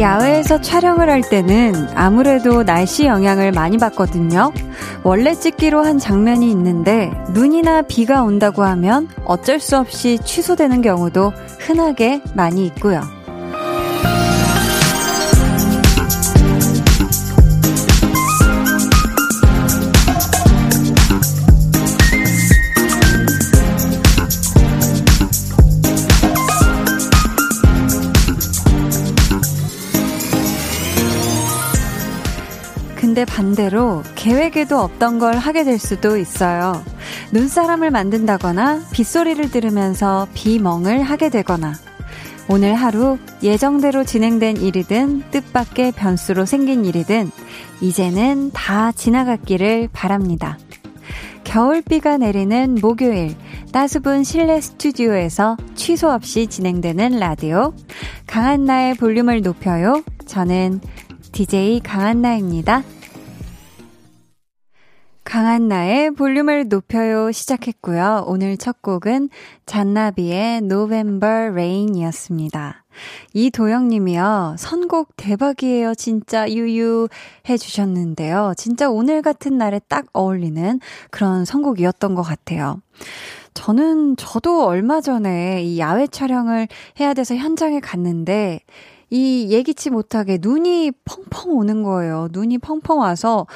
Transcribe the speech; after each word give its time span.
야외에서 0.00 0.60
촬영을 0.60 1.10
할 1.10 1.22
때는 1.22 1.88
아무래도 1.96 2.62
날씨 2.62 3.06
영향을 3.06 3.50
많이 3.50 3.78
받거든요. 3.78 4.52
원래 5.02 5.34
찍기로 5.34 5.84
한 5.84 5.98
장면이 5.98 6.48
있는데 6.52 7.10
눈이나 7.30 7.82
비가 7.82 8.22
온다고 8.22 8.62
하면 8.62 9.08
어쩔 9.24 9.58
수 9.58 9.76
없이 9.76 10.18
취소되는 10.24 10.82
경우도 10.82 11.32
흔하게 11.68 12.22
많이 12.32 12.64
있고요. 12.68 13.02
근데 32.96 33.26
반대로 33.26 34.02
계획에도 34.14 34.78
없던 34.78 35.18
걸 35.18 35.36
하게 35.36 35.64
될 35.64 35.78
수도 35.78 36.16
있어요. 36.16 36.82
눈사람을 37.32 37.90
만든다거나 37.90 38.82
빗소리를 38.92 39.50
들으면서 39.50 40.26
비멍을 40.34 41.02
하게 41.02 41.28
되거나 41.28 41.74
오늘 42.48 42.74
하루 42.74 43.18
예정대로 43.42 44.04
진행된 44.04 44.56
일이든 44.56 45.30
뜻밖의 45.30 45.92
변수로 45.92 46.46
생긴 46.46 46.86
일이든 46.86 47.30
이제는 47.82 48.50
다 48.52 48.90
지나갔기를 48.92 49.90
바랍니다. 49.92 50.58
겨울비가 51.44 52.16
내리는 52.16 52.78
목요일 52.80 53.34
따수분 53.72 54.24
실내 54.24 54.60
스튜디오에서 54.60 55.58
취소 55.74 56.10
없이 56.10 56.46
진행되는 56.46 57.18
라디오 57.18 57.74
강한나의 58.26 58.94
볼륨을 58.94 59.42
높여요. 59.42 60.02
저는 60.26 60.80
DJ 61.32 61.80
강한나입니다. 61.80 62.82
강한 65.28 65.68
나의 65.68 66.12
볼륨을 66.12 66.68
높여요 66.68 67.30
시작했고요. 67.30 68.24
오늘 68.26 68.56
첫 68.56 68.80
곡은 68.80 69.28
잔나비의 69.66 70.62
November 70.62 71.50
Rain이었습니다. 71.50 72.82
이도영님이요. 73.34 74.56
선곡 74.58 75.18
대박이에요. 75.18 75.94
진짜 75.96 76.50
유유 76.50 77.08
해주셨는데요. 77.46 78.54
진짜 78.56 78.88
오늘 78.88 79.20
같은 79.20 79.58
날에 79.58 79.82
딱 79.86 80.06
어울리는 80.14 80.80
그런 81.10 81.44
선곡이었던 81.44 82.14
것 82.14 82.22
같아요. 82.22 82.80
저는, 83.52 84.16
저도 84.16 84.64
얼마 84.64 85.02
전에 85.02 85.62
이 85.62 85.78
야외 85.78 86.06
촬영을 86.06 86.68
해야 87.00 87.12
돼서 87.12 87.34
현장에 87.34 87.80
갔는데, 87.80 88.60
이 89.10 89.48
예기치 89.50 89.90
못하게 89.90 90.38
눈이 90.40 90.92
펑펑 91.04 91.52
오는 91.56 91.82
거예요. 91.82 92.28
눈이 92.32 92.58
펑펑 92.58 92.98
와서 92.98 93.46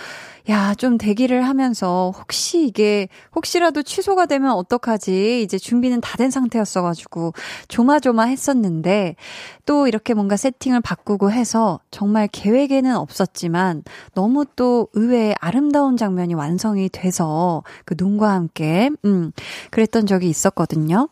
야, 0.51 0.75
좀 0.75 0.99
대기를 0.99 1.43
하면서 1.47 2.13
혹시 2.19 2.67
이게 2.67 3.09
혹시라도 3.35 3.83
취소가 3.83 4.27
되면 4.27 4.53
어떡하지? 4.53 5.43
이제 5.43 5.59
준비는 5.59 6.01
다 6.01 6.17
된 6.19 6.31
상태였어 6.31 6.83
가지고 6.83 7.33
조마조마 7.69 8.25
했었는데 8.25 9.17
또 9.67 9.87
이렇게 9.89 10.15
뭔가 10.15 10.37
세팅을 10.37 10.81
바꾸고 10.81 11.31
해서 11.33 11.81
정말 11.91 12.29
계획에는 12.29 12.97
없었지만 12.97 13.83
너무 14.15 14.45
또 14.57 14.89
의외의 14.95 15.35
아름다운 15.41 15.97
장면이 15.97 16.35
완성이 16.35 16.89
돼서 16.89 17.63
그 17.85 17.95
눈과 17.99 18.31
함께 18.33 18.91
음 19.05 19.33
그랬던 19.71 20.07
적이 20.07 20.29
있었거든요. 20.29 21.09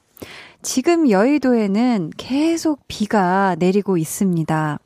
지금 0.62 1.08
여의도에는 1.10 2.10
계속 2.16 2.80
비가 2.86 3.56
내리고 3.58 3.96
있습니다. 3.96 4.78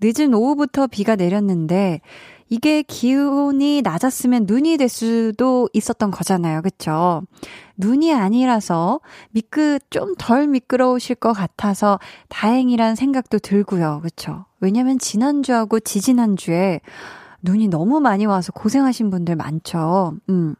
늦은 0.00 0.34
오후부터 0.34 0.86
비가 0.86 1.16
내렸는데 1.16 2.00
이게 2.50 2.82
기온이 2.82 3.82
낮았으면 3.82 4.44
눈이 4.46 4.78
될 4.78 4.88
수도 4.88 5.68
있었던 5.74 6.10
거잖아요. 6.10 6.62
그쵸? 6.62 7.22
눈이 7.76 8.14
아니라서 8.14 9.00
미끄, 9.30 9.78
좀 9.90 10.14
덜 10.18 10.46
미끄러우실 10.48 11.16
것 11.16 11.32
같아서 11.34 11.98
다행이란 12.28 12.94
생각도 12.94 13.38
들고요. 13.38 14.00
그쵸? 14.02 14.46
왜냐면 14.60 14.98
지난주하고 14.98 15.80
지지난주에 15.80 16.80
눈이 17.42 17.68
너무 17.68 18.00
많이 18.00 18.24
와서 18.24 18.50
고생하신 18.52 19.10
분들 19.10 19.36
많죠. 19.36 20.14
음. 20.30 20.54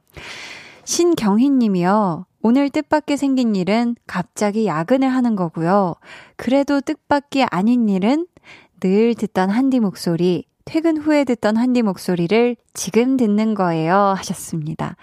신경희 0.85 1.51
님이요. 1.51 2.27
오늘 2.43 2.71
뜻밖의 2.71 3.17
생긴 3.17 3.57
일은 3.57 3.97
갑자기 4.07 4.67
야근을 4.67 5.09
하는 5.09 5.35
거고요. 5.37 5.95
그래도 6.37 6.81
뜻밖이 6.81 7.45
아닌 7.45 7.89
일은 7.89 8.27
늘 8.81 9.15
듣던 9.15 9.51
한디 9.51 9.81
목소리, 9.81 10.45
퇴근 10.65 10.99
후에 10.99 11.25
듣던 11.25 11.57
한디 11.57 11.83
목소리를 11.83 12.57
지금 12.75 13.17
듣는 13.17 13.55
거예요. 13.55 14.15
하셨습니다. 14.17 14.97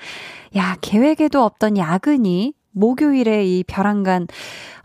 야, 0.56 0.78
계획에도 0.79 1.44
없던 1.44 1.78
야근이 1.78 2.53
목요일에 2.72 3.46
이 3.46 3.63
벼랑간, 3.63 4.28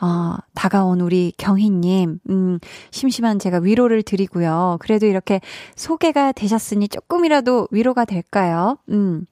어, 0.01 0.37
다가온 0.55 1.01
우리 1.01 1.33
경희님, 1.37 2.21
음, 2.31 2.59
심심한 2.91 3.39
제가 3.39 3.59
위로를 3.59 4.03
드리고요. 4.03 4.79
그래도 4.81 5.07
이렇게 5.07 5.41
소개가 5.77 6.33
되셨으니 6.33 6.89
조금이라도 6.89 7.69
위로가 7.71 8.05
될까요? 8.05 8.79
음, 8.89 9.27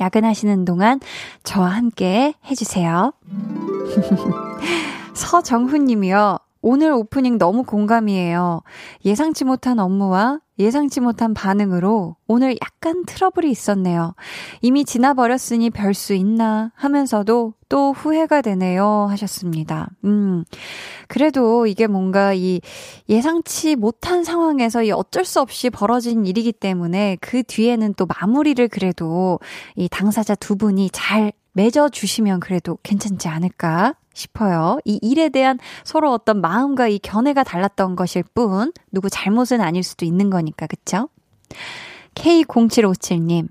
야근하시는 0.00 0.64
동안 0.64 1.00
저와 1.42 1.68
함께 1.68 2.34
해주세요. 2.46 3.12
서정훈 5.14 5.84
님이요. 5.86 6.38
오늘 6.60 6.92
오프닝 6.92 7.38
너무 7.38 7.62
공감이에요. 7.62 8.62
예상치 9.04 9.44
못한 9.44 9.78
업무와 9.78 10.40
예상치 10.58 11.00
못한 11.00 11.34
반응으로 11.34 12.16
오늘 12.26 12.56
약간 12.62 13.04
트러블이 13.04 13.50
있었네요. 13.50 14.14
이미 14.62 14.84
지나버렸으니 14.84 15.70
별 15.70 15.92
수 15.94 16.14
있나 16.14 16.72
하면서도 16.74 17.54
또 17.68 17.92
후회가 17.92 18.42
되네요. 18.42 19.06
하셨습니다. 19.10 19.88
음. 20.04 20.44
그래도 21.08 21.66
이게 21.66 21.86
뭔가 21.86 22.32
이 22.34 22.60
예상치 23.08 23.76
못한 23.76 24.24
상황에서 24.24 24.82
이 24.82 24.90
어쩔 24.92 25.24
수 25.24 25.40
없이 25.40 25.70
벌어진 25.70 26.26
일이기 26.26 26.52
때문에 26.52 27.16
그 27.20 27.42
뒤에는 27.42 27.94
또 27.94 28.06
마무리를 28.06 28.66
그래도 28.68 29.40
이 29.74 29.88
당사자 29.88 30.34
두 30.34 30.56
분이 30.56 30.90
잘 30.92 31.32
맺어주시면 31.54 32.40
그래도 32.40 32.78
괜찮지 32.82 33.28
않을까 33.28 33.94
싶어요. 34.16 34.78
이 34.84 34.98
일에 35.02 35.28
대한 35.28 35.58
서로 35.84 36.12
어떤 36.12 36.40
마음과 36.40 36.88
이 36.88 36.98
견해가 36.98 37.44
달랐던 37.44 37.96
것일 37.96 38.24
뿐, 38.34 38.72
누구 38.90 39.08
잘못은 39.10 39.60
아닐 39.60 39.82
수도 39.82 40.04
있는 40.04 40.30
거니까, 40.30 40.66
그쵸? 40.66 41.08
K0757님, 42.14 43.48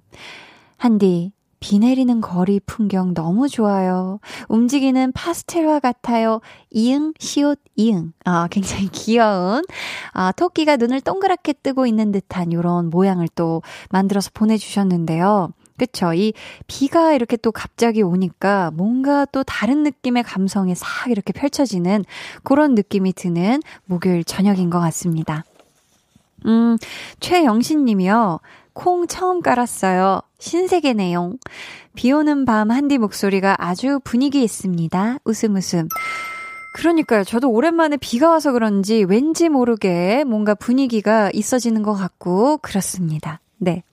한디, 0.78 1.32
비 1.60 1.80
내리는 1.80 2.22
거리 2.22 2.60
풍경 2.60 3.14
너무 3.14 3.48
좋아요. 3.48 4.20
움직이는 4.50 5.12
파스텔화 5.14 5.80
같아요. 5.80 6.42
이응, 6.70 7.14
시옷, 7.18 7.60
이응. 7.76 8.14
아, 8.24 8.48
굉장히 8.52 8.88
귀여운, 8.90 9.64
아, 10.12 10.32
토끼가 10.32 10.78
눈을 10.78 11.02
동그랗게 11.02 11.54
뜨고 11.64 11.88
있는 11.88 12.12
듯한 12.12 12.52
이런 12.52 12.90
모양을 12.90 13.28
또 13.36 13.64
만들어서 13.90 14.30
보내주셨는데요. 14.34 15.54
그쵸. 15.78 16.14
이 16.14 16.34
비가 16.68 17.14
이렇게 17.14 17.36
또 17.38 17.52
갑자기 17.52 18.02
오니까 18.02 18.72
뭔가 18.74 19.26
또 19.26 19.44
다른 19.44 19.84
느낌의 19.84 20.24
감성이 20.24 20.74
싹 20.76 21.10
이렇게 21.10 21.34
펼쳐지는 21.34 22.06
그런 22.44 22.76
느낌이 22.76 23.14
드는 23.14 23.62
목요일 23.86 24.24
저녁인 24.24 24.70
것 24.70 24.80
같습니다. 24.80 25.44
음, 26.46 26.78
최영신 27.20 27.86
님이요. 27.86 28.40
콩 28.74 29.08
처음 29.08 29.42
깔았어요. 29.42 30.22
신세계 30.40 30.94
내용. 30.94 31.38
비 31.96 32.12
오는 32.12 32.46
밤 32.46 32.72
한디 32.72 32.98
목소리가 32.98 33.56
아주 33.58 34.00
분위기 34.04 34.44
있습니다. 34.44 35.20
웃음 35.24 35.56
웃음. 35.56 35.88
그러니까요. 36.76 37.24
저도 37.24 37.50
오랜만에 37.50 37.96
비가 37.96 38.30
와서 38.30 38.52
그런지 38.52 39.06
왠지 39.06 39.48
모르게 39.48 40.26
뭔가 40.26 40.54
분위기가 40.56 41.32
있어지는 41.34 41.84
것 41.84 41.94
같고 41.94 42.58
그렇습니다. 42.58 43.40
네. 43.58 43.84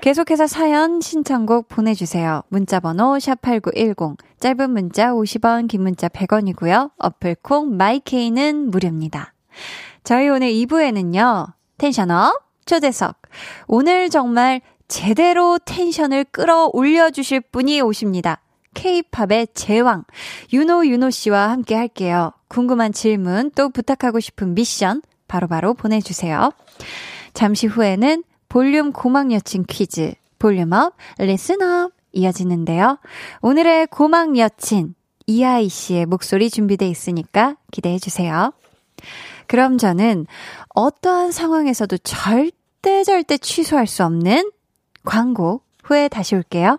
계속해서 0.00 0.46
사연 0.46 1.00
신청곡 1.00 1.68
보내주세요. 1.68 2.42
문자번호 2.48 3.16
샵8910 3.16 4.16
짧은 4.40 4.70
문자 4.70 5.12
50원 5.12 5.68
긴 5.68 5.82
문자 5.82 6.08
100원이고요. 6.08 6.90
어플콩 6.98 7.76
마이케이는 7.76 8.70
무료입니다. 8.70 9.32
저희 10.04 10.28
오늘 10.28 10.48
2부에는요. 10.48 11.52
텐션업 11.78 12.42
초대석 12.66 13.16
오늘 13.66 14.10
정말 14.10 14.60
제대로 14.88 15.58
텐션을 15.58 16.24
끌어올려 16.24 17.10
주실 17.10 17.40
분이 17.40 17.80
오십니다. 17.80 18.40
K-팝의 18.74 19.48
제왕, 19.54 20.04
윤호 20.52 20.86
윤호 20.86 21.10
씨와 21.10 21.48
함께 21.50 21.74
할게요. 21.74 22.32
궁금한 22.48 22.92
질문, 22.92 23.50
또 23.54 23.70
부탁하고 23.70 24.20
싶은 24.20 24.54
미션, 24.54 25.00
바로바로 25.28 25.48
바로 25.48 25.74
보내주세요. 25.74 26.50
잠시 27.32 27.66
후에는 27.66 28.22
볼륨 28.48 28.92
고막 28.92 29.32
여친 29.32 29.64
퀴즈, 29.68 30.14
volume 30.38 30.75
up, 30.75 30.94
listen 31.18 31.74
up 31.74 31.92
이어지는데요. 32.12 32.98
오늘의 33.42 33.88
고막 33.88 34.38
여친, 34.38 34.94
이하이 35.26 35.68
씨의 35.68 36.06
목소리 36.06 36.50
준비돼 36.50 36.88
있으니까 36.88 37.56
기대해 37.70 37.98
주세요. 37.98 38.52
그럼 39.46 39.78
저는 39.78 40.26
어떠한 40.74 41.32
상황에서도 41.32 41.98
절대 41.98 43.04
절대 43.04 43.38
취소할 43.38 43.86
수 43.86 44.04
없는 44.04 44.50
광고 45.04 45.62
후에 45.84 46.08
다시 46.08 46.34
올게요. 46.34 46.78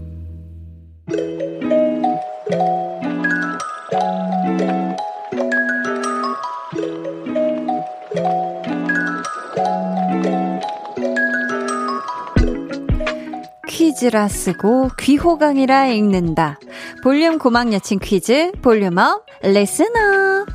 퀴즈라 14.01 14.27
쓰고 14.29 14.89
귀호강이라 14.97 15.89
읽는다. 15.89 16.59
볼륨 17.03 17.37
고막 17.37 17.71
여친 17.71 17.99
퀴즈 17.99 18.51
volume 18.63 19.08
up 19.08 19.23
listen 19.43 20.12
up. 20.12 20.47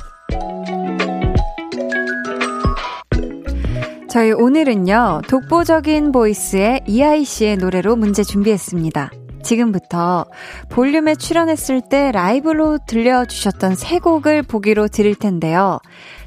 저희 4.09 4.33
오늘은요 4.33 5.21
독보적인 5.29 6.11
보이스의 6.11 6.81
이하이 6.87 7.23
씨의 7.23 7.55
노래로 7.55 7.95
문제 7.95 8.23
준비했습니다. 8.23 9.11
지금부터 9.43 10.25
볼륨에 10.69 11.15
출연했을 11.15 11.81
때 11.89 12.11
라이브로 12.11 12.79
들려주셨던 12.85 13.75
세 13.75 13.99
곡을 13.99 14.43
보기로 14.43 14.89
드릴 14.89 15.15
텐데요. 15.15 15.79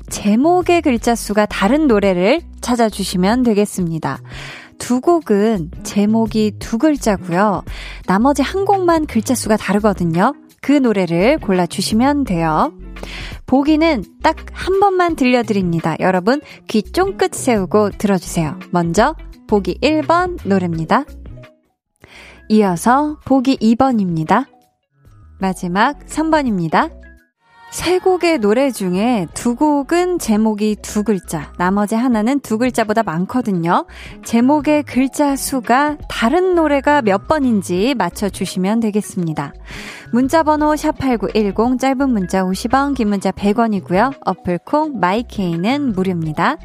제목의 0.09 0.81
글자 0.81 1.15
수가 1.15 1.45
다른 1.45 1.87
노래를 1.87 2.41
찾아주시면 2.63 3.43
되겠습니다. 3.43 4.21
두 4.81 5.01
곡은 5.01 5.71
제목이 5.85 6.55
두 6.59 6.79
글자고요. 6.79 7.63
나머지 8.07 8.43
한 8.43 8.65
곡만 8.65 9.07
글자 9.07 9.37
수가 9.37 9.57
다르거든요. 9.57 10.35
그 10.61 10.73
노래를 10.73 11.39
골라주시면 11.39 12.25
돼요. 12.25 12.73
보기는 13.47 14.03
딱 14.23 14.37
한 14.61 14.79
번만 14.79 15.17
들려드립니다. 15.17 15.97
여러분 16.01 16.43
귀 16.69 16.83
쫑긋 16.83 17.35
세우고 17.35 17.91
들어주세요. 17.93 18.59
먼저 18.71 19.15
보기 19.49 19.79
1번 19.81 20.39
노래입니다. 20.47 21.05
이어서 22.51 23.19
보기 23.25 23.57
2번입니다. 23.57 24.47
마지막 25.39 25.99
3번입니다. 26.07 27.00
세 27.71 28.01
곡의 28.01 28.39
노래 28.39 28.73
중에 28.73 29.29
두 29.33 29.55
곡은 29.55 30.19
제목이 30.19 30.77
두 30.83 31.05
글자, 31.05 31.53
나머지 31.57 31.95
하나는 31.95 32.41
두 32.41 32.59
글자보다 32.59 33.05
많거든요. 33.05 33.87
제목의 34.25 34.83
글자 34.83 35.37
수가 35.37 35.97
다른 36.09 36.57
노래가 36.57 37.01
몇 37.01 37.29
번인지 37.29 37.95
맞춰주시면 37.97 38.81
되겠습니다. 38.81 39.55
문자번호 40.13 40.75
샵8910, 40.75 41.79
짧은 41.79 42.11
문자 42.11 42.43
50원, 42.43 42.97
긴 42.97 43.09
문자 43.09 43.31
100원이고요. 43.31 44.19
어플콩, 44.27 44.99
마이케이는 44.99 45.93
무료입니다. 45.93 46.57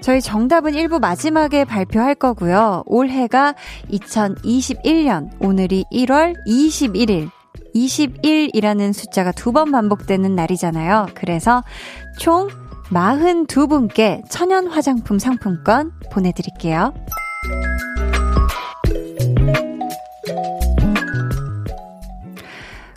저희 0.00 0.20
정답은 0.20 0.72
1부 0.74 1.00
마지막에 1.00 1.64
발표할 1.64 2.14
거고요. 2.14 2.84
올해가 2.86 3.54
2021년, 3.90 5.30
오늘이 5.40 5.84
1월 5.92 6.34
21일, 6.46 7.30
21이라는 7.74 8.92
숫자가 8.92 9.32
두 9.32 9.52
번 9.52 9.70
반복되는 9.70 10.34
날이잖아요. 10.34 11.08
그래서 11.14 11.62
총 12.18 12.48
42분께 12.90 14.22
천연 14.30 14.66
화장품 14.66 15.18
상품권 15.18 15.92
보내드릴게요. 16.12 16.92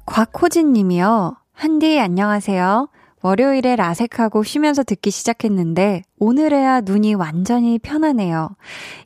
곽호진 0.06 0.74
님이요. 0.74 1.36
한디 1.54 2.00
안녕하세요. 2.00 2.90
월요일에 3.22 3.76
라섹하고 3.76 4.44
쉬면서 4.44 4.84
듣기 4.84 5.12
시작했는데 5.12 6.04
오늘에야 6.20 6.82
눈이 6.82 7.16
완전히 7.16 7.78
편하네요. 7.80 8.50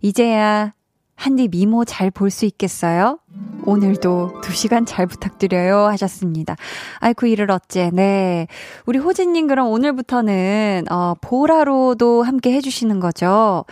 이제야 0.01 0.73
한디 1.21 1.47
미모 1.47 1.85
잘 1.85 2.09
볼 2.09 2.31
수 2.31 2.45
있겠어요? 2.45 3.19
오늘도 3.63 4.41
2시간 4.41 4.87
잘 4.87 5.05
부탁드려요 5.05 5.85
하셨습니다. 5.89 6.55
아이쿠 6.99 7.27
이를 7.27 7.51
어째. 7.51 7.91
네. 7.93 8.47
우리 8.87 8.97
호진 8.97 9.33
님 9.33 9.45
그럼 9.45 9.67
오늘부터는 9.67 10.85
어 10.89 11.13
보라로도 11.21 12.23
함께 12.23 12.51
해 12.53 12.59
주시는 12.59 12.99
거죠. 12.99 13.65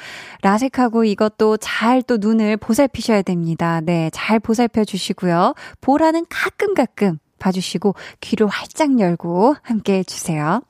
라섹하고 0.43 1.05
이것도 1.05 1.57
잘 1.57 2.03
또 2.03 2.17
눈을 2.17 2.57
보살피셔야 2.57 3.23
됩니다. 3.23 3.81
네. 3.81 4.11
잘 4.13 4.39
보살펴 4.39 4.85
주시고요. 4.85 5.55
보라는 5.81 6.27
가끔 6.29 6.75
가끔 6.75 7.17
봐 7.39 7.51
주시고 7.51 7.95
귀를 8.21 8.45
활짝 8.45 8.99
열고 8.99 9.55
함께 9.63 9.97
해 9.97 10.03
주세요. 10.03 10.61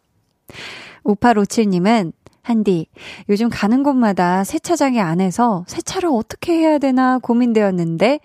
5857님은 1.04 2.14
한디, 2.41 2.88
요즘 3.30 3.50
가는 3.50 3.83
곳마다 3.83 4.44
세차장이 4.44 5.00
안 5.00 5.21
해서 5.21 5.63
세차를 5.68 6.09
어떻게 6.12 6.53
해야 6.53 6.77
되나 6.77 7.19
고민되었는데, 7.19 8.19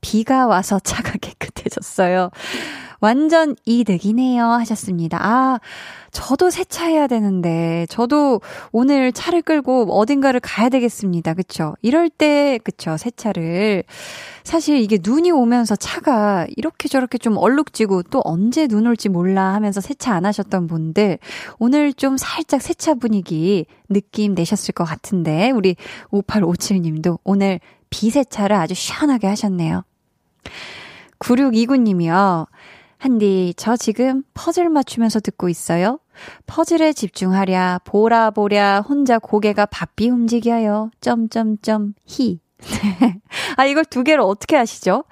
비가 0.00 0.46
와서 0.46 0.78
차가 0.78 1.12
깨끗해졌어요. 1.20 2.30
완전 3.00 3.56
이득이네요. 3.64 4.44
하셨습니다. 4.44 5.18
아, 5.20 5.58
저도 6.16 6.48
세차해야 6.48 7.08
되는데, 7.08 7.84
저도 7.90 8.40
오늘 8.72 9.12
차를 9.12 9.42
끌고 9.42 9.82
어딘가를 9.92 10.40
가야 10.40 10.70
되겠습니다. 10.70 11.34
그쵸? 11.34 11.74
이럴 11.82 12.08
때, 12.08 12.58
그쵸? 12.64 12.96
세차를. 12.96 13.84
사실 14.42 14.78
이게 14.78 14.96
눈이 15.02 15.30
오면서 15.30 15.76
차가 15.76 16.46
이렇게 16.56 16.88
저렇게 16.88 17.18
좀 17.18 17.36
얼룩지고 17.36 18.04
또 18.04 18.22
언제 18.24 18.66
눈 18.66 18.86
올지 18.86 19.10
몰라 19.10 19.52
하면서 19.52 19.82
세차 19.82 20.14
안 20.14 20.24
하셨던 20.24 20.68
분들, 20.68 21.18
오늘 21.58 21.92
좀 21.92 22.16
살짝 22.16 22.62
세차 22.62 22.94
분위기 22.94 23.66
느낌 23.90 24.34
내셨을 24.34 24.72
것 24.72 24.84
같은데, 24.84 25.50
우리 25.50 25.76
5857님도 26.12 27.18
오늘 27.24 27.60
비세차를 27.90 28.56
아주 28.56 28.72
시원하게 28.72 29.26
하셨네요. 29.26 29.84
9629님이요. 31.18 32.46
한디, 32.96 33.52
저 33.58 33.76
지금 33.76 34.22
퍼즐 34.32 34.70
맞추면서 34.70 35.20
듣고 35.20 35.50
있어요. 35.50 35.98
퍼즐에 36.46 36.92
집중하랴, 36.92 37.80
보라 37.84 38.30
보랴, 38.30 38.80
혼자 38.80 39.18
고개가 39.18 39.66
바삐 39.66 40.10
움직여요. 40.10 40.90
점점점 41.00 41.94
히. 42.06 42.40
아, 43.56 43.64
이걸 43.64 43.84
두 43.84 44.02
개를 44.04 44.20
어떻게 44.20 44.56
하시죠? 44.56 45.04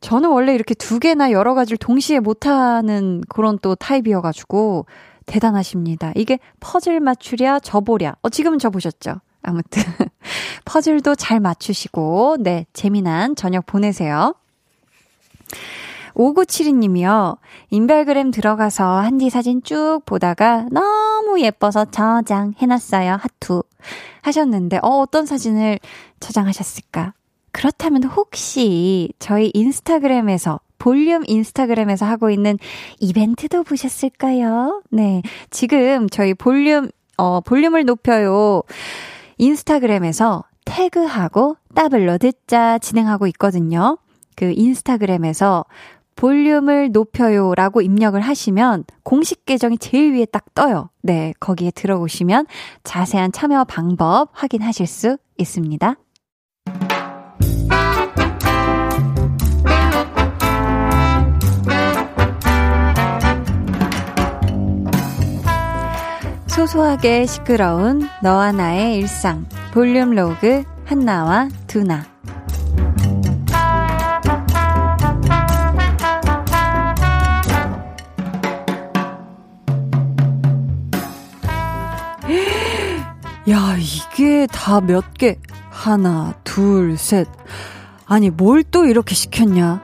저는 0.00 0.30
원래 0.30 0.54
이렇게 0.54 0.74
두 0.74 0.98
개나 0.98 1.30
여러 1.30 1.54
가지를 1.54 1.76
동시에 1.76 2.20
못하는 2.20 3.22
그런 3.28 3.58
또 3.60 3.74
타입이어가지고 3.74 4.86
대단하십니다. 5.26 6.12
이게 6.16 6.38
퍼즐 6.58 7.00
맞추랴, 7.00 7.60
저보랴. 7.60 8.16
어, 8.22 8.28
지금은 8.28 8.58
저보셨죠? 8.58 9.20
아무튼. 9.42 9.82
퍼즐도 10.64 11.14
잘 11.14 11.40
맞추시고, 11.40 12.38
네, 12.40 12.66
재미난 12.72 13.36
저녁 13.36 13.66
보내세요. 13.66 14.34
5972님이요. 16.14 17.38
인별그램 17.70 18.30
들어가서 18.30 18.98
한디 18.98 19.30
사진 19.30 19.62
쭉 19.62 20.00
보다가 20.04 20.66
너무 20.70 21.40
예뻐서 21.40 21.84
저장 21.86 22.54
해놨어요. 22.58 23.18
하투. 23.20 23.62
하셨는데, 24.22 24.78
어, 24.82 24.88
어떤 25.00 25.26
사진을 25.26 25.78
저장하셨을까? 26.20 27.14
그렇다면 27.52 28.04
혹시 28.04 29.12
저희 29.18 29.50
인스타그램에서 29.54 30.60
볼륨 30.78 31.22
인스타그램에서 31.26 32.06
하고 32.06 32.30
있는 32.30 32.58
이벤트도 33.00 33.64
보셨을까요? 33.64 34.82
네. 34.90 35.22
지금 35.50 36.08
저희 36.08 36.34
볼륨, 36.34 36.90
어, 37.16 37.40
볼륨을 37.40 37.84
높여요. 37.84 38.62
인스타그램에서 39.38 40.44
태그하고 40.64 41.56
더블로 41.74 42.18
듣자 42.18 42.78
진행하고 42.78 43.26
있거든요. 43.28 43.98
그 44.36 44.52
인스타그램에서 44.56 45.64
볼륨을 46.16 46.90
높여요 46.92 47.54
라고 47.54 47.80
입력을 47.80 48.20
하시면 48.20 48.84
공식 49.02 49.44
계정이 49.46 49.78
제일 49.78 50.14
위에 50.14 50.26
딱 50.26 50.54
떠요. 50.54 50.90
네, 51.02 51.32
거기에 51.40 51.70
들어오시면 51.70 52.46
자세한 52.84 53.32
참여 53.32 53.64
방법 53.64 54.30
확인하실 54.32 54.86
수 54.86 55.16
있습니다. 55.38 55.96
소소하게 66.46 67.24
시끄러운 67.24 68.06
너와 68.22 68.52
나의 68.52 68.96
일상 68.98 69.46
볼륨 69.72 70.10
로그 70.10 70.62
한나와 70.84 71.48
두나 71.66 72.04
야, 83.50 83.76
이게 83.78 84.46
다 84.46 84.80
몇 84.80 85.14
개? 85.14 85.36
하나, 85.70 86.34
둘, 86.44 86.96
셋. 86.96 87.26
아니, 88.06 88.30
뭘 88.30 88.62
또 88.70 88.84
이렇게 88.86 89.14
시켰냐? 89.14 89.80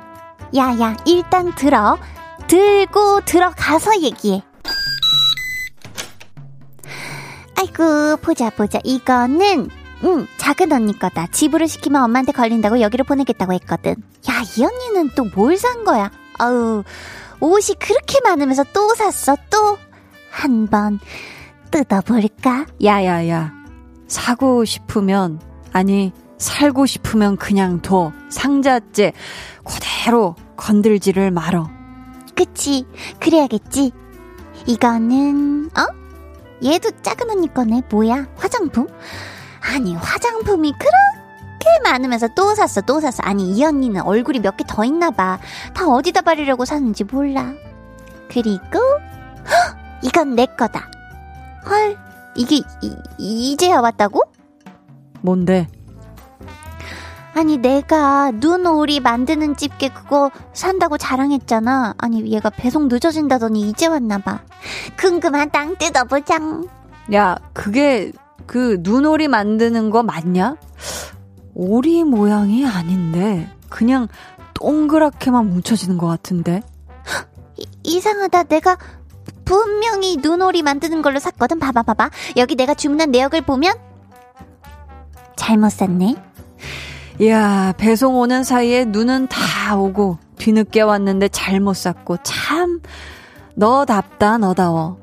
야, 0.56 0.78
야, 0.80 0.96
일단 1.06 1.54
들어. 1.54 1.98
들고 2.46 3.22
들어가서 3.24 4.00
얘기해. 4.02 4.42
아이고, 7.58 8.18
보자, 8.18 8.50
보자. 8.50 8.78
이거는, 8.84 9.68
응, 10.04 10.26
작은 10.36 10.70
언니 10.72 10.96
거다. 10.98 11.26
집으로 11.28 11.66
시키면 11.66 12.02
엄마한테 12.04 12.32
걸린다고 12.32 12.80
여기로 12.80 13.04
보내겠다고 13.04 13.52
했거든. 13.54 13.92
야, 14.30 14.42
이 14.56 14.64
언니는 14.64 15.10
또 15.16 15.24
뭘 15.34 15.56
산 15.56 15.84
거야? 15.84 16.10
아우, 16.38 16.84
옷이 17.40 17.74
그렇게 17.80 18.20
많으면서 18.22 18.64
또 18.72 18.94
샀어, 18.94 19.36
또? 19.50 19.78
한 20.30 20.66
번, 20.68 21.00
뜯어볼까? 21.70 22.66
야야야. 22.84 23.55
사고 24.06 24.64
싶으면, 24.64 25.40
아니, 25.72 26.12
살고 26.38 26.86
싶으면 26.86 27.36
그냥 27.36 27.80
둬. 27.82 28.12
상자째 28.30 29.12
그대로 29.64 30.34
건들지를 30.56 31.30
말어. 31.30 31.70
그치, 32.34 32.86
그래야겠지. 33.20 33.92
이거는, 34.66 35.70
어? 35.76 35.86
얘도 36.64 36.90
작은 37.02 37.30
언니 37.30 37.52
거네. 37.52 37.82
뭐야? 37.90 38.26
화장품? 38.36 38.86
아니, 39.60 39.94
화장품이 39.94 40.72
그렇게 40.72 41.80
많으면서 41.84 42.28
또 42.36 42.54
샀어, 42.54 42.80
또 42.82 43.00
샀어. 43.00 43.22
아니, 43.22 43.52
이 43.52 43.64
언니는 43.64 44.02
얼굴이 44.02 44.40
몇 44.40 44.56
개 44.56 44.64
더 44.66 44.84
있나 44.84 45.10
봐. 45.10 45.38
다 45.74 45.86
어디다 45.88 46.22
바르려고 46.22 46.64
사는지 46.64 47.04
몰라. 47.04 47.52
그리고, 48.30 48.78
헉! 49.48 49.76
이건 50.02 50.34
내 50.34 50.46
거다. 50.46 50.88
헐, 51.68 51.96
이게 52.36 52.56
이, 52.82 52.94
이제야 53.18 53.80
왔다고? 53.80 54.22
뭔데? 55.22 55.68
아니 57.34 57.58
내가 57.58 58.30
눈오리 58.30 59.00
만드는 59.00 59.56
집게 59.56 59.88
그거 59.88 60.30
산다고 60.54 60.96
자랑했잖아. 60.96 61.94
아니 61.98 62.32
얘가 62.32 62.48
배송 62.48 62.88
늦어진다더니 62.88 63.68
이제 63.68 63.86
왔나 63.86 64.18
봐. 64.18 64.40
궁금한 64.98 65.50
땅 65.50 65.76
뜯어보장. 65.76 66.66
야, 67.12 67.36
그게 67.52 68.10
그 68.46 68.78
눈오리 68.80 69.28
만드는 69.28 69.90
거 69.90 70.02
맞냐? 70.02 70.56
오리 71.54 72.04
모양이 72.04 72.66
아닌데 72.66 73.50
그냥 73.68 74.08
동그랗게만 74.54 75.50
뭉쳐지는 75.50 75.98
것 75.98 76.06
같은데. 76.06 76.62
이, 77.58 77.66
이상하다. 77.84 78.44
내가 78.44 78.78
분명히 79.46 80.16
눈오리 80.18 80.60
만드는 80.62 81.00
걸로 81.00 81.18
샀거든. 81.18 81.58
봐봐, 81.58 81.84
봐봐. 81.84 82.10
여기 82.36 82.54
내가 82.56 82.74
주문한 82.74 83.10
내역을 83.12 83.40
보면 83.42 83.74
잘못 85.36 85.70
샀네. 85.70 86.16
이야, 87.20 87.72
배송 87.78 88.16
오는 88.16 88.44
사이에 88.44 88.84
눈은 88.84 89.28
다 89.28 89.76
오고 89.76 90.18
뒤늦게 90.36 90.82
왔는데 90.82 91.28
잘못 91.28 91.74
샀고 91.74 92.18
참 92.22 92.80
너답다 93.54 94.36
너다워. 94.36 94.98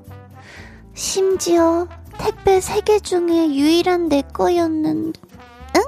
심지어 0.93 1.87
택배 2.19 2.59
3개 2.59 3.01
중에 3.03 3.55
유일한 3.55 4.09
내 4.09 4.21
거였는데. 4.21 5.19
응? 5.77 5.81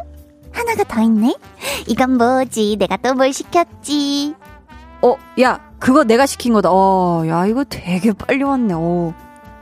하나가 0.51 0.83
더 0.83 1.01
있네? 1.03 1.35
이건 1.88 2.17
뭐지? 2.17 2.77
내가 2.79 2.97
또 2.97 3.13
뭘 3.13 3.31
시켰지? 3.33 4.33
어, 5.03 5.15
야, 5.41 5.59
그거 5.79 6.03
내가 6.03 6.25
시킨 6.25 6.53
거다. 6.53 6.70
어, 6.72 7.24
야, 7.27 7.46
이거 7.46 7.63
되게 7.63 8.12
빨리 8.13 8.44
왔네. 8.44 8.74
어. 8.75 9.13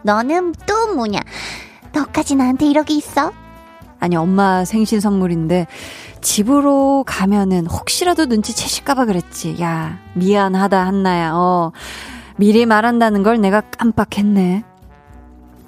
너는 0.04 0.54
또 0.68 0.94
뭐냐? 0.96 1.20
너까지 1.94 2.36
나한테 2.36 2.66
이러기 2.66 2.96
있어? 2.98 3.32
아니, 4.00 4.16
엄마 4.16 4.66
생신 4.66 5.00
선물인데 5.00 5.68
집으로 6.22 7.04
가면은 7.06 7.68
혹시라도 7.68 8.26
눈치채실까봐 8.26 9.06
그랬지. 9.06 9.58
야, 9.62 10.00
미안하다, 10.14 10.86
한나야. 10.86 11.32
어. 11.34 11.72
미리 12.38 12.66
말한다는 12.66 13.24
걸 13.24 13.40
내가 13.40 13.62
깜빡했네. 13.62 14.64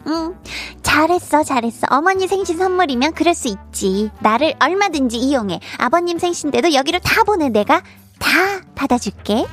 응, 0.08 0.36
잘했어, 0.84 1.44
잘했어. 1.44 1.88
어머니 1.90 2.28
생신 2.28 2.58
선물이면 2.58 3.14
그럴 3.14 3.34
수 3.34 3.48
있지. 3.48 4.12
나를 4.20 4.54
얼마든지 4.60 5.18
이용해. 5.18 5.60
아버님 5.78 6.20
생신 6.20 6.52
때도 6.52 6.74
여기로 6.74 7.00
다 7.00 7.24
보내. 7.24 7.50
내가 7.50 7.82
다 8.20 8.30
받아줄게. 8.75 9.46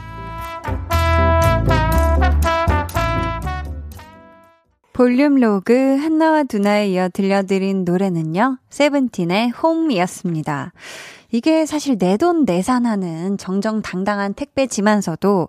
볼륨 4.92 5.36
로그 5.36 5.96
한나와 5.96 6.44
두나에 6.44 6.90
이어 6.90 7.08
들려드린 7.08 7.84
노래는요, 7.84 8.58
세븐틴의 8.68 9.50
홈이었습니다. 9.50 10.72
이게 11.32 11.64
사실 11.66 11.96
내 11.98 12.16
돈 12.18 12.44
내산하는 12.44 13.38
정정당당한 13.38 14.34
택배지만서도 14.34 15.48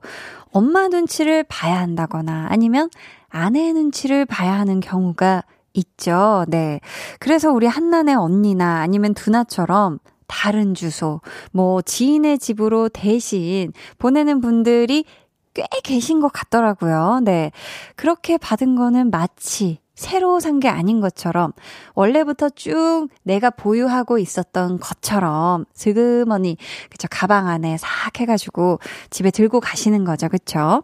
엄마 0.52 0.88
눈치를 0.88 1.44
봐야 1.44 1.80
한다거나 1.80 2.48
아니면 2.50 2.90
아내 3.30 3.74
눈치를 3.74 4.26
봐야 4.26 4.54
하는 4.54 4.80
경우가 4.80 5.44
있죠. 5.74 6.46
네. 6.48 6.80
그래서 7.20 7.52
우리 7.52 7.68
한나네 7.68 8.14
언니나 8.14 8.80
아니면 8.80 9.14
두나처럼 9.14 10.00
다른 10.28 10.74
주소, 10.74 11.22
뭐 11.52 11.82
지인의 11.82 12.40
집으로 12.40 12.90
대신 12.90 13.72
보내는 13.98 14.42
분들이 14.42 15.06
꽤 15.54 15.66
계신 15.84 16.20
것 16.20 16.30
같더라고요. 16.34 17.22
네. 17.24 17.52
그렇게 17.96 18.38
받은 18.38 18.76
거는 18.76 19.12
마치 19.12 19.80
새로 19.96 20.40
산 20.40 20.60
게 20.60 20.68
아닌 20.70 21.02
것처럼 21.02 21.52
원래부터 21.94 22.50
쭉 22.50 23.08
내가 23.24 23.52
보유하고 23.52 24.18
있었던 24.18 24.80
것처럼 24.80 25.66
슬그머니 25.76 26.58
그쵸 26.90 27.08
가방 27.12 27.48
안에 27.48 27.78
싹 27.78 28.20
해가지고 28.20 28.80
집에 29.12 29.30
들고 29.30 29.60
가시는 29.60 30.04
거죠. 30.04 30.30
그쵸? 30.30 30.84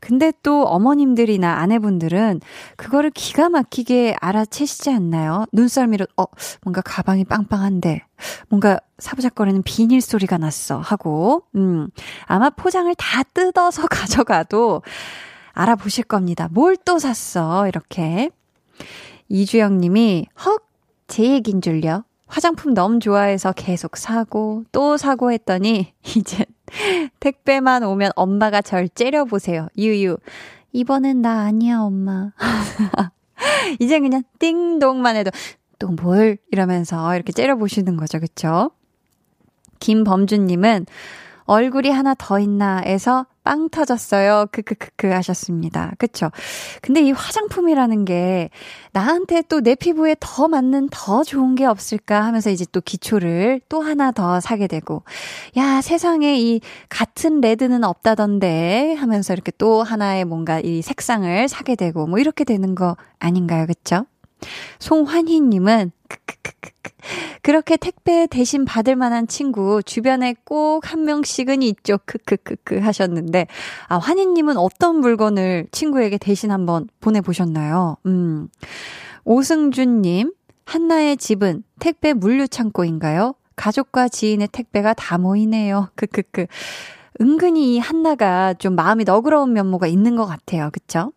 근데 0.00 0.32
또 0.42 0.64
어머님들이나 0.64 1.56
아내분들은 1.58 2.40
그거를 2.76 3.10
기가 3.10 3.48
막히게 3.48 4.16
알아채시지 4.20 4.90
않나요? 4.90 5.44
눈썰미로, 5.52 6.06
어, 6.16 6.24
뭔가 6.62 6.80
가방이 6.80 7.24
빵빵한데, 7.24 8.02
뭔가 8.48 8.80
사부작거리는 8.98 9.62
비닐 9.62 10.00
소리가 10.00 10.38
났어. 10.38 10.78
하고, 10.78 11.44
음, 11.56 11.88
아마 12.24 12.50
포장을 12.50 12.92
다 12.96 13.22
뜯어서 13.24 13.86
가져가도 13.88 14.82
알아보실 15.52 16.04
겁니다. 16.04 16.48
뭘 16.50 16.76
또 16.84 16.98
샀어. 16.98 17.68
이렇게. 17.68 18.30
이주영 19.28 19.78
님이, 19.78 20.26
헉, 20.44 20.62
제 21.06 21.24
얘긴 21.24 21.60
줄요. 21.60 22.04
화장품 22.30 22.74
너무 22.74 23.00
좋아해서 23.00 23.52
계속 23.52 23.96
사고, 23.96 24.64
또 24.70 24.96
사고 24.96 25.32
했더니, 25.32 25.92
이제 26.16 26.46
택배만 27.18 27.82
오면 27.82 28.12
엄마가 28.14 28.62
절 28.62 28.88
째려보세요. 28.88 29.68
유유. 29.76 30.16
이번엔 30.72 31.22
나 31.22 31.40
아니야, 31.40 31.80
엄마. 31.80 32.30
이제 33.80 33.98
그냥 33.98 34.22
띵동만 34.38 35.16
해도, 35.16 35.32
또 35.80 35.88
뭘? 35.88 36.38
이러면서 36.52 37.14
이렇게 37.16 37.32
째려보시는 37.32 37.96
거죠. 37.96 38.20
그쵸? 38.20 38.70
김범준님은, 39.80 40.86
얼굴이 41.46 41.90
하나 41.90 42.14
더 42.14 42.38
있나 42.38 42.78
해서 42.78 43.26
빵 43.42 43.68
터졌어요. 43.70 44.46
크크크크 44.52 45.06
하셨습니다. 45.08 45.92
그쵸? 45.98 46.30
근데 46.82 47.00
이 47.02 47.10
화장품이라는 47.12 48.04
게 48.04 48.50
나한테 48.92 49.42
또 49.42 49.60
내 49.60 49.74
피부에 49.74 50.16
더 50.20 50.48
맞는 50.48 50.88
더 50.90 51.22
좋은 51.22 51.54
게 51.54 51.64
없을까 51.64 52.22
하면서 52.24 52.50
이제 52.50 52.64
또 52.72 52.80
기초를 52.80 53.60
또 53.68 53.80
하나 53.82 54.10
더 54.10 54.40
사게 54.40 54.66
되고 54.66 55.02
야, 55.56 55.80
세상에 55.80 56.38
이 56.40 56.60
같은 56.88 57.40
레드는 57.40 57.84
없다던데 57.84 58.94
하면서 58.98 59.32
이렇게 59.32 59.52
또 59.58 59.82
하나의 59.82 60.24
뭔가 60.24 60.60
이 60.60 60.82
색상을 60.82 61.48
사게 61.48 61.76
되고 61.76 62.06
뭐 62.06 62.18
이렇게 62.18 62.44
되는 62.44 62.74
거 62.74 62.96
아닌가요? 63.18 63.66
그쵸? 63.66 64.06
송환희님은 64.78 65.92
그렇게 67.42 67.76
택배 67.76 68.26
대신 68.26 68.64
받을 68.64 68.96
만한 68.96 69.26
친구 69.26 69.82
주변에 69.82 70.34
꼭 70.44 70.80
한 70.84 71.04
명씩은 71.04 71.62
있죠. 71.62 71.98
크크크크 72.04 72.78
하셨는데 72.78 73.46
아 73.88 73.98
환희 73.98 74.26
님은 74.26 74.56
어떤 74.56 74.96
물건을 75.00 75.66
친구에게 75.72 76.18
대신 76.18 76.50
한번 76.50 76.88
보내 77.00 77.20
보셨나요? 77.20 77.96
음 78.06 78.48
오승준 79.24 80.02
님 80.02 80.32
한나의 80.64 81.16
집은 81.16 81.64
택배 81.80 82.12
물류 82.12 82.46
창고인가요? 82.48 83.34
가족과 83.56 84.08
지인의 84.08 84.48
택배가 84.52 84.94
다 84.94 85.18
모이네요. 85.18 85.88
크크크. 85.96 86.46
은근히 87.20 87.74
이 87.74 87.78
한나가 87.78 88.54
좀 88.54 88.74
마음이 88.74 89.04
너그러운 89.04 89.52
면모가 89.52 89.86
있는 89.86 90.16
것 90.16 90.24
같아요. 90.26 90.70
그쵸? 90.72 91.12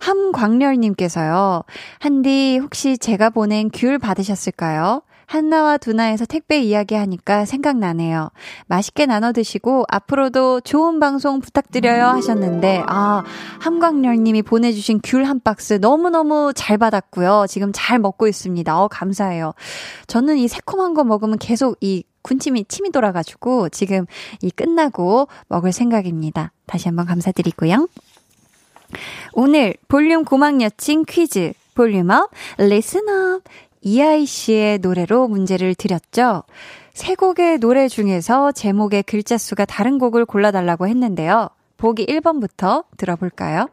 함광렬님께서요. 0.00 1.62
한디 1.98 2.58
혹시 2.58 2.98
제가 2.98 3.30
보낸 3.30 3.70
귤 3.72 3.98
받으셨을까요? 3.98 5.02
한나와 5.26 5.78
두나에서 5.78 6.26
택배 6.26 6.60
이야기 6.60 6.94
하니까 6.94 7.44
생각나네요. 7.46 8.30
맛있게 8.66 9.06
나눠 9.06 9.32
드시고 9.32 9.84
앞으로도 9.88 10.60
좋은 10.60 11.00
방송 11.00 11.40
부탁드려요 11.40 12.06
하셨는데 12.08 12.82
아, 12.86 13.24
함광렬 13.60 14.18
님이 14.18 14.42
보내주신 14.42 15.00
귤 15.02 15.24
한 15.24 15.40
박스 15.40 15.80
너무 15.80 16.10
너무 16.10 16.52
잘 16.54 16.76
받았고요. 16.76 17.46
지금 17.48 17.70
잘 17.74 17.98
먹고 17.98 18.28
있습니다. 18.28 18.78
어, 18.78 18.88
감사해요. 18.88 19.54
저는 20.06 20.36
이 20.36 20.46
새콤한 20.46 20.92
거 20.92 21.04
먹으면 21.04 21.38
계속 21.38 21.78
이 21.80 22.04
군침이 22.20 22.64
침이 22.66 22.90
돌아가지고 22.90 23.70
지금 23.70 24.06
이 24.42 24.50
끝나고 24.50 25.28
먹을 25.48 25.72
생각입니다. 25.72 26.52
다시 26.66 26.88
한번 26.88 27.06
감사드리고요. 27.06 27.88
오늘 29.32 29.74
볼륨 29.88 30.24
고막 30.24 30.60
여친 30.60 31.04
퀴즈 31.04 31.52
volume 31.74 32.16
up 32.16 32.30
listen 32.58 33.19
up 33.19 33.40
이하이 33.80 34.24
씨의 34.24 34.78
노래로 34.78 35.28
문제를 35.28 35.74
드렸죠. 35.74 36.44
세 36.94 37.14
곡의 37.14 37.58
노래 37.58 37.88
중에서 37.88 38.52
제목의 38.52 39.02
글자 39.02 39.36
수가 39.36 39.64
다른 39.64 39.98
곡을 39.98 40.24
골라달라고 40.24 40.86
했는데요. 40.86 41.50
보기 41.76 42.06
1번부터 42.06 42.84
들어볼까요? 42.96 43.68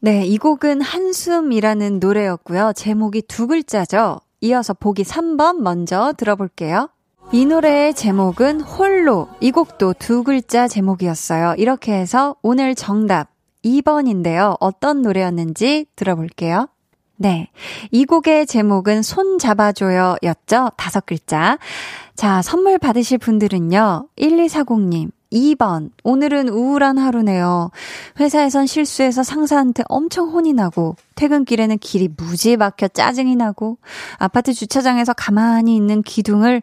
네, 0.00 0.24
이 0.24 0.38
곡은 0.38 0.80
한숨이라는 0.80 1.98
노래였고요. 2.00 2.72
제목이 2.74 3.22
두 3.22 3.46
글자죠. 3.46 4.20
이어서 4.40 4.72
보기 4.72 5.02
3번 5.02 5.60
먼저 5.60 6.12
들어볼게요. 6.16 6.88
이 7.30 7.44
노래의 7.44 7.94
제목은 7.94 8.62
홀로. 8.62 9.28
이 9.40 9.50
곡도 9.50 9.94
두 9.98 10.22
글자 10.24 10.66
제목이었어요. 10.66 11.54
이렇게 11.58 11.92
해서 11.92 12.36
오늘 12.42 12.74
정답 12.74 13.28
2번인데요. 13.64 14.56
어떤 14.60 15.02
노래였는지 15.02 15.86
들어볼게요. 15.96 16.68
네. 17.16 17.50
이 17.90 18.04
곡의 18.04 18.46
제목은 18.46 19.02
손 19.02 19.38
잡아줘요 19.38 20.16
였죠? 20.22 20.70
다섯 20.76 21.04
글자. 21.04 21.58
자, 22.14 22.42
선물 22.42 22.78
받으실 22.78 23.18
분들은요. 23.18 24.08
1240님, 24.16 25.10
2번. 25.32 25.90
오늘은 26.04 26.48
우울한 26.48 26.98
하루네요. 26.98 27.70
회사에선 28.18 28.66
실수해서 28.66 29.22
상사한테 29.22 29.84
엄청 29.88 30.30
혼이 30.30 30.52
나고, 30.52 30.96
퇴근길에는 31.14 31.78
길이 31.78 32.08
무지 32.16 32.56
막혀 32.56 32.88
짜증이 32.88 33.36
나고, 33.36 33.78
아파트 34.16 34.52
주차장에서 34.52 35.12
가만히 35.12 35.76
있는 35.76 36.02
기둥을 36.02 36.62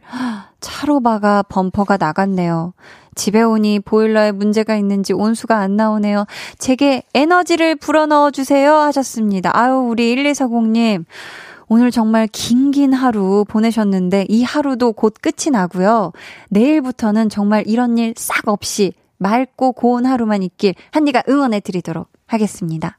차로 0.60 1.01
박아 1.01 1.43
범퍼가 1.43 1.98
나갔네요. 1.98 2.74
집에 3.15 3.41
오니 3.41 3.79
보일러에 3.79 4.31
문제가 4.31 4.75
있는지 4.75 5.13
온수가 5.13 5.57
안 5.57 5.77
나오네요. 5.77 6.25
제게 6.57 7.03
에너지를 7.13 7.75
불어넣어 7.75 8.31
주세요 8.31 8.74
하셨습니다. 8.75 9.51
아유, 9.53 9.88
우리 9.89 10.15
1240님. 10.15 11.05
오늘 11.67 11.91
정말 11.91 12.27
긴긴 12.27 12.93
하루 12.93 13.45
보내셨는데 13.48 14.25
이 14.29 14.43
하루도 14.43 14.93
곧 14.93 15.15
끝이 15.22 15.51
나고요. 15.51 16.12
내일부터는 16.50 17.29
정말 17.29 17.63
이런 17.67 17.98
일 17.98 18.13
싹 18.17 18.48
없이 18.48 18.93
맑고 19.17 19.74
고운 19.74 20.05
하루만 20.05 20.43
있길 20.43 20.75
한디가 20.91 21.24
응원해 21.29 21.60
드리도록 21.60 22.10
하겠습니다. 22.27 22.98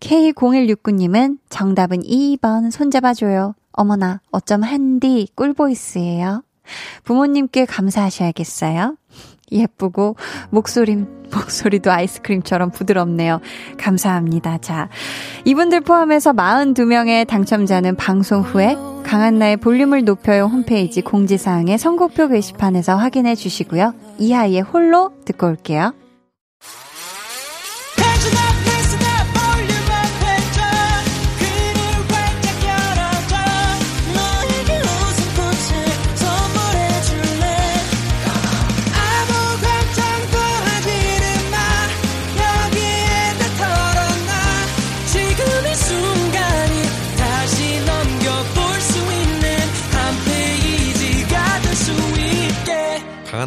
K0169님은 0.00 1.38
정답은 1.48 2.02
2번 2.02 2.70
손잡아줘요. 2.70 3.54
어머나, 3.72 4.20
어쩜 4.30 4.62
한디 4.62 5.28
꿀보이스예요. 5.34 6.42
부모님께 7.04 7.64
감사하셔야겠어요. 7.64 8.96
예쁘고 9.52 10.16
목소리 10.50 10.96
목소리도 11.32 11.90
아이스크림처럼 11.90 12.70
부드럽네요. 12.70 13.40
감사합니다. 13.78 14.58
자, 14.58 14.88
이분들 15.44 15.82
포함해서 15.82 16.32
42명의 16.32 17.26
당첨자는 17.26 17.96
방송 17.96 18.42
후에 18.42 18.76
강한나의 19.04 19.58
볼륨을 19.58 20.04
높여요 20.04 20.44
홈페이지 20.44 21.00
공지사항의 21.02 21.78
선곡표 21.78 22.28
게시판에서 22.28 22.96
확인해 22.96 23.34
주시고요. 23.34 23.94
이하이의 24.18 24.62
홀로 24.62 25.12
듣고 25.24 25.46
올게요. 25.46 25.92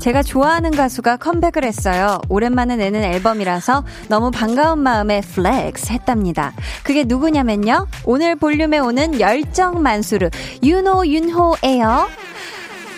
제가 0.00 0.22
좋아하는 0.22 0.70
가수가 0.70 1.18
컴백을 1.18 1.62
했어요. 1.62 2.20
오랜만에 2.30 2.76
내는 2.76 3.04
앨범이라서 3.04 3.84
너무 4.08 4.30
반가운 4.30 4.78
마음에 4.78 5.20
flex 5.20 5.92
했답니다. 5.92 6.54
그게 6.82 7.04
누구냐면요. 7.04 7.86
오늘 8.06 8.34
볼륨에 8.34 8.78
오는 8.78 9.20
열정 9.20 9.82
만수르 9.82 10.30
유노윤호예요. 10.62 12.08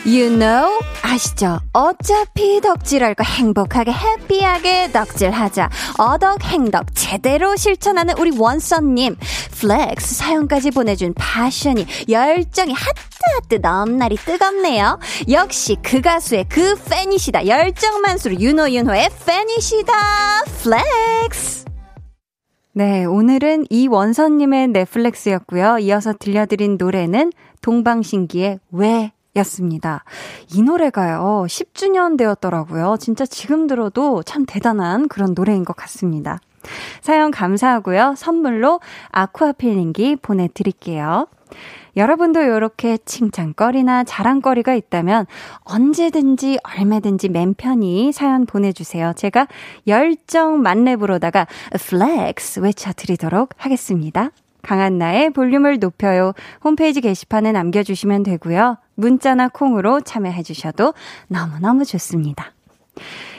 You 0.05 0.37
know 0.37 0.81
아시죠? 1.03 1.61
어차피 1.73 2.61
덕질할 2.61 3.15
거 3.15 3.23
행복하게 3.23 3.93
happy하게 3.92 4.90
덕질하자. 4.91 5.71
어덕 5.97 6.43
행덕 6.43 6.87
제대로 6.95 7.55
실천하는 7.55 8.19
우리 8.19 8.37
원선님 8.37 9.17
flex 9.61 10.16
사연까지 10.17 10.73
보내준 10.73 11.15
passion이 11.14 11.87
열정이 12.09 12.73
하트하트 12.73 13.61
넘나리 13.62 14.16
뜨겁네요. 14.17 14.99
역시 15.31 15.77
그 15.83 16.01
가수의 16.01 16.47
그 16.49 16.75
팬이시다. 16.91 17.47
열정만수르 17.47 18.40
유노윤호의 18.40 19.09
팬이시다. 19.25 19.93
flex. 20.62 21.64
네, 22.75 23.05
오늘은 23.05 23.67
이원선님의 23.71 24.69
네 24.68 24.82
flex였고요. 24.82 25.79
이어서 25.81 26.12
들려드린 26.19 26.77
노래는 26.77 27.33
동방신기의 27.61 28.59
왜 28.73 29.12
였습니다. 29.37 30.05
이 30.53 30.62
노래가요, 30.62 31.47
10주년 31.49 32.16
되었더라고요. 32.18 32.97
진짜 32.99 33.25
지금 33.25 33.66
들어도 33.66 34.23
참 34.23 34.45
대단한 34.47 35.09
그런 35.09 35.35
노래인 35.35 35.64
것 35.64 35.75
같습니다. 35.77 36.38
사연 37.01 37.31
감사하고요. 37.31 38.14
선물로 38.16 38.81
아쿠아 39.11 39.53
필링기 39.53 40.16
보내드릴게요. 40.16 41.27
여러분도 41.97 42.40
이렇게 42.40 42.97
칭찬거리나 43.05 44.05
자랑거리가 44.05 44.75
있다면 44.75 45.27
언제든지 45.64 46.59
얼마든지 46.62 47.29
맘 47.29 47.53
편히 47.53 48.12
사연 48.12 48.47
보내주세요. 48.47 49.12
제가 49.14 49.47
열정 49.87 50.62
만렙으로다가 50.62 51.47
flex 51.79 52.61
외쳐드리도록 52.61 53.51
하겠습니다. 53.59 54.31
강한나의 54.62 55.31
볼륨을 55.31 55.79
높여요. 55.79 56.33
홈페이지 56.64 57.01
게시판에 57.01 57.53
남겨주시면 57.53 58.22
되고요. 58.22 58.79
문자나 58.94 59.48
콩으로 59.48 60.01
참여해주셔도 60.01 60.94
너무너무 61.29 61.85
좋습니다. 61.85 62.53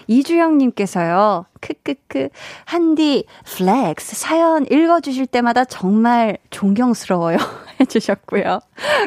이주영님께서요, 0.08 1.46
크크크, 1.62 2.30
한디, 2.66 3.26
flex, 3.46 4.16
사연 4.16 4.66
읽어주실 4.70 5.28
때마다 5.28 5.66
정말 5.66 6.38
존경스러워요. 6.50 7.38
해주셨고요. 7.80 8.60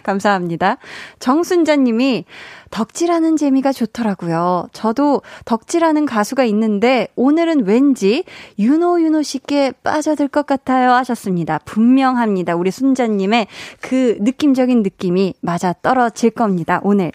감사합니다. 0.02 0.78
정순자님이 1.18 2.24
덕질하는 2.70 3.36
재미가 3.36 3.72
좋더라고요. 3.72 4.68
저도 4.72 5.22
덕질하는 5.44 6.06
가수가 6.06 6.44
있는데 6.44 7.08
오늘은 7.16 7.66
왠지 7.66 8.24
윤호 8.58 9.02
윤호 9.02 9.22
씨께 9.22 9.72
빠져들 9.82 10.28
것 10.28 10.46
같아요 10.46 10.92
하셨습니다. 10.92 11.58
분명합니다. 11.64 12.56
우리 12.56 12.70
순자님의 12.70 13.46
그 13.80 14.16
느낌적인 14.20 14.82
느낌이 14.82 15.34
맞아 15.40 15.72
떨어질 15.72 16.30
겁니다. 16.30 16.80
오늘. 16.82 17.12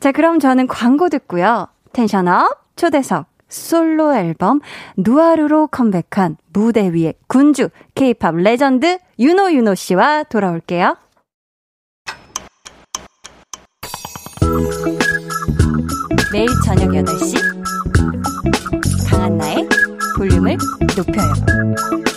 자, 0.00 0.12
그럼 0.12 0.38
저는 0.38 0.66
광고 0.66 1.08
듣고요. 1.08 1.68
텐션업 1.92 2.63
초대석 2.76 3.26
솔로 3.48 4.14
앨범 4.14 4.60
누아르로 4.96 5.68
컴백한 5.68 6.36
무대 6.52 6.92
위의 6.92 7.14
군주 7.28 7.68
케이팝 7.94 8.36
레전드 8.36 8.98
윤호 9.18 9.52
윤호 9.52 9.74
씨와 9.74 10.24
돌아올게요. 10.24 10.96
매일 16.32 16.48
저녁 16.64 16.88
8시 16.88 17.36
강한나의 19.08 19.68
볼륨을 20.16 20.56
높여요. 20.96 22.13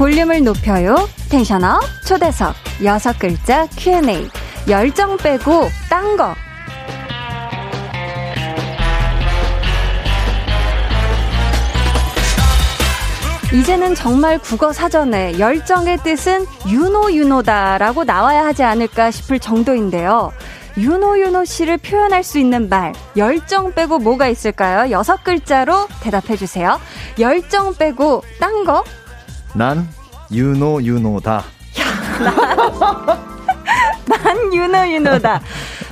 볼륨을 0.00 0.42
높여요. 0.42 0.96
텐션업 1.28 1.82
초대석 2.06 2.54
여섯 2.84 3.18
글자 3.18 3.66
Q&A 3.76 4.30
열정 4.66 5.18
빼고 5.18 5.68
딴 5.90 6.16
거. 6.16 6.34
이제는 13.52 13.94
정말 13.94 14.38
국어 14.38 14.72
사전에 14.72 15.38
열정의 15.38 15.98
뜻은 15.98 16.46
유노 16.66 17.12
유노다라고 17.12 18.04
나와야 18.04 18.46
하지 18.46 18.62
않을까 18.62 19.10
싶을 19.10 19.38
정도인데요. 19.38 20.32
유노 20.78 21.18
유노 21.18 21.44
씨를 21.44 21.76
표현할 21.76 22.24
수 22.24 22.38
있는 22.38 22.70
말 22.70 22.94
열정 23.18 23.74
빼고 23.74 23.98
뭐가 23.98 24.28
있을까요? 24.28 24.90
여섯 24.90 25.22
글자로 25.22 25.88
대답해 26.00 26.38
주세요. 26.38 26.80
열정 27.18 27.74
빼고 27.74 28.22
딴 28.40 28.64
거? 28.64 28.82
난 29.54 29.88
유노 30.32 30.82
유노다. 30.82 31.44
난 34.06 34.54
유노 34.54 34.88
유노다. 34.92 35.40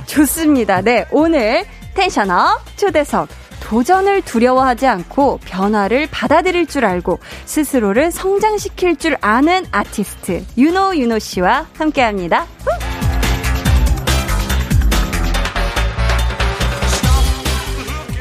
좋습니다. 0.05 0.81
네, 0.81 1.05
오늘 1.11 1.65
텐션업 1.93 2.77
초대석. 2.77 3.27
도전을 3.61 4.21
두려워하지 4.23 4.87
않고 4.87 5.39
변화를 5.45 6.07
받아들일 6.09 6.65
줄 6.65 6.85
알고 6.85 7.19
스스로를 7.45 8.11
성장시킬 8.11 8.95
줄 8.95 9.15
아는 9.21 9.65
아티스트 9.71 10.43
유노 10.57 10.95
유노 10.95 11.19
씨와 11.19 11.67
함께 11.77 12.01
합니다. 12.01 12.47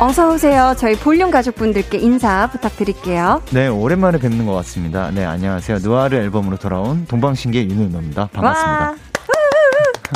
어서 0.01 0.33
오세요. 0.33 0.75
저희 0.79 0.95
볼륨 0.95 1.31
가족분들께 1.33 1.99
인사 1.99 2.49
부탁드릴게요. 2.53 3.43
네, 3.53 3.67
오랜만에 3.67 4.19
뵙는 4.19 4.47
것 4.47 4.53
같습니다. 4.55 5.11
네, 5.11 5.25
안녕하세요. 5.25 5.79
누아르 5.83 6.15
앨범으로 6.15 6.57
돌아온 6.57 7.05
동방신기의 7.07 7.69
윤은호입니다. 7.69 8.29
반갑습니다. 8.33 8.95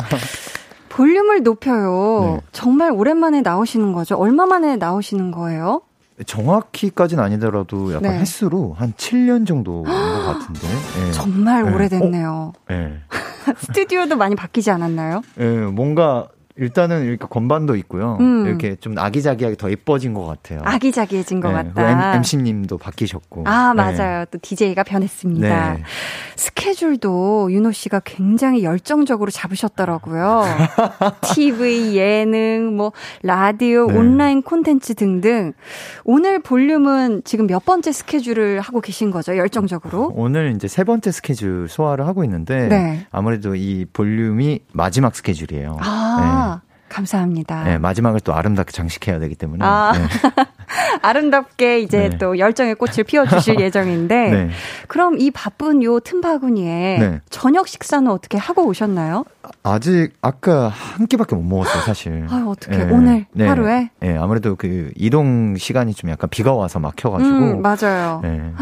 볼륨을 0.87 1.43
높여요. 1.43 2.35
네. 2.39 2.47
정말 2.53 2.91
오랜만에 2.91 3.41
나오시는 3.41 3.91
거죠? 3.91 4.15
얼마 4.15 4.45
만에 4.45 4.77
나오시는 4.77 5.31
거예요? 5.31 5.81
정확히까지는 6.25 7.21
아니더라도 7.21 7.93
약간 7.93 8.11
네. 8.13 8.19
횟수로 8.19 8.75
한 8.77 8.93
7년 8.93 9.45
정도 9.45 9.79
온것 9.81 9.91
같은데. 10.39 10.67
네. 11.03 11.11
정말 11.11 11.63
네. 11.63 11.73
오래됐네요. 11.73 12.53
어? 12.55 12.59
네. 12.69 12.99
스튜디오도 13.57 14.15
많이 14.15 14.35
바뀌지 14.35 14.71
않았나요? 14.71 15.23
네, 15.35 15.57
뭔가 15.65 16.27
일단은 16.55 17.05
이렇게 17.05 17.25
건반도 17.27 17.75
있고요. 17.77 18.17
음. 18.19 18.45
이렇게 18.45 18.75
좀 18.75 18.97
아기자기하게 18.97 19.55
더 19.55 19.71
예뻐진 19.71 20.13
것 20.13 20.25
같아요. 20.25 20.61
아기자기해진 20.63 21.39
것 21.39 21.49
네, 21.49 21.55
같다. 21.55 22.15
MC님도 22.15 22.77
바뀌셨고. 22.77 23.43
아, 23.47 23.73
네. 23.75 23.81
맞아요. 23.81 24.19
네. 24.19 24.25
또 24.29 24.37
DJ가 24.39 24.83
변했습니다. 24.83 25.73
네. 25.73 25.83
스케줄도 26.35 27.51
윤호 27.51 27.71
씨가 27.71 28.01
굉장히 28.05 28.63
열정적으로 28.63 29.31
잡으셨더라고요. 29.31 30.43
TV, 31.33 31.97
예능, 31.97 32.75
뭐, 32.77 32.91
라디오, 33.23 33.87
네. 33.87 33.97
온라인 33.97 34.43
콘텐츠 34.43 34.93
등등. 34.93 35.53
오늘 36.03 36.39
볼륨은 36.39 37.23
지금 37.25 37.47
몇 37.47 37.65
번째 37.65 37.91
스케줄을 37.91 38.59
하고 38.59 38.79
계신 38.79 39.09
거죠? 39.09 39.35
열정적으로? 39.37 40.11
오늘 40.15 40.53
이제 40.55 40.67
세 40.67 40.83
번째 40.83 41.11
스케줄 41.11 41.67
소화를 41.67 42.05
하고 42.05 42.23
있는데. 42.23 42.67
네. 42.67 43.07
아무래도 43.09 43.55
이 43.55 43.85
볼륨이 43.91 44.59
마지막 44.71 45.15
스케줄이에요. 45.15 45.77
아. 45.81 46.52
감사합니다. 46.93 47.63
네, 47.63 47.77
마지막을 47.79 48.19
또 48.21 48.33
아름답게 48.33 48.71
장식해야 48.71 49.19
되기 49.19 49.35
때문에. 49.35 49.65
아. 49.65 49.91
네. 49.93 50.07
아름답게 51.01 51.79
이제 51.79 52.09
네. 52.09 52.17
또 52.17 52.37
열정의 52.37 52.75
꽃을 52.75 53.03
피워주실 53.05 53.59
예정인데, 53.61 54.29
네. 54.29 54.49
그럼 54.87 55.19
이 55.19 55.31
바쁜 55.31 55.83
요 55.83 55.99
틈바구니에 55.99 56.97
네. 56.99 57.21
저녁 57.29 57.67
식사는 57.67 58.09
어떻게 58.09 58.37
하고 58.37 58.65
오셨나요? 58.65 59.25
아직 59.63 60.11
아까 60.21 60.67
한 60.69 61.07
끼밖에 61.07 61.35
못 61.35 61.43
먹었어요, 61.43 61.81
사실. 61.83 62.25
아, 62.29 62.45
어떻게 62.47 62.77
네. 62.77 62.91
오늘 62.91 63.25
네. 63.33 63.47
하루에? 63.47 63.89
네, 63.99 64.17
아무래도 64.17 64.55
그 64.55 64.91
이동 64.95 65.55
시간이 65.57 65.93
좀 65.93 66.09
약간 66.09 66.29
비가 66.29 66.53
와서 66.53 66.79
막혀 66.79 67.09
가지고. 67.11 67.29
음, 67.29 67.61
맞아요. 67.61 68.21
네. 68.23 68.53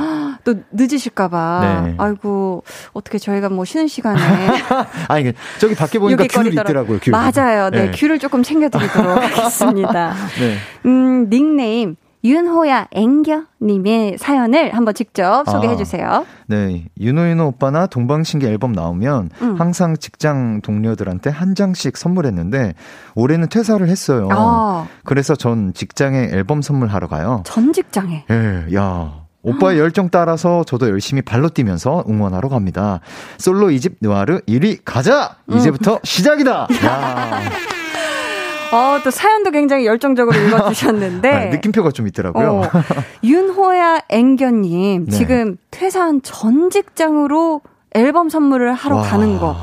또 0.44 0.56
늦으실까 0.72 1.28
봐. 1.28 1.82
네. 1.86 1.96
아이고 1.98 2.64
어떻게 2.94 3.18
저희가 3.20 3.50
뭐 3.50 3.64
쉬는 3.66 3.88
시간에. 3.88 4.20
아니 5.08 5.34
저기 5.60 5.76
밖에 5.76 6.00
보니까 6.00 6.26
귤이 6.28 6.50
있더라고요. 6.50 7.00
귤. 7.00 7.12
맞아요. 7.12 7.70
네, 7.70 7.86
네. 7.86 7.92
귤을 7.92 8.20
조금 8.20 8.42
챙겨 8.44 8.70
드리도록 8.70 9.18
하겠습니다. 9.22 10.14
네. 10.40 10.58
음 10.86 11.30
닉네임 11.30 11.96
윤호야 12.24 12.88
앵겨 12.92 13.44
님의 13.62 14.18
사연을 14.20 14.76
한번 14.76 14.94
직접 14.94 15.44
소개해 15.50 15.74
아, 15.74 15.78
주세요. 15.78 16.26
네. 16.48 16.86
윤호윤호 17.00 17.48
오빠나 17.48 17.88
동방신기 17.88 18.46
앨범 18.46 18.74
나오면 18.74 19.30
음. 19.42 19.56
항상 19.60 19.98
직장 19.98 20.62
동료들한테 20.62 21.30
한 21.30 21.56
장씩 21.56 21.98
선물했는데 21.98 22.74
올해는 23.16 23.50
퇴사를 23.50 23.88
했어요. 23.88 24.30
아. 24.32 24.88
그래서 25.04 25.36
전 25.36 25.74
직장에 25.74 26.30
앨범 26.32 26.62
선물하러 26.62 27.08
가요. 27.08 27.42
전 27.46 27.74
직장에. 27.74 28.26
예. 28.30 28.34
네, 28.34 28.76
야. 28.76 29.22
오빠의 29.44 29.80
열정 29.80 30.10
따라서 30.10 30.64
저도 30.64 30.88
열심히 30.90 31.24
발로 31.24 31.50
뛰면서 31.50 32.04
응원하러 32.08 32.48
갑니다. 32.50 33.00
솔로 33.40 33.70
2집 33.70 33.96
느와르 34.00 34.42
1위 34.42 34.82
가자! 34.86 35.38
이제부터 35.52 35.96
음. 35.96 36.00
시작이다! 36.04 36.68
야. 36.86 37.42
어, 38.72 39.00
또 39.04 39.12
사연도 39.12 39.52
굉장히 39.52 39.86
열정적으로 39.86 40.38
읽어주셨는데. 40.40 41.30
아, 41.30 41.46
느낌표가 41.46 41.92
좀 41.92 42.08
있더라고요. 42.08 42.62
어, 42.62 42.70
윤호야 43.24 44.02
앵겨님, 44.10 45.06
네. 45.06 45.12
지금 45.12 45.58
퇴사한 45.72 46.22
전 46.24 46.70
직장으로 46.70 47.62
앨범 47.94 48.30
선물을 48.30 48.74
하러 48.74 48.98
와. 48.98 49.02
가는 49.04 49.38
거. 49.38 49.56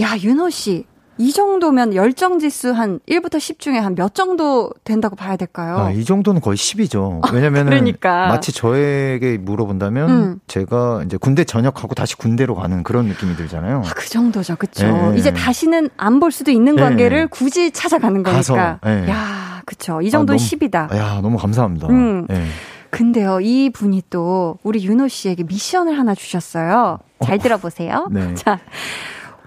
야, 0.00 0.16
윤호 0.16 0.50
씨. 0.50 0.84
이 1.20 1.32
정도면 1.32 1.94
열정 1.94 2.38
지수 2.38 2.72
한 2.72 2.98
1부터 3.06 3.38
10 3.38 3.58
중에 3.58 3.76
한 3.78 3.94
몇 3.94 4.14
정도 4.14 4.70
된다고 4.84 5.16
봐야 5.16 5.36
될까요? 5.36 5.76
아, 5.76 5.90
이 5.90 6.02
정도는 6.04 6.40
거의 6.40 6.56
10이죠. 6.56 7.20
왜냐면 7.34 7.66
그러니까. 7.66 8.28
마치 8.28 8.52
저에게 8.52 9.36
물어본다면 9.36 10.10
음. 10.10 10.40
제가 10.46 11.02
이제 11.04 11.18
군대 11.18 11.44
전역하고 11.44 11.94
다시 11.94 12.16
군대로 12.16 12.54
가는 12.54 12.82
그런 12.82 13.04
느낌이 13.06 13.36
들잖아요. 13.36 13.82
아, 13.84 13.90
그 13.94 14.08
정도죠. 14.08 14.56
그쵸 14.56 14.86
네. 14.86 15.18
이제 15.18 15.30
다시는 15.34 15.90
안 15.98 16.20
볼 16.20 16.32
수도 16.32 16.50
있는 16.50 16.76
네. 16.76 16.82
관계를 16.82 17.26
굳이 17.28 17.70
찾아가는 17.70 18.22
거니까. 18.22 18.78
네. 18.82 19.08
야, 19.10 19.60
그쵸. 19.66 20.00
이 20.00 20.10
정도는 20.10 20.38
아, 20.38 20.42
너무, 20.42 20.48
10이다. 20.68 20.96
야, 20.96 21.20
너무 21.22 21.36
감사합니다. 21.36 21.88
음. 21.88 22.26
네. 22.28 22.46
근데요, 22.90 23.40
이 23.40 23.70
분이 23.70 24.02
또 24.10 24.58
우리 24.62 24.82
윤호 24.84 25.08
씨에게 25.08 25.42
미션을 25.44 25.98
하나 25.98 26.14
주셨어요. 26.14 26.98
잘 27.22 27.36
어. 27.36 27.38
들어보세요. 27.38 28.08
네. 28.10 28.32
자, 28.36 28.58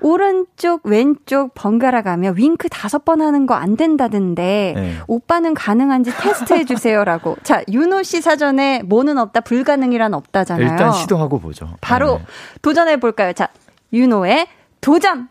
오른쪽, 0.03 0.81
왼쪽 0.85 1.53
번갈아 1.55 2.01
가며 2.03 2.33
윙크 2.35 2.69
다섯 2.69 3.03
번 3.05 3.21
하는 3.21 3.47
거 3.47 3.53
안 3.55 3.77
된다던데 3.77 4.73
네. 4.75 4.95
오빠는 5.07 5.53
가능한지 5.53 6.11
테스트해 6.11 6.65
주세요라고. 6.65 7.37
자, 7.43 7.63
윤호 7.71 8.03
씨 8.03 8.21
사전에 8.21 8.81
뭐는 8.83 9.17
없다, 9.17 9.39
불가능이란 9.41 10.13
없다잖아요. 10.13 10.67
일단 10.69 10.91
시도하고 10.91 11.39
보죠. 11.39 11.69
바로 11.81 12.17
네. 12.17 12.25
도전해 12.61 12.97
볼까요? 12.97 13.33
자, 13.33 13.47
윤호의 13.93 14.47
도전. 14.81 15.29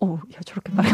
오, 0.00 0.14
야 0.16 0.40
저렇게 0.44 0.72
빨리. 0.74 0.90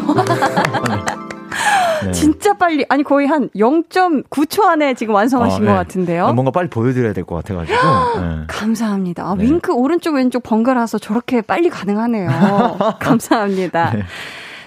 네. 2.04 2.12
진짜 2.12 2.52
빨리 2.54 2.84
아니 2.88 3.02
거의 3.02 3.26
한 3.26 3.48
0.9초 3.50 4.64
안에 4.64 4.94
지금 4.94 5.14
완성하신 5.14 5.58
아, 5.58 5.60
네. 5.60 5.66
것 5.66 5.74
같은데요. 5.74 6.26
아, 6.26 6.32
뭔가 6.32 6.50
빨리 6.50 6.68
보여드려야 6.68 7.12
될 7.12 7.24
것 7.24 7.36
같아가지고. 7.36 7.76
네. 8.20 8.36
감사합니다. 8.48 9.22
아, 9.24 9.34
윙크 9.38 9.72
오른쪽 9.72 10.14
왼쪽 10.14 10.42
번갈아서 10.42 10.98
저렇게 10.98 11.40
빨리 11.40 11.68
가능하네요. 11.70 12.28
감사합니다. 13.00 13.90
네. 13.92 14.02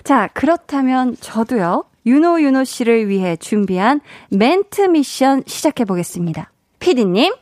자 0.04 0.30
그렇다면 0.34 1.16
저도요 1.20 1.84
윤호 2.06 2.42
윤호 2.42 2.64
씨를 2.64 3.10
위해 3.10 3.36
준비한 3.36 4.00
멘트 4.30 4.82
미션 4.82 5.44
시작해 5.48 5.84
보겠습니다. 5.86 6.52
피디님. 6.80 7.34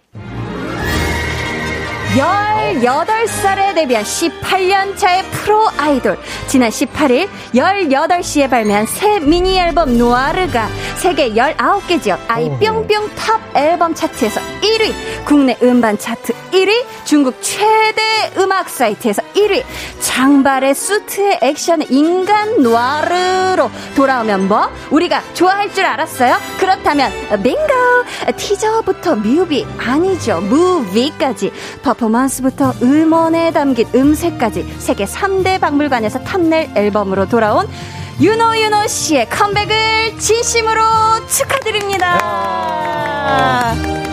18살에 2.81 3.75
데뷔한 3.75 4.03
18년 4.03 4.97
차의 4.97 5.23
프로 5.31 5.67
아이돌. 5.77 6.17
지난 6.47 6.69
18일 6.69 7.29
18시에 7.53 8.49
발매한 8.49 8.85
새 8.85 9.19
미니 9.19 9.57
앨범 9.57 9.97
노아르가 9.97 10.67
세계 10.97 11.31
19개 11.33 12.01
지역 12.01 12.19
i 12.27 12.49
뿅뿅 12.59 13.09
top 13.15 13.41
앨범 13.55 13.93
차트에서 13.93 14.39
1위, 14.61 14.93
국내 15.25 15.57
음반 15.61 15.97
차트 15.97 16.33
1위, 16.51 16.85
중국 17.05 17.41
최대 17.41 18.01
음악 18.37 18.69
사이트에서 18.69 19.21
1위, 19.35 19.63
장발의 19.99 20.75
수트의 20.75 21.39
액션의 21.41 21.87
인간 21.89 22.61
노아르로 22.61 23.69
돌아오면 23.95 24.47
뭐? 24.47 24.69
우리가 24.91 25.21
좋아할 25.33 25.73
줄 25.73 25.85
알았어요? 25.85 26.37
그렇다면 26.59 27.11
빙고! 27.43 27.63
티저부터 28.37 29.15
뮤비, 29.17 29.65
아니죠, 29.77 30.39
무비까지 30.41 31.51
퍼포먼스부터 31.83 32.62
음원에 32.81 33.51
담긴 33.51 33.87
음색까지 33.93 34.75
세계 34.79 35.05
3대 35.05 35.59
박물관에서 35.59 36.19
탐낼 36.23 36.69
앨범으로 36.75 37.27
돌아온 37.27 37.67
유노 38.21 38.57
유노 38.57 38.87
씨의 38.87 39.29
컴백을 39.29 40.17
진심으로 40.19 40.81
축하드립니다. 41.27 42.19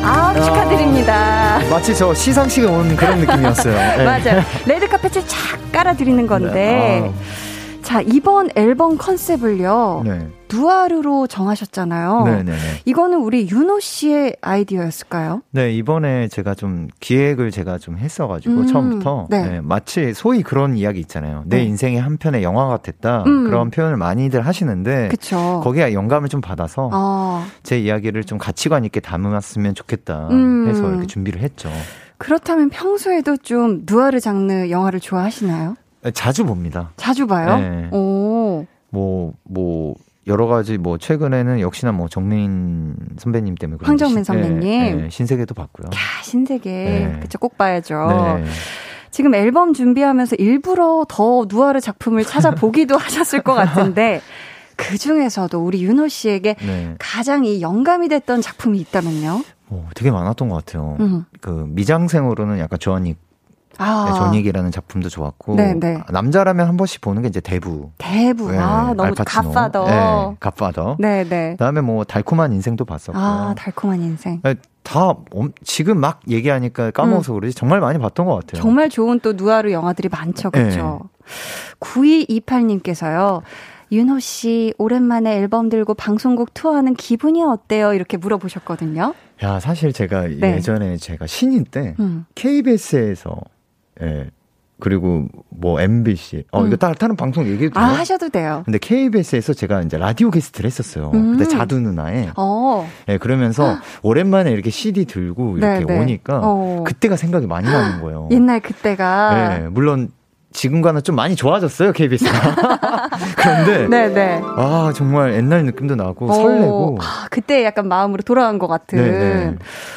아, 0.03 0.33
축하드립니다. 0.35 1.61
마치 1.71 1.95
저 1.95 2.15
시상식에 2.15 2.67
온 2.67 2.97
그런 2.97 3.19
느낌이었어요. 3.19 3.75
네. 3.99 4.05
맞아요. 4.05 4.43
레드카펫을 4.67 5.27
착 5.27 5.73
깔아드리는 5.73 6.27
건데. 6.27 6.53
네. 6.53 7.03
아. 7.09 7.83
자, 7.83 8.01
이번 8.01 8.51
앨범 8.55 8.97
컨셉을요. 8.97 10.03
네. 10.05 10.29
누아르로 10.53 11.27
정하셨잖아요. 11.27 12.25
네네. 12.25 12.53
이거는 12.85 13.19
우리 13.19 13.49
윤호 13.49 13.81
씨의 13.81 14.37
아이디어였을까요? 14.41 15.43
네, 15.51 15.73
이번에 15.73 16.29
제가 16.29 16.55
좀 16.55 16.89
기획을 17.01 17.51
제가 17.51 17.79
좀 17.79 17.99
했어가지고, 17.99 18.55
음, 18.55 18.67
처음부터. 18.67 19.27
네. 19.31 19.43
네. 19.49 19.61
마치 19.61 20.13
소위 20.15 20.43
그런 20.43 20.77
이야기 20.77 21.01
있잖아요. 21.01 21.43
내 21.47 21.59
네. 21.59 21.65
인생의 21.65 22.01
한 22.01 22.17
편의 22.17 22.43
영화 22.43 22.67
같았다. 22.67 23.25
음. 23.27 23.45
그런 23.45 23.71
표현을 23.71 23.97
많이들 23.97 24.47
하시는데. 24.47 25.09
그쵸. 25.09 25.61
거기에 25.63 25.93
영감을 25.93 26.29
좀 26.29 26.41
받아서, 26.41 26.91
어. 26.93 27.45
제 27.63 27.79
이야기를 27.79 28.25
좀 28.25 28.39
가치관 28.39 28.85
있게 28.85 29.01
담았으면 29.01 29.75
좋겠다 29.75 30.29
음. 30.31 30.69
해서 30.69 30.89
이렇게 30.91 31.07
준비를 31.07 31.41
했죠. 31.41 31.71
그렇다면 32.19 32.69
평소에도 32.71 33.37
좀 33.39 33.83
누아르 33.87 34.21
장르 34.21 34.69
영화를 34.71 35.01
좋아하시나요? 35.01 35.77
자주 36.15 36.45
봅니다. 36.45 36.93
자주 36.97 37.27
봐요? 37.27 37.59
네. 37.59 37.89
오. 37.93 38.67
뭐, 38.91 39.33
뭐, 39.45 39.95
여러 40.31 40.47
가지 40.47 40.79
뭐 40.79 40.97
최근에는 40.97 41.61
역시나 41.61 41.93
뭐 41.93 42.09
정민 42.09 42.95
선배님 43.19 43.57
때문에 43.57 43.79
황정민 43.83 44.25
선배님 44.25 44.61
네, 44.61 44.95
네, 44.95 45.11
신세계도 45.11 45.55
봤고요. 45.55 45.89
야 45.89 46.23
신세계 46.23 46.71
네. 46.71 47.19
그쵸 47.21 47.39
꼭 47.39 47.59
봐야죠. 47.59 48.39
네. 48.43 48.45
지금 49.11 49.35
앨범 49.35 49.75
준비하면서 49.75 50.37
일부러 50.39 51.05
더 51.09 51.47
누아르 51.49 51.81
작품을 51.81 52.25
찾아보기도 52.25 52.97
하셨을 52.99 53.43
것 53.43 53.55
같은데 53.55 54.21
그 54.77 54.97
중에서도 54.97 55.59
우리 55.59 55.83
윤호 55.83 56.09
씨에게 56.09 56.55
네. 56.55 56.95
가장 56.99 57.45
이 57.45 57.61
영감이 57.61 58.09
됐던 58.09 58.41
작품이 58.41 58.79
있다면요? 58.79 59.43
어, 59.69 59.89
되게 59.95 60.11
많았던 60.11 60.49
것 60.49 60.65
같아요. 60.65 60.97
음. 61.01 61.25
그 61.41 61.67
미장생으로는 61.69 62.59
약간 62.61 62.79
조한익 62.79 63.19
아. 63.79 64.11
네, 64.11 64.19
전익이라는 64.19 64.71
작품도 64.71 65.09
좋았고 65.09 65.57
네네. 65.57 65.75
네. 65.81 66.03
남자라면 66.11 66.69
한 66.69 66.77
번씩 66.77 67.01
보는 67.01 67.23
게 67.23 67.29
이제 67.29 67.41
대부. 67.41 67.91
대부. 67.99 68.51
네, 68.51 68.59
아 68.59 68.93
너무 68.97 69.15
갓파더. 69.15 69.85
네, 69.87 70.37
갓파더. 70.41 70.97
네네. 70.99 71.53
그다음에 71.53 71.81
뭐 71.81 72.05
달콤한 72.05 72.53
인생도 72.53 72.85
봤었고. 72.85 73.19
아 73.19 73.55
달콤한 73.57 74.01
인생. 74.03 74.41
네, 74.43 74.55
다 74.83 75.15
지금 75.65 75.99
막 75.99 76.21
얘기하니까 76.29 76.91
까먹어서 76.91 77.33
음. 77.33 77.41
그러지 77.41 77.55
정말 77.55 77.81
많이 77.81 77.99
봤던 77.99 78.27
것 78.27 78.35
같아요. 78.35 78.61
정말 78.61 78.89
좋은 78.89 79.21
또 79.21 79.33
누아르 79.33 79.73
영화들이 79.73 80.09
많죠, 80.09 80.51
그렇죠. 80.51 81.01
네. 81.03 81.21
9228님께서요. 81.81 83.43
윤호 83.93 84.21
씨 84.21 84.73
오랜만에 84.79 85.37
앨범 85.37 85.69
들고 85.69 85.95
방송국 85.95 86.55
투어하는 86.55 86.95
기분이 86.95 87.43
어때요? 87.43 87.93
이렇게 87.93 88.17
물어보셨거든요. 88.17 89.15
야 89.43 89.59
사실 89.61 89.93
제가 89.93 90.29
네. 90.29 90.57
예전에 90.57 90.97
제가 90.97 91.27
신인 91.27 91.65
때 91.65 91.97
음. 91.99 92.25
KBS에서 92.35 93.37
예. 94.03 94.31
그리고 94.81 95.27
뭐 95.51 95.81
MBC. 95.81 96.45
어, 96.53 96.63
음. 96.63 96.67
이거 96.69 96.77
따, 96.77 96.93
다른 96.95 97.15
방송 97.15 97.45
얘기해도 97.47 97.75
돼요? 97.75 97.85
아, 97.85 97.89
하셔도 97.89 98.31
돼요. 98.31 98.63
근데 98.65 98.79
KBS에서 98.79 99.53
제가 99.53 99.83
이제 99.83 99.99
라디오 99.99 100.31
게스트를 100.31 100.67
했었어요. 100.67 101.11
음. 101.15 101.37
그때 101.37 101.49
자두 101.49 101.79
누나에. 101.79 102.31
어. 102.37 102.89
예, 103.09 103.19
그러면서 103.19 103.77
오랜만에 104.03 104.51
이렇게 104.51 104.71
CD 104.71 105.05
들고 105.05 105.59
이렇게 105.59 105.81
네네. 105.81 105.85
네. 105.85 106.01
오니까 106.01 106.41
어. 106.43 106.85
그때가 106.87 107.17
생각이 107.17 107.47
많이 107.47 107.69
나는 107.71 108.01
거예요. 108.01 108.29
옛날 108.33 108.61
그때가. 108.61 109.61
예, 109.65 109.69
물론 109.69 110.11
지금과는 110.53 111.03
좀 111.05 111.15
많이 111.15 111.37
좋아졌어요, 111.37 111.93
KBS가. 111.93 113.11
그런데. 113.37 113.87
네네. 113.87 114.09
네. 114.15 114.43
아, 114.57 114.93
정말 114.97 115.35
옛날 115.35 115.65
느낌도 115.65 115.95
나고 115.95 116.27
오, 116.27 116.33
설레고. 116.33 116.99
아, 117.01 117.27
그때 117.31 117.65
약간 117.65 117.87
마음으로 117.87 118.23
돌아간 118.23 118.59
것 118.59 118.67
같은. 118.67 118.99
네네. 118.99 119.19
네. 119.51 119.57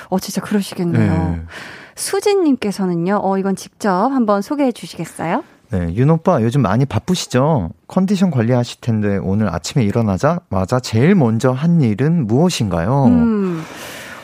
어, 0.09 0.19
진짜 0.19 0.41
그러시겠네요. 0.41 1.11
네. 1.11 1.41
수진님께서는요, 1.95 3.19
어, 3.23 3.37
이건 3.37 3.55
직접 3.55 3.89
한번 4.07 4.41
소개해 4.41 4.71
주시겠어요? 4.71 5.43
네, 5.71 5.93
윤 5.95 6.11
오빠 6.11 6.41
요즘 6.43 6.61
많이 6.61 6.85
바쁘시죠? 6.85 7.71
컨디션 7.87 8.29
관리하실 8.29 8.81
텐데 8.81 9.17
오늘 9.17 9.49
아침에 9.49 9.83
일어나자마자 9.83 10.79
제일 10.79 11.15
먼저 11.15 11.51
한 11.51 11.81
일은 11.81 12.27
무엇인가요? 12.27 13.05
음. 13.05 13.63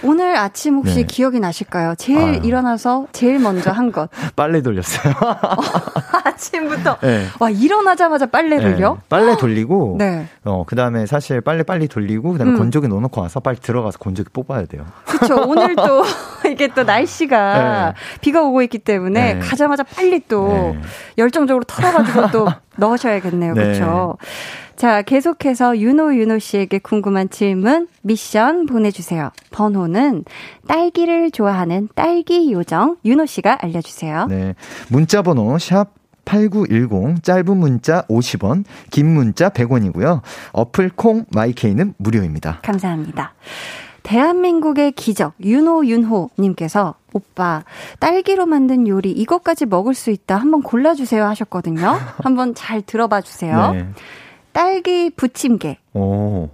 오늘 0.03 0.35
아침 0.37 0.75
혹시 0.75 0.95
네. 0.95 1.03
기억이 1.03 1.39
나실까요? 1.39 1.95
제일 1.97 2.19
아유. 2.19 2.39
일어나서 2.43 3.07
제일 3.11 3.39
먼저 3.39 3.71
한 3.71 3.91
것. 3.91 4.09
빨래 4.35 4.61
돌렸어요. 4.61 5.13
아침부터. 6.23 6.97
네. 7.01 7.25
와, 7.39 7.49
일어나자마자 7.49 8.25
빨래를요? 8.27 8.93
네. 8.93 8.99
빨래 9.09 9.35
돌리고. 9.37 9.95
네. 9.97 10.27
어, 10.45 10.63
그 10.65 10.75
다음에 10.75 11.05
사실 11.05 11.41
빨래 11.41 11.63
빨리 11.63 11.87
돌리고, 11.87 12.33
그 12.33 12.37
다음에 12.37 12.51
음. 12.51 12.57
건조기 12.57 12.87
넣어놓고 12.87 13.21
와서 13.21 13.39
빨리 13.39 13.57
들어가서 13.57 13.97
건조기 13.99 14.29
뽑아야 14.31 14.65
돼요. 14.65 14.85
그쵸. 15.05 15.43
오늘 15.45 15.75
또, 15.75 16.03
이게 16.49 16.67
또 16.67 16.83
날씨가 16.83 17.93
네. 17.93 17.93
비가 18.21 18.41
오고 18.41 18.61
있기 18.63 18.79
때문에 18.79 19.33
네. 19.35 19.39
가자마자 19.39 19.83
빨리 19.83 20.21
또 20.27 20.75
네. 20.75 20.81
열정적으로 21.17 21.63
털어가지고 21.65 22.31
또 22.31 22.47
넣으셔야겠네요. 22.77 23.53
그쵸. 23.53 24.17
자, 24.79 25.01
계속해서 25.01 25.77
윤호 25.79 26.15
윤호 26.15 26.39
씨에게 26.39 26.79
궁금한 26.79 27.29
질문, 27.29 27.89
미션 28.01 28.65
보내주세요. 28.65 29.29
번호는 29.51 30.23
딸기를 30.69 31.31
좋아하는 31.31 31.89
딸기 31.95 32.53
요정 32.53 32.95
윤호 33.03 33.25
씨가 33.25 33.57
알려주세요. 33.61 34.27
네. 34.27 34.55
문자 34.87 35.21
번호 35.21 35.57
샵 35.59 35.89
8910 36.23 37.21
짧은 37.21 37.57
문자 37.57 38.03
50원, 38.03 38.63
긴 38.89 39.07
문자 39.07 39.49
100원이고요. 39.49 40.21
어플 40.53 40.91
콩 40.95 41.25
마이케이는 41.35 41.95
무료입니다. 41.97 42.59
감사합니다. 42.61 43.33
대한민국의 44.03 44.93
기적 44.93 45.33
윤호 45.43 45.87
윤호 45.87 46.29
님께서 46.39 46.95
오빠 47.11 47.65
딸기로 47.99 48.45
만든 48.45 48.87
요리 48.87 49.11
이것까지 49.11 49.65
먹을 49.65 49.93
수 49.93 50.09
있다 50.09 50.37
한번 50.37 50.61
골라주세요 50.61 51.25
하셨거든요. 51.25 51.97
한번 52.23 52.55
잘 52.55 52.81
들어봐 52.81 53.19
주세요. 53.19 53.73
네. 53.73 53.85
딸기 54.51 55.09
부침개, 55.09 55.77
오. 55.93 56.49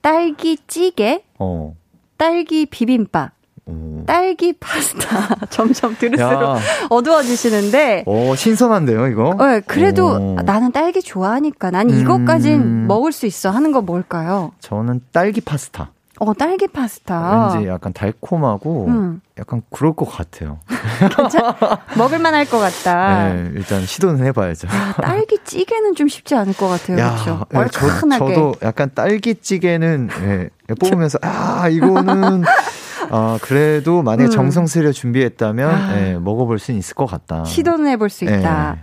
딸기 0.00 0.58
찌개, 0.66 1.22
어. 1.38 1.74
딸기 2.16 2.66
비빔밥, 2.66 3.32
오. 3.66 4.04
딸기 4.06 4.52
파스타. 4.54 5.46
점점 5.50 5.96
들을수록 5.96 6.42
야. 6.42 6.58
어두워지시는데. 6.88 8.04
오, 8.06 8.34
신선한데요, 8.34 9.08
이거? 9.08 9.34
네, 9.38 9.60
그래도 9.60 10.06
오. 10.06 10.34
나는 10.42 10.72
딸기 10.72 11.02
좋아하니까 11.02 11.70
난 11.70 11.90
이것까진 11.90 12.52
음. 12.60 12.86
먹을 12.88 13.12
수 13.12 13.26
있어 13.26 13.50
하는 13.50 13.72
거 13.72 13.82
뭘까요? 13.82 14.52
저는 14.60 15.02
딸기 15.12 15.40
파스타. 15.40 15.92
어, 16.20 16.34
딸기 16.34 16.66
파스타. 16.66 17.52
왠지 17.54 17.68
약간 17.68 17.92
달콤하고 17.92 18.86
음. 18.88 19.20
약간 19.38 19.62
그럴 19.70 19.92
것 19.94 20.04
같아요. 20.06 20.58
괜찮? 21.16 21.54
먹을만 21.96 22.34
할 22.34 22.44
것 22.46 22.58
같다. 22.58 23.32
네, 23.34 23.50
일단 23.54 23.84
시도는 23.84 24.24
해봐야죠. 24.26 24.68
야, 24.68 24.94
딸기 25.00 25.38
찌개는 25.44 25.94
좀 25.94 26.08
쉽지 26.08 26.34
않을 26.34 26.54
것 26.54 26.66
같아요. 26.68 26.98
야, 26.98 27.10
그렇죠? 27.10 27.44
네, 27.50 27.66
저, 27.70 28.18
저도 28.18 28.54
약간 28.62 28.90
딸기 28.94 29.34
찌개는 29.36 30.08
네, 30.08 30.48
뽑으면서 30.80 31.18
아 31.22 31.68
이거는 31.68 32.42
아 33.10 33.38
그래도 33.42 34.02
만약에 34.02 34.28
음. 34.28 34.30
정성 34.30 34.66
스려 34.66 34.92
준비했다면 34.92 35.70
아. 35.70 35.94
네, 35.94 36.18
먹어볼 36.18 36.58
수 36.58 36.72
있을 36.72 36.94
것 36.94 37.06
같다. 37.06 37.44
시도는 37.44 37.86
해볼 37.92 38.10
수 38.10 38.24
있다. 38.24 38.72
네. 38.76 38.80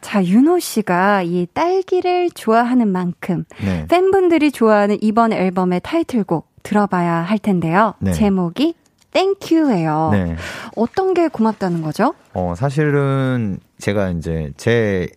자, 0.00 0.24
윤호 0.24 0.60
씨가 0.60 1.22
이 1.22 1.46
딸기를 1.52 2.30
좋아하는 2.30 2.88
만큼 2.88 3.44
네. 3.62 3.84
팬분들이 3.88 4.50
좋아하는 4.50 4.96
이번 5.02 5.32
앨범의 5.34 5.80
타이틀곡 5.84 6.49
들어봐야 6.62 7.14
할 7.14 7.38
텐데요. 7.38 7.94
네. 7.98 8.12
제목이 8.12 8.74
땡큐예요. 9.12 10.10
네. 10.12 10.36
어떤 10.76 11.14
게 11.14 11.28
고맙다는 11.28 11.82
거죠? 11.82 12.14
어, 12.32 12.54
사실은 12.56 13.58
제가 13.78 14.10
이제 14.10 14.52
제 14.56 15.08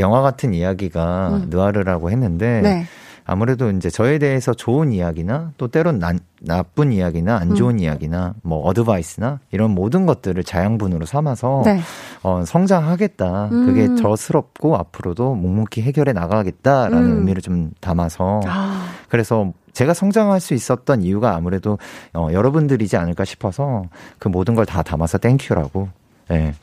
영화 0.00 0.22
같은 0.22 0.54
이야기가 0.54 1.28
음. 1.30 1.46
느아르라고 1.50 2.10
했는데 2.10 2.60
네. 2.62 2.86
아무래도 3.30 3.70
이제 3.70 3.90
저에 3.90 4.18
대해서 4.18 4.54
좋은 4.54 4.90
이야기나 4.90 5.52
또 5.58 5.68
때론 5.68 5.98
나, 5.98 6.14
나쁜 6.40 6.92
이야기나 6.94 7.36
안 7.36 7.54
좋은 7.54 7.74
음. 7.74 7.78
이야기나 7.80 8.32
뭐 8.42 8.66
어드바이스나 8.66 9.40
이런 9.50 9.72
모든 9.72 10.06
것들을 10.06 10.42
자양분으로 10.44 11.04
삼아서 11.04 11.60
네. 11.66 11.78
어, 12.22 12.42
성장하겠다. 12.46 13.48
음. 13.52 13.66
그게 13.66 13.94
저스럽고 14.00 14.76
앞으로도 14.78 15.34
묵묵히 15.34 15.82
해결해 15.82 16.14
나가겠다라는 16.14 17.04
음. 17.04 17.16
의미를 17.18 17.42
좀 17.42 17.70
담아서 17.82 18.40
아. 18.46 18.86
그래서 19.10 19.52
제가 19.74 19.92
성장할 19.92 20.40
수 20.40 20.54
있었던 20.54 21.02
이유가 21.02 21.34
아무래도 21.36 21.78
어, 22.14 22.28
여러분들이지 22.32 22.96
않을까 22.96 23.26
싶어서 23.26 23.84
그 24.18 24.28
모든 24.28 24.54
걸 24.54 24.64
다 24.64 24.82
담아서 24.82 25.18
Thank 25.18 25.54
U라고 25.54 25.90
네, 26.30 26.54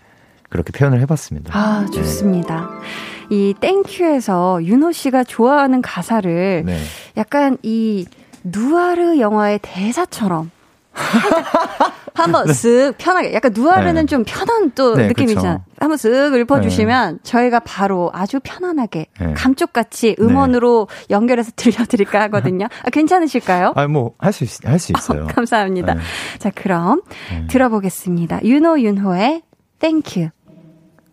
그렇게 0.49 0.71
표현을 0.71 0.99
해봤습니다. 1.01 1.56
아 1.56 1.86
좋습니다. 1.93 2.62
네. 2.82 3.14
이 3.30 3.54
Thank 3.60 4.12
U에서 4.12 4.63
윤호 4.64 4.92
씨가 4.92 5.24
좋아하는 5.24 5.82
가사를 5.82 6.64
네. 6.66 6.80
약간 7.18 7.58
이 7.64 8.06
누아르 8.44 9.20
영화의 9.20 9.60
대사처럼 9.62 10.52
한번 12.14 12.46
네. 12.46 12.54
쓱 12.54 12.96
편하게 12.98 13.34
약간 13.34 13.52
누아르는 13.54 14.04
네. 14.04 14.06
좀 14.06 14.24
편한 14.26 14.72
또 14.72 14.96
네, 14.96 15.08
느낌이잖아요. 15.08 15.58
그쵸. 15.58 15.76
한번 15.80 15.98
쓱 15.98 16.34
읊어주시면 16.34 17.14
네. 17.16 17.20
저희가 17.24 17.60
바로 17.60 18.10
아주 18.14 18.40
편안하게 18.42 19.08
네. 19.20 19.34
감쪽같이 19.34 20.16
음원으로 20.20 20.88
연결해서 21.10 21.52
들려드릴까 21.58 22.22
하거든요. 22.22 22.68
아, 22.84 22.90
괜찮으실까요? 22.90 23.74
아 23.76 23.86
뭐 23.88 24.14
할 24.20 24.32
수 24.32 24.46
할 24.66 24.80
수 24.80 24.94
있어요. 24.96 25.24
어, 25.26 25.28
감사합니다. 25.28 25.98
자 26.40 26.52
그럼 26.56 27.02
들어보겠습니다. 27.50 28.44
유노윤호의 28.46 28.80
Thank 28.80 29.41
U. 29.80 30.30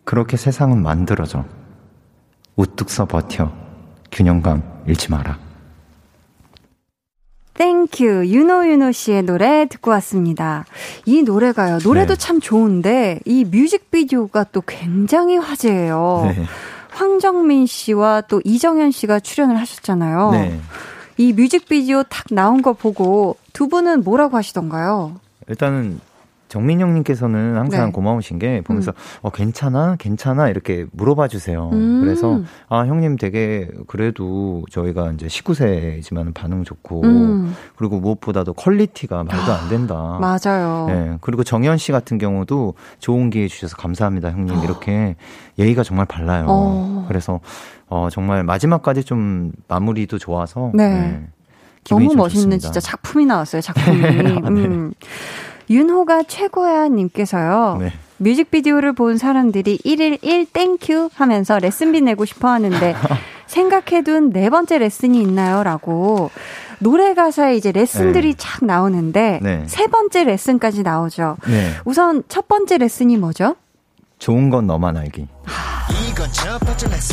그렇게 0.05 0.37
세상은 0.37 0.81
만들어져. 0.81 1.43
우뚝 2.55 2.89
서 2.89 3.05
버텨. 3.05 3.51
균형감 4.11 4.61
잃지 4.87 5.11
마라. 5.11 5.39
Thank 7.55 8.13
U 8.13 8.25
유노 8.25 8.91
씨의 8.91 9.23
노래 9.23 9.67
듣고 9.67 9.91
왔습니다. 9.91 10.65
이 11.05 11.21
노래가요. 11.21 11.79
노래도 11.83 12.15
네. 12.15 12.19
참 12.19 12.39
좋은데 12.39 13.19
이 13.25 13.45
뮤직비디오가 13.45 14.43
또 14.45 14.61
굉장히 14.65 15.37
화제예요. 15.37 16.33
네. 16.35 16.45
황정민 16.89 17.65
씨와 17.65 18.21
또 18.21 18.41
이정현 18.43 18.91
씨가 18.91 19.19
출연을 19.19 19.57
하셨잖아요. 19.57 20.31
네. 20.31 20.59
이 21.17 21.33
뮤직비디오 21.33 22.03
탁 22.03 22.25
나온 22.31 22.61
거 22.61 22.73
보고 22.73 23.37
두 23.51 23.67
분은 23.67 24.03
뭐라고 24.03 24.37
하시던가요? 24.37 25.19
일단은 25.47 25.99
정민 26.53 26.79
형님께서는 26.79 27.57
항상 27.57 27.87
네. 27.87 27.91
고마우신 27.91 28.37
게 28.37 28.61
보면서 28.61 28.91
음. 28.91 28.95
어 29.23 29.29
괜찮아 29.31 29.95
괜찮아 29.97 30.49
이렇게 30.49 30.85
물어봐 30.91 31.27
주세요. 31.27 31.71
음. 31.73 32.01
그래서 32.01 32.41
아 32.69 32.81
형님 32.85 33.17
되게 33.17 33.67
그래도 33.87 34.63
저희가 34.69 35.13
이제 35.13 35.25
19세지만 35.25 36.35
반응 36.35 36.63
좋고 36.63 37.01
음. 37.05 37.55
그리고 37.75 37.99
무엇보다도 37.99 38.53
quality가 38.53 39.23
말도 39.23 39.51
안 39.51 39.67
된다. 39.67 39.95
아, 39.95 40.19
맞아요. 40.19 40.85
네 40.89 41.17
그리고 41.21 41.43
정현 41.43 41.79
씨 41.79 41.91
같은 41.91 42.19
경우도 42.19 42.75
좋은 42.99 43.31
기회 43.31 43.47
주셔서 43.47 43.75
감사합니다 43.75 44.29
형님 44.29 44.59
어. 44.59 44.63
이렇게 44.63 45.15
예의가 45.57 45.81
정말 45.81 46.05
발라요. 46.05 46.45
어. 46.49 47.05
그래서 47.07 47.39
어 47.87 48.09
정말 48.11 48.43
마지막까지 48.43 49.05
좀 49.05 49.53
마무리도 49.67 50.19
좋아서 50.19 50.69
네. 50.75 50.87
네. 50.87 51.27
너무 51.89 52.13
멋있는 52.15 52.27
좋습니다. 52.29 52.61
진짜 52.61 52.79
작품이 52.79 53.25
나왔어요 53.25 53.61
작품이. 53.61 53.97
네. 54.01 54.37
음. 54.37 54.93
윤호가 55.69 56.23
최고야 56.23 56.87
님께서요. 56.89 57.77
네. 57.79 57.93
뮤직비디오를 58.17 58.93
본 58.93 59.17
사람들이 59.17 59.79
1일 59.79 60.19
1 60.21 60.45
Thank 60.45 60.98
U 60.98 61.09
하면서 61.13 61.59
레슨비 61.59 62.01
내고 62.01 62.25
싶어 62.25 62.47
하는데 62.49 62.95
생각해둔 63.47 64.31
네 64.31 64.49
번째 64.49 64.77
레슨이 64.77 65.21
있나요? 65.21 65.63
라고 65.63 66.31
노래 66.79 67.13
가사에 67.13 67.55
이제 67.55 67.71
레슨들이 67.71 68.31
네. 68.31 68.35
착 68.37 68.65
나오는데 68.65 69.39
네. 69.41 69.63
세 69.67 69.87
번째 69.87 70.23
레슨까지 70.23 70.83
나오죠. 70.83 71.37
네. 71.47 71.71
우선 71.85 72.23
첫 72.27 72.47
번째 72.47 72.77
레슨이 72.77 73.17
뭐죠? 73.17 73.55
좋은 74.19 74.49
건 74.49 74.67
너만 74.67 74.95
알기. 74.97 75.27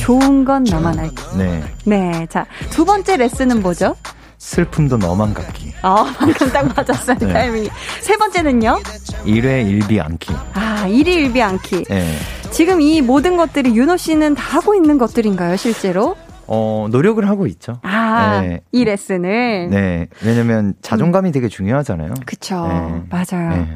좋은 0.00 0.44
건 0.44 0.64
너만 0.64 0.98
알기. 0.98 1.16
네. 1.36 1.62
네. 1.84 2.26
자, 2.28 2.46
두 2.70 2.84
번째 2.84 3.16
레슨은 3.16 3.62
뭐죠? 3.62 3.96
슬픔도 4.40 4.96
너만 4.96 5.34
갖기. 5.34 5.74
아, 5.82 6.12
방금 6.18 6.48
딱 6.48 6.66
맞았어요, 6.74 7.18
네. 7.18 7.32
타이밍이. 7.32 7.68
세 8.00 8.16
번째는요? 8.16 8.80
일회 9.26 9.62
일비 9.62 10.00
않기. 10.00 10.32
아, 10.54 10.86
일이 10.88 11.14
일비 11.14 11.40
않기. 11.42 11.84
네. 11.84 12.16
지금 12.50 12.80
이 12.80 13.02
모든 13.02 13.36
것들이 13.36 13.76
윤호 13.76 13.98
씨는 13.98 14.34
다 14.34 14.56
하고 14.56 14.74
있는 14.74 14.96
것들인가요, 14.96 15.56
실제로? 15.56 16.16
어, 16.46 16.88
노력을 16.90 17.24
하고 17.28 17.46
있죠. 17.48 17.80
아, 17.82 18.40
네. 18.40 18.60
이 18.72 18.82
레슨을? 18.84 19.68
네. 19.70 20.08
왜냐면 20.24 20.74
자존감이 20.80 21.28
음. 21.28 21.32
되게 21.32 21.48
중요하잖아요. 21.48 22.14
그쵸. 22.24 22.66
네. 22.66 23.02
맞아요. 23.10 23.68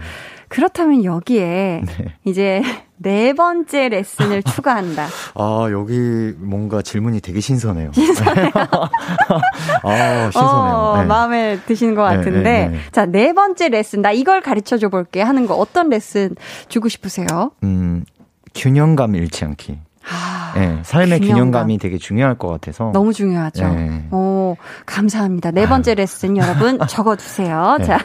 네. 0.55 0.57
그렇다면 0.57 1.05
여기에 1.05 1.83
네. 1.87 2.15
이제 2.25 2.63
네 2.97 3.33
번째 3.33 3.89
레슨을 3.89 4.43
추가한다. 4.55 5.07
아, 5.35 5.69
여기 5.73 6.33
뭔가 6.39 6.81
질문이 6.81 7.21
되게 7.21 7.41
신선해요. 7.41 7.91
신선해요. 7.93 8.51
아, 9.83 10.31
신선해요. 10.31 10.75
어, 10.75 10.97
네. 11.01 11.05
마음에 11.07 11.59
드시는 11.67 11.95
것 11.97 12.09
네, 12.09 12.17
같은데. 12.17 12.43
네, 12.43 12.69
네, 12.69 12.79
자, 12.93 13.05
네 13.07 13.33
번째 13.33 13.69
레슨. 13.69 14.01
나 14.03 14.13
이걸 14.13 14.41
가르쳐 14.41 14.79
줘 14.79 14.89
볼게 14.89 15.21
하는 15.23 15.47
거 15.47 15.55
어떤 15.55 15.89
레슨 15.89 16.37
주고 16.69 16.89
싶으세요? 16.89 17.51
음, 17.65 18.05
균형감 18.55 19.17
잃지 19.17 19.45
않기. 19.45 19.79
아, 20.09 20.53
네, 20.55 20.79
삶의 20.83 21.21
균형감. 21.21 21.71
이 21.71 21.79
되게 21.79 21.99
중요할 21.99 22.37
것 22.37 22.49
같아서. 22.49 22.91
너무 22.93 23.13
중요하죠. 23.13 23.67
네. 23.69 24.07
오, 24.13 24.57
감사합니다. 24.87 25.51
네 25.51 25.67
번째 25.67 25.95
레슨 25.95 26.37
여러분 26.37 26.79
적어두세요. 26.87 27.77
네. 27.81 27.85
자, 27.87 27.99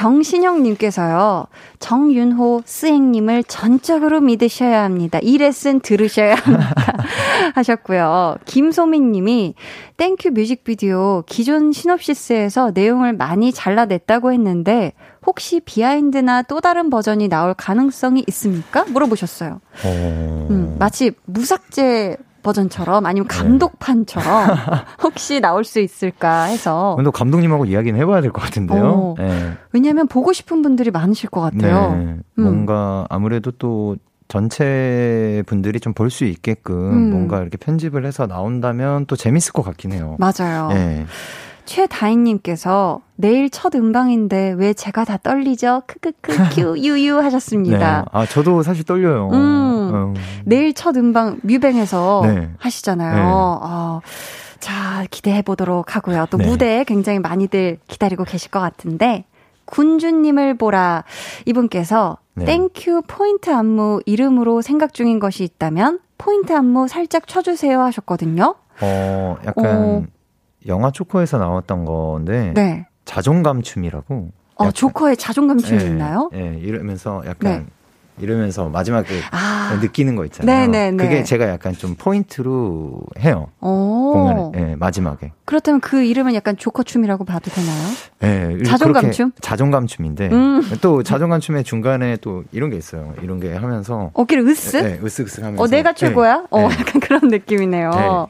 경신영님께서요, 0.00 1.46
정윤호 1.78 2.62
스앵님을 2.64 3.44
전적으로 3.44 4.22
믿으셔야 4.22 4.82
합니다. 4.82 5.18
이 5.22 5.36
레슨 5.36 5.80
들으셔야 5.80 6.36
합니다. 6.36 6.74
하셨고요. 7.54 8.36
김소민님이 8.46 9.54
Thank 9.98 10.25
U 10.25 10.30
뮤직비디오 10.30 11.22
기존 11.26 11.72
시놉시스에서 11.72 12.70
내용을 12.72 13.12
많이 13.12 13.52
잘라냈다고 13.52 14.32
했는데, 14.32 14.94
혹시 15.26 15.60
비하인드나 15.60 16.42
또 16.42 16.62
다른 16.62 16.88
버전이 16.88 17.28
나올 17.28 17.52
가능성이 17.52 18.24
있습니까? 18.28 18.84
물어보셨어요. 18.84 19.60
어... 19.84 20.46
음, 20.50 20.76
마치 20.78 21.12
무삭제 21.26 22.16
버전처럼 22.42 23.06
아니면 23.06 23.28
네. 23.28 23.36
감독판처럼 23.36 24.46
네. 24.48 24.54
혹시 25.02 25.40
나올 25.40 25.64
수 25.64 25.80
있을까 25.80 26.44
해서. 26.44 26.94
근데 26.96 27.10
감독님하고 27.10 27.64
이야기는 27.66 27.98
해봐야 28.00 28.20
될 28.20 28.30
것 28.32 28.40
같은데요. 28.42 28.84
어, 28.84 29.14
네. 29.18 29.52
왜냐하면 29.72 30.06
보고 30.08 30.32
싶은 30.32 30.62
분들이 30.62 30.90
많으실 30.90 31.30
것 31.30 31.40
같아요. 31.40 31.94
네. 31.96 32.02
음. 32.04 32.22
뭔가 32.42 33.06
아무래도 33.08 33.50
또 33.52 33.96
전체 34.28 35.42
분들이 35.46 35.80
좀 35.80 35.92
볼 35.92 36.08
수 36.10 36.24
있게끔 36.24 36.74
음. 36.76 37.10
뭔가 37.10 37.40
이렇게 37.40 37.56
편집을 37.56 38.06
해서 38.06 38.26
나온다면 38.26 39.06
또 39.06 39.16
재밌을 39.16 39.52
것 39.52 39.62
같긴 39.62 39.92
해요. 39.92 40.16
맞아요. 40.18 40.68
네. 40.68 41.04
최다인님께서 41.70 43.00
내일 43.14 43.48
첫 43.48 43.76
음방인데 43.76 44.54
왜 44.58 44.72
제가 44.74 45.04
다 45.04 45.16
떨리죠? 45.16 45.82
크크크 45.86 46.48
큐 46.52 46.76
유유 46.76 47.18
하셨습니다. 47.18 48.00
네. 48.00 48.04
아 48.10 48.26
저도 48.26 48.64
사실 48.64 48.84
떨려요. 48.84 49.28
음, 49.32 49.94
음. 49.94 50.14
내일 50.44 50.74
첫 50.74 50.96
음방 50.96 51.38
뮤뱅에서 51.42 52.22
네. 52.24 52.50
하시잖아요. 52.58 53.14
네. 53.14 53.22
어, 53.22 54.00
자 54.58 55.04
기대해 55.12 55.42
보도록 55.42 55.94
하고요. 55.94 56.26
또 56.30 56.38
네. 56.38 56.46
무대 56.46 56.84
굉장히 56.84 57.20
많이들 57.20 57.78
기다리고 57.86 58.24
계실 58.24 58.50
것 58.50 58.58
같은데 58.58 59.24
군주님을 59.66 60.54
보라 60.54 61.04
이분께서 61.46 62.18
네. 62.34 62.46
Thank 62.46 62.93
U 62.93 63.02
포인트 63.06 63.48
안무 63.48 64.00
이름으로 64.06 64.60
생각 64.60 64.92
중인 64.92 65.20
것이 65.20 65.44
있다면 65.44 66.00
포인트 66.18 66.52
안무 66.52 66.88
살짝 66.88 67.28
쳐주세요 67.28 67.80
하셨거든요. 67.80 68.56
어 68.80 69.36
약간. 69.46 69.66
어, 69.66 70.02
영화 70.66 70.90
조커에서 70.90 71.38
나왔던 71.38 71.84
건데 71.84 72.52
네. 72.54 72.86
자존감 73.04 73.62
춤이라고. 73.62 74.30
어, 74.56 74.70
조커의 74.70 75.16
자존감 75.16 75.58
춤이 75.58 75.78
네, 75.78 75.86
있나요? 75.86 76.28
네, 76.32 76.58
이러면서 76.60 77.22
약간 77.26 77.50
네. 77.50 77.66
이러면서 78.20 78.68
마지막에 78.68 79.08
아. 79.30 79.78
느끼는 79.80 80.14
거 80.16 80.26
있잖아요. 80.26 80.66
네네네. 80.66 80.90
네, 80.90 80.96
그게 81.02 81.16
네. 81.20 81.24
제가 81.24 81.48
약간 81.48 81.72
좀 81.72 81.94
포인트로 81.94 83.00
해요. 83.20 83.48
공연 83.60 84.52
네, 84.52 84.76
마지막에. 84.76 85.32
그렇다면 85.46 85.80
그 85.80 86.02
이름은 86.02 86.34
약간 86.34 86.58
조커 86.58 86.82
춤이라고 86.82 87.24
봐도 87.24 87.50
되나요? 87.50 87.88
네. 88.18 88.62
자존감 88.64 89.10
춤? 89.12 89.32
자존감 89.40 89.86
춤인데 89.86 90.28
음. 90.30 90.62
또 90.82 91.02
자존감 91.02 91.40
춤의 91.40 91.64
중간에 91.64 92.18
또 92.20 92.44
이런 92.52 92.68
게 92.68 92.76
있어요. 92.76 93.14
이런 93.22 93.40
게 93.40 93.54
하면서 93.54 94.10
어깨를 94.12 94.44
으쓱? 94.44 94.82
네, 94.82 95.00
으쓱으쓱 95.00 95.40
하면서. 95.40 95.62
어, 95.62 95.66
내가 95.66 95.94
최고야? 95.94 96.44
어, 96.50 96.60
약간 96.64 97.00
그런 97.00 97.22
느낌이네요. 97.24 98.28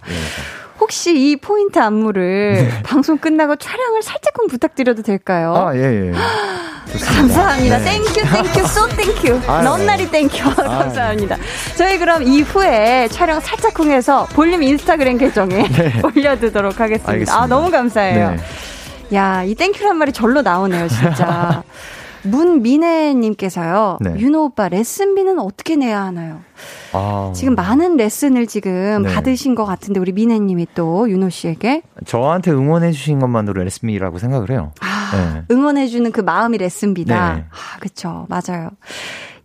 네. 0.81 0.83
혹시 0.83 1.14
이 1.31 1.37
포인트 1.37 1.78
안무를 1.78 2.55
네. 2.70 2.83
방송 2.83 3.18
끝나고 3.18 3.57
촬영을 3.57 4.03
살짝만 4.03 4.49
부탁드려도 4.49 5.03
될까요? 5.03 5.55
아, 5.55 5.76
예, 5.76 6.09
예. 6.09 6.12
감사합니다. 6.91 7.78
땡큐, 7.78 8.12
땡큐, 8.14 8.66
쏘 8.66 8.89
땡큐. 8.89 9.41
넌나리 9.47 10.11
땡큐. 10.11 10.55
감사합니다. 10.57 11.37
저희 11.76 11.99
그럼 11.99 12.22
이후에 12.24 13.07
촬영 13.12 13.39
살짝 13.39 13.78
흥해서 13.78 14.26
볼륨 14.33 14.62
인스타그램 14.62 15.16
계정에 15.18 15.68
네. 15.70 16.01
올려두도록 16.03 16.81
하겠습니다. 16.81 17.12
알겠습니다. 17.12 17.43
아, 17.43 17.47
너무 17.47 17.70
감사해요. 17.70 18.31
네. 18.31 19.16
야, 19.16 19.43
이 19.45 19.55
thank 19.55 19.75
you란 19.75 19.99
말이 19.99 20.12
절로 20.12 20.43
나오네요, 20.43 20.89
진짜. 20.89 21.62
문민혜님께서요. 22.23 23.99
네. 24.01 24.14
윤호 24.18 24.45
오빠 24.45 24.68
레슨비는 24.68 25.39
어떻게 25.39 25.77
내야 25.77 26.03
하나요? 26.03 26.41
아... 26.93 27.33
지금 27.35 27.55
많은 27.55 27.97
레슨을 27.97 28.47
지금 28.47 29.03
네. 29.03 29.14
받으신 29.14 29.55
것 29.55 29.64
같은데 29.64 30.01
우리 30.01 30.12
민혜님이 30.12 30.68
또 30.75 31.09
윤호 31.11 31.31
씨에게 31.31 31.83
저한테 32.05 32.51
응원해 32.51 32.93
주신 32.93 33.18
것만으로 33.18 33.62
레슨비라고 33.62 34.18
생각을 34.18 34.51
해요. 34.51 34.73
아, 34.81 35.11
네. 35.35 35.45
응원해 35.51 35.87
주는 35.87 36.11
그 36.12 36.21
마음이 36.21 36.59
레슨비다. 36.59 37.35
네. 37.35 37.45
아, 37.51 37.79
그렇죠. 37.79 38.27
맞아요. 38.29 38.71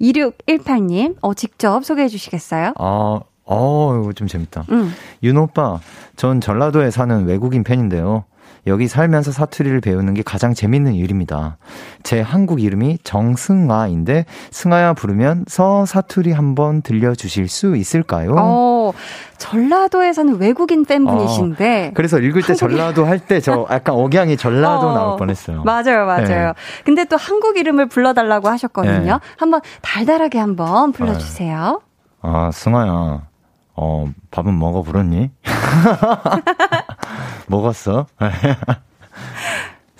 2618님, 0.01 1.15
어 1.21 1.33
직접 1.33 1.85
소개해 1.85 2.07
주시겠어요? 2.07 2.73
아, 2.77 3.19
어, 3.45 3.99
이거 4.01 4.13
좀 4.13 4.27
재밌다. 4.27 4.65
음. 4.71 4.93
윤호 5.23 5.43
오빠, 5.43 5.79
전 6.15 6.41
전라도에 6.41 6.91
사는 6.91 7.25
외국인 7.25 7.63
팬인데요. 7.63 8.25
여기 8.67 8.87
살면서 8.87 9.31
사투리를 9.31 9.79
배우는 9.81 10.13
게 10.15 10.23
가장 10.23 10.53
재밌는 10.53 10.93
일입니다. 10.95 11.57
제 12.03 12.19
한국 12.21 12.61
이름이 12.61 12.99
정승아인데 13.03 14.25
승아야 14.51 14.93
부르면서 14.93 15.85
사투리 15.85 16.31
한번 16.31 16.81
들려주실 16.81 17.47
수 17.47 17.75
있을까요? 17.75 18.35
어, 18.37 18.93
전라도에 19.37 20.13
사는 20.13 20.37
외국인 20.39 20.83
팬분이신데. 20.85 21.87
어, 21.89 21.91
그래서 21.93 22.17
읽을 22.19 22.41
때 22.41 22.53
한국이... 22.53 22.59
전라도 22.75 23.05
할 23.05 23.19
때 23.19 23.39
저 23.39 23.67
약간 23.71 23.95
억양이 23.95 24.35
전라도 24.37 24.87
어, 24.89 24.93
나올 24.93 25.17
뻔했어요. 25.17 25.63
맞아요, 25.63 26.05
맞아요. 26.05 26.25
네. 26.47 26.53
근데 26.83 27.05
또 27.05 27.17
한국 27.17 27.57
이름을 27.57 27.87
불러달라고 27.87 28.47
하셨거든요. 28.49 29.13
네. 29.13 29.19
한번 29.37 29.61
달달하게 29.81 30.39
한번 30.39 30.91
불러주세요. 30.91 31.81
아, 32.21 32.49
승아야. 32.51 33.21
어, 33.75 34.11
밥은 34.31 34.57
먹어 34.57 34.81
불었니? 34.81 35.31
먹었어? 37.47 38.07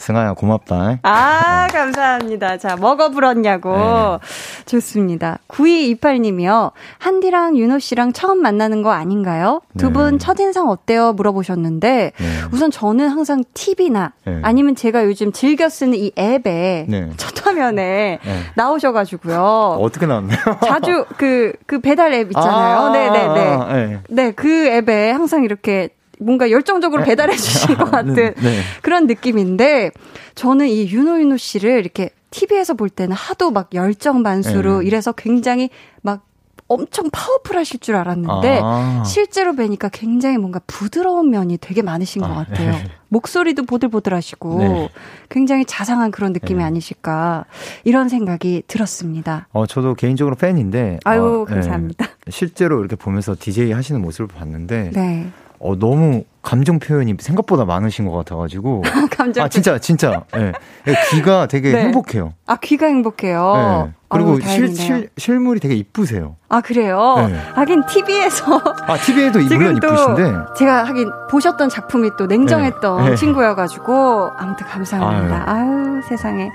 승아야 0.06 0.34
고맙다. 0.34 1.00
아 1.02 1.68
감사합니다. 1.72 2.58
자 2.58 2.76
먹어 2.76 3.10
불었냐고 3.10 3.74
네. 3.74 4.66
좋습니다. 4.68 5.40
9228님이요. 5.48 6.72
한디랑 7.00 7.58
윤호 7.58 7.80
씨랑 7.80 8.14
처음 8.14 8.40
만나는 8.40 8.84
거 8.84 8.92
아닌가요? 8.92 9.62
두분 9.80 10.12
네. 10.12 10.18
첫인상 10.20 10.70
어때요? 10.70 11.14
물어보셨는데 11.14 12.12
네. 12.16 12.26
우선 12.52 12.70
저는 12.70 13.10
항상 13.10 13.44
TV나 13.56 14.14
네. 14.26 14.40
아니면 14.44 14.76
제가 14.76 15.06
요즘 15.06 15.32
즐겨 15.32 15.70
쓰는 15.70 15.96
이 15.96 16.12
앱에 16.18 16.86
네. 16.88 17.10
첫 17.18 17.44
화면에 17.44 18.20
네. 18.24 18.40
나오셔가지고요. 18.56 19.80
어떻게 19.82 20.06
나왔나요? 20.06 20.38
자주 20.66 21.06
그그 21.18 21.54
그 21.66 21.80
배달 21.80 22.14
앱 22.14 22.28
있잖아요. 22.28 22.90
네네네. 22.92 23.40
아, 23.56 23.74
네. 23.74 24.00
네그 24.10 24.68
앱에 24.68 25.10
항상 25.10 25.44
이렇게 25.44 25.90
뭔가 26.20 26.50
열정적으로 26.52 27.04
네. 27.04 27.10
배달해 27.10 27.36
주신 27.36 27.76
것 27.78 27.92
같은 27.92 28.14
네, 28.16 28.34
네. 28.34 28.62
그런 28.82 29.08
느낌인데 29.08 29.92
저는 30.36 30.68
이 30.68 30.90
윤호 30.90 31.20
윤호 31.20 31.38
씨를 31.38 31.80
이렇게 31.80 32.10
TV에서 32.32 32.74
볼 32.74 32.90
때는 32.90 33.16
하도 33.16 33.52
막 33.52 33.70
열정 33.74 34.22
만수로 34.22 34.80
네. 34.80 34.88
이래서 34.88 35.12
굉장히 35.12 35.70
막 36.02 36.26
엄청 36.68 37.10
파워풀하실 37.12 37.80
줄 37.80 37.96
알았는데 37.96 38.60
아. 38.64 39.04
실제로 39.06 39.56
뵈니까 39.56 39.90
굉장히 39.90 40.38
뭔가 40.38 40.60
부드러운 40.66 41.30
면이 41.30 41.60
되게 41.60 41.84
많으신 41.84 42.24
것 42.24 42.32
아, 42.32 42.34
같아요. 42.44 42.72
네. 42.72 42.84
목소리도 43.10 43.66
보들보들하시고 43.66 44.60
네. 44.60 44.90
굉장히 45.30 45.64
자상한 45.66 46.10
그런 46.10 46.34
느낌이 46.34 46.60
네. 46.60 46.66
아니실까 46.66 47.46
이런 47.84 48.10
생각이 48.10 48.64
들었습니다. 48.68 49.48
어 49.52 49.68
저도 49.68 49.94
개인적으로 49.94 50.36
팬인데 50.36 51.00
아유 51.06 51.42
어, 51.42 51.46
감사합니다. 51.46 52.08
실제로 52.30 52.80
이렇게 52.80 52.96
보면서 52.96 53.36
DJ 53.40 53.72
하시는 53.72 54.02
모습을 54.02 54.28
봤는데 54.28 54.90
네. 54.94 55.28
어, 55.60 55.76
너무 55.78 56.24
감정 56.42 56.78
표현이 56.80 57.16
생각보다 57.20 57.66
많으신 57.66 58.06
것 58.08 58.12
같아가지고. 58.12 58.84
감정 59.12 59.46
아, 59.46 59.50
진짜, 59.50 59.80
진짜. 59.80 60.24
예. 60.36 60.52
네. 60.86 60.96
귀가 61.10 61.48
되게 61.48 61.72
네. 61.74 61.82
행복해요. 61.86 62.34
아, 62.46 62.56
귀가 62.58 62.86
행복해요. 62.86 63.86
네. 63.88 63.94
그리고 64.08 64.32
아유, 64.34 64.42
실, 64.42 64.76
실, 64.76 65.10
실물이 65.18 65.60
되게 65.60 65.74
이쁘세요. 65.76 66.36
아, 66.50 66.62
그래요? 66.62 67.16
네. 67.28 67.36
하긴 67.56 67.84
TV에서. 67.88 68.62
아, 68.88 68.96
TV에도 68.98 69.40
물론 69.56 69.78
이쁘신데. 69.78 70.34
제가 70.58 70.84
하긴 70.84 71.10
보셨던 71.32 71.70
작품이 71.70 72.12
또 72.18 72.28
냉정했던 72.28 73.06
네. 73.06 73.16
친구여가지고. 73.16 74.32
아무튼 74.38 74.68
감사합니다. 74.68 75.44
아유, 75.52 75.72
아유 75.96 76.02
세상에. 76.08 76.52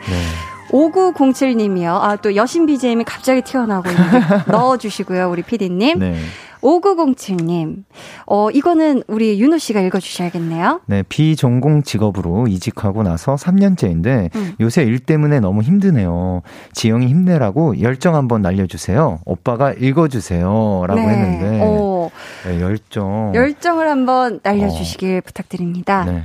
네. 0.73 0.79
5907님이요. 0.79 1.99
아, 2.01 2.17
또 2.17 2.35
여신 2.37 2.67
BJM이 2.67 3.05
갑자기 3.05 3.43
튀어나오고 3.43 3.91
있는데 3.91 4.21
넣어주시고요, 4.51 5.31
우리 5.31 5.43
PD님. 5.43 5.99
네. 5.99 6.17
5907님, 6.61 7.85
어, 8.27 8.51
이거는 8.51 9.03
우리 9.07 9.41
윤호 9.41 9.59
씨가 9.59 9.81
읽어주셔야겠네요. 9.81 10.83
네, 10.87 11.03
비전공 11.09 11.83
직업으로 11.83 12.49
이직하고 12.49 13.03
나서 13.03 13.35
3년째인데 13.35 14.35
음. 14.35 14.55
요새 14.61 14.83
일 14.83 14.99
때문에 14.99 15.41
너무 15.41 15.63
힘드네요. 15.63 16.43
지영이 16.73 17.07
힘내라고 17.07 17.81
열정 17.81 18.15
한번 18.15 18.43
날려주세요. 18.43 19.21
오빠가 19.25 19.73
읽어주세요. 19.73 20.85
라고 20.87 21.01
네. 21.01 21.09
했는데. 21.09 21.61
어. 21.63 22.11
네, 22.47 22.61
열정. 22.61 23.33
열정을 23.35 23.89
한번 23.89 24.41
날려주시길 24.43 25.19
어. 25.19 25.21
부탁드립니다. 25.25 26.05
네. 26.05 26.23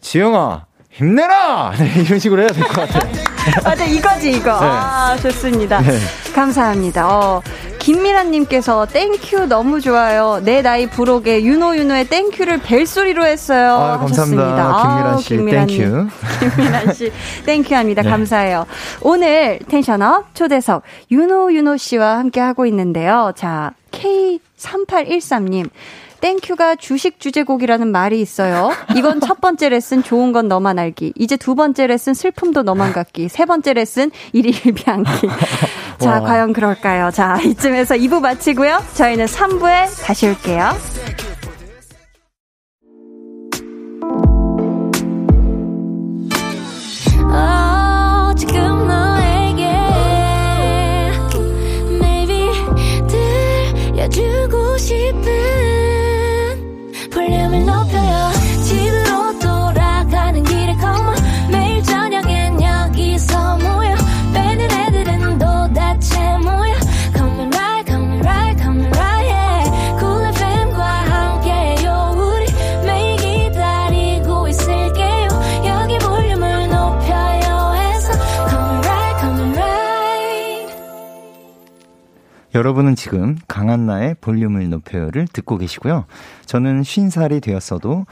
지영아, 0.00 0.66
힘내라! 0.94 1.72
네, 1.78 2.02
이런 2.02 2.18
식으로 2.18 2.42
해야 2.42 2.48
될 2.50 2.62
것 2.64 2.88
같아요. 2.88 3.12
맞아, 3.64 3.84
이거지, 3.84 4.30
이거. 4.30 4.52
네. 4.60 4.66
아, 4.66 5.16
좋습니다. 5.20 5.80
네. 5.80 5.98
감사합니다. 6.34 7.08
어, 7.08 7.42
김미란님께서 7.80 8.86
Thank 8.86 9.36
U 9.36 9.46
너무 9.46 9.80
좋아요. 9.80 10.40
내 10.42 10.62
나이 10.62 10.86
불혹에 10.88 11.42
유노윤호의 11.42 11.76
Thank 11.76 12.06
U를 12.08 12.58
벨소리로 12.62 13.26
했어요. 13.26 13.72
아, 13.74 13.98
감사합니다. 13.98 14.82
김미란 14.82 15.18
씨, 15.18 15.28
김미란 15.28 15.66
thank 15.66 15.89
you. 15.89 16.08
김미란 16.56 16.94
씨, 16.94 17.12
thank 17.44 17.63
you 17.63 17.74
합니다. 17.74 18.02
네. 18.02 18.08
감사해요. 18.10 18.64
오늘 19.02 19.58
tension 19.68 20.19
up 20.19 20.34
초대석 20.34 20.82
유노윤호 21.10 21.76
씨와 21.76 22.18
함께 22.18 22.40
하고 22.40 22.64
있는데요. 22.66 23.32
자, 23.36 23.72
K3813님. 23.90 25.68
Thank 26.24 26.57
U가 26.57 26.76
주식 26.76 27.20
주제곡이라는 27.20 27.92
말이 27.92 28.18
있어요. 28.22 28.70
이건 28.96 29.20
첫 29.20 29.42
번째 29.42 29.68
레슨 29.68 30.02
좋은 30.02 30.32
건 30.32 30.48
너만 30.48 30.78
알기. 30.78 31.12
이제 31.16 31.36
두 31.36 31.54
번째 31.54 31.86
레슨 31.86 32.14
슬픔도 32.14 32.62
너만 32.62 32.94
갖기. 32.94 33.28
세 33.28 33.44
번째 33.44 33.74
레슨 33.74 34.10
일희일비 34.32 34.84
않기. 34.90 35.28
자, 35.98 36.20
과연 36.20 36.54
그럴까요? 36.54 37.10
자, 37.10 37.38
이쯤에서 37.44 37.96
2부 37.96 38.20
마치고요. 38.20 38.82
저희는 38.94 39.26
3부에 39.26 40.02
다시 40.02 40.28
올게요. 40.28 40.70
주고 54.10 54.78
싶은 54.78 55.43
여러분은 82.64 82.96
지금 82.96 83.36
강한나의 83.46 84.16
볼륨을 84.22 84.70
높여요를 84.70 85.26
듣고 85.30 85.58
계시고요. 85.58 86.06
저는 86.46 86.80
50살이 86.80 87.42
되었어도, 87.42 88.06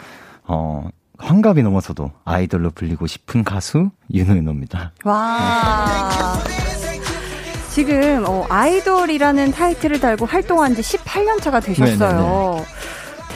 어, 0.47 0.91
환갑이 1.17 1.63
넘어서도 1.63 2.11
아이돌로 2.27 2.73
불리고 2.73 3.07
싶은 3.07 3.45
가수 3.45 3.89
윤호윤호입니다. 4.13 4.93
와. 5.05 6.11
지금 7.71 8.25
어, 8.29 8.45
아이돌이라는 8.51 9.53
타이틀을 9.53 10.01
달고 10.01 10.27
활동한 10.27 10.75
지 10.75 10.83
18년 10.83 11.41
차가 11.41 11.59
되셨어요. 11.59 11.97
네네네. 11.97 12.65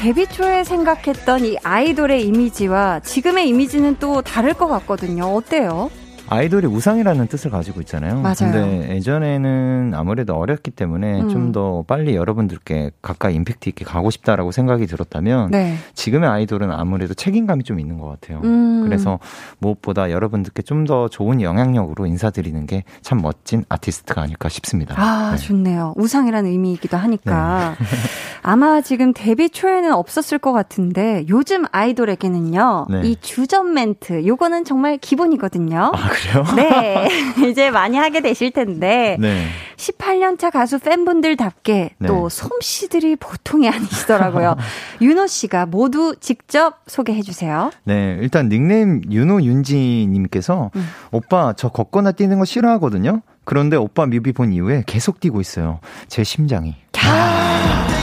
데뷔 0.01 0.27
초에 0.27 0.65
생각했던 0.65 1.47
이 1.47 1.57
아이돌의 1.63 2.27
이미지와 2.27 3.01
지금의 3.01 3.49
이미지는 3.49 3.97
또 3.99 4.21
다를 4.21 4.53
것 4.53 4.67
같거든요. 4.67 5.25
어때요? 5.35 5.91
아이돌이 6.29 6.67
우상이라는 6.67 7.27
뜻을 7.29 7.51
가지고 7.51 7.81
있잖아요. 7.81 8.21
맞아요. 8.21 8.35
근데 8.39 8.95
예전에는 8.97 9.93
아무래도 9.95 10.35
어렸기 10.37 10.71
때문에 10.71 11.23
음. 11.23 11.29
좀더 11.29 11.85
빨리 11.87 12.15
여러분들께 12.17 12.91
가까이 13.03 13.35
임팩트 13.35 13.69
있게 13.71 13.85
가고 13.85 14.11
싶다라고 14.11 14.53
생각이 14.53 14.87
들었다면 14.87 15.51
네. 15.51 15.77
지금의 15.95 16.29
아이돌은 16.29 16.71
아무래도 16.71 17.15
책임감이 17.15 17.65
좀 17.65 17.81
있는 17.81 17.99
것 17.99 18.09
같아요. 18.09 18.41
음. 18.45 18.83
그래서 18.85 19.19
무엇보다 19.59 20.11
여러분들께 20.11 20.63
좀 20.63 20.87
더 20.87 21.09
좋은 21.09 21.41
영향력으로 21.43 22.07
인사드리는 22.07 22.65
게 22.67 22.85
참 23.03 23.21
멋진 23.23 23.65
아티스트가 23.69 24.21
아닐까 24.23 24.49
싶습니다. 24.49 24.95
아, 24.99 25.33
네. 25.33 25.37
좋네요. 25.37 25.95
우상이라는 25.97 26.51
의미이기도 26.51 26.97
하니까. 26.97 27.77
네. 27.79 27.85
아마 28.43 28.81
지금 28.81 29.13
데뷔 29.13 29.49
초에는 29.51 29.93
없었을 29.93 30.39
것 30.39 30.53
같은데 30.53 31.25
요즘 31.29 31.65
아이돌에게는요. 31.73 32.87
네. 32.91 33.01
이 33.05 33.17
주전 33.21 33.75
멘트 33.75 34.27
요거는 34.27 34.65
정말 34.65 34.99
기본이거든요. 34.99 35.93
아, 35.95 36.09
그래요? 36.17 36.45
네. 36.57 37.09
이제 37.51 37.71
많이 37.71 37.99
하게 37.99 38.21
되실 38.21 38.51
텐데. 38.51 39.17
네. 39.21 39.47
18년차 39.77 40.51
가수 40.51 40.79
팬분들답게 40.79 41.91
네. 41.99 42.09
또 42.09 42.29
솜씨들이 42.29 43.17
보통이 43.17 43.69
아니시더라고요. 43.69 44.57
윤호 45.03 45.27
씨가 45.27 45.67
모두 45.67 46.17
직접 46.19 46.81
소개해 46.87 47.21
주세요. 47.23 47.71
네. 47.85 48.17
일단 48.21 48.49
닉네임 48.49 49.03
윤호 49.11 49.43
윤지 49.43 50.07
님께서 50.09 50.71
음. 50.77 50.89
오빠 51.13 51.53
저 51.57 51.69
걷거나 51.69 52.13
뛰는 52.13 52.39
거 52.39 52.45
싫어하거든요. 52.45 53.21
그런데 53.45 53.77
오빠 53.77 54.07
뮤비 54.07 54.33
본 54.33 54.53
이후에 54.53 54.83
계속 54.87 55.21
뛰고 55.21 55.41
있어요. 55.41 55.81
제 56.09 56.25
심장이. 56.25 56.75
아. 56.99 57.96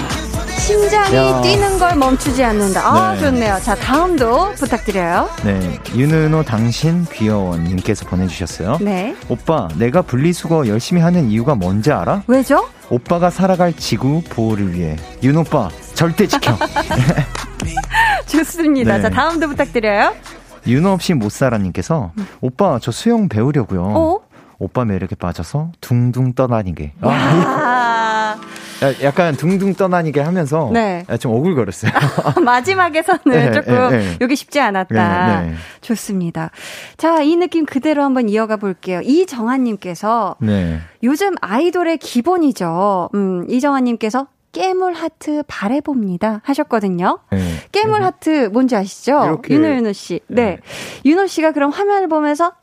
심장이 0.63 1.13
야. 1.17 1.41
뛰는 1.41 1.77
걸 1.77 1.93
멈추지 1.97 2.41
않는다. 2.41 2.87
아, 2.87 3.13
네. 3.15 3.19
좋네요. 3.19 3.59
자, 3.61 3.75
다음도 3.75 4.53
부탁드려요. 4.53 5.29
네. 5.43 5.77
윤은호 5.93 6.43
당신 6.43 7.05
귀여워님께서 7.11 8.05
보내주셨어요. 8.05 8.77
네. 8.79 9.13
오빠, 9.27 9.67
내가 9.77 10.01
분리수거 10.01 10.67
열심히 10.69 11.01
하는 11.01 11.29
이유가 11.29 11.53
뭔지 11.55 11.91
알아? 11.91 12.23
왜죠? 12.27 12.65
오빠가 12.89 13.29
살아갈 13.29 13.73
지구 13.73 14.21
보호를 14.29 14.73
위해. 14.73 14.95
윤 15.21 15.35
오빠, 15.35 15.69
절대 15.95 16.25
지켜. 16.25 16.57
좋습니다. 18.27 18.95
네. 18.95 19.01
자, 19.01 19.09
다음도 19.09 19.49
부탁드려요. 19.49 20.13
윤호 20.65 20.91
없이 20.91 21.13
못 21.13 21.29
살아님께서 21.29 22.13
음. 22.17 22.25
오빠 22.39 22.79
저 22.81 22.89
수영 22.89 23.27
배우려고요. 23.27 23.83
어? 23.83 24.19
오빠 24.59 24.85
매력에 24.85 25.15
빠져서 25.15 25.73
둥둥 25.81 26.31
떠다니게. 26.35 26.93
아. 27.01 28.37
약간 29.03 29.35
둥둥 29.35 29.75
떠다니게 29.75 30.21
하면서 30.21 30.69
네. 30.73 31.05
좀 31.19 31.33
오글거렸어요. 31.33 31.91
마지막에서는 32.43 33.21
네, 33.25 33.51
조금 33.51 33.89
네, 33.89 33.97
네. 33.97 34.17
여기 34.21 34.35
쉽지 34.35 34.59
않았다. 34.59 35.41
네, 35.41 35.49
네. 35.49 35.55
좋습니다. 35.81 36.51
자, 36.97 37.21
이 37.21 37.35
느낌 37.35 37.65
그대로 37.65 38.03
한번 38.03 38.29
이어가 38.29 38.57
볼게요. 38.57 39.01
이정한님께서 39.03 40.37
네. 40.39 40.79
요즘 41.03 41.35
아이돌의 41.41 41.97
기본이죠. 41.97 43.09
음, 43.13 43.45
이정한님께서 43.49 44.27
깨물 44.53 44.93
하트 44.93 45.43
바래봅니다 45.47 46.41
하셨거든요. 46.43 47.19
네. 47.31 47.39
깨물 47.71 48.03
하트 48.03 48.49
뭔지 48.53 48.75
아시죠? 48.75 49.41
윤호 49.49 49.67
윤호 49.67 49.93
씨. 49.93 50.21
네. 50.27 50.43
네. 50.43 50.57
윤호 51.05 51.27
씨가 51.27 51.51
그럼 51.51 51.71
화면을 51.71 52.07
보면서 52.07 52.45
아, 52.47 52.53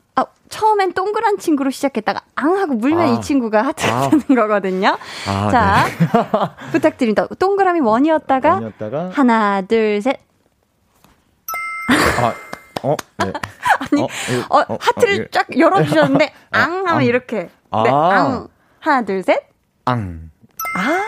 처음엔 0.51 0.93
동그란 0.93 1.39
친구로 1.39 1.71
시작했다가 1.71 2.21
앙 2.35 2.57
하고 2.57 2.75
물면 2.75 2.99
아. 2.99 3.05
이 3.07 3.21
친구가 3.21 3.63
하트가 3.63 3.93
아. 3.93 4.09
되는 4.09 4.25
거거든요. 4.27 4.97
아, 5.27 5.49
자, 5.49 5.85
네. 5.87 6.69
부탁드립니다. 6.71 7.25
동그라미 7.39 7.79
원이었다가, 7.79 8.53
원이었다가 8.55 9.09
하나, 9.13 9.61
둘, 9.61 10.01
셋. 10.01 10.19
아, 11.89 12.33
어, 12.83 12.95
네. 13.23 13.33
아니, 13.79 14.01
어, 14.01 14.05
어, 14.49 14.57
어, 14.57 14.65
어 14.67 14.77
하트를 14.79 15.23
어, 15.23 15.27
쫙 15.31 15.47
열어주셨는데, 15.57 16.33
앙 16.51 16.87
하면 16.87 17.03
이렇게. 17.03 17.37
네, 17.43 17.89
앙. 17.89 18.47
하나, 18.79 19.01
둘, 19.03 19.23
셋. 19.23 19.41
앙. 19.85 20.29
아, 20.77 21.01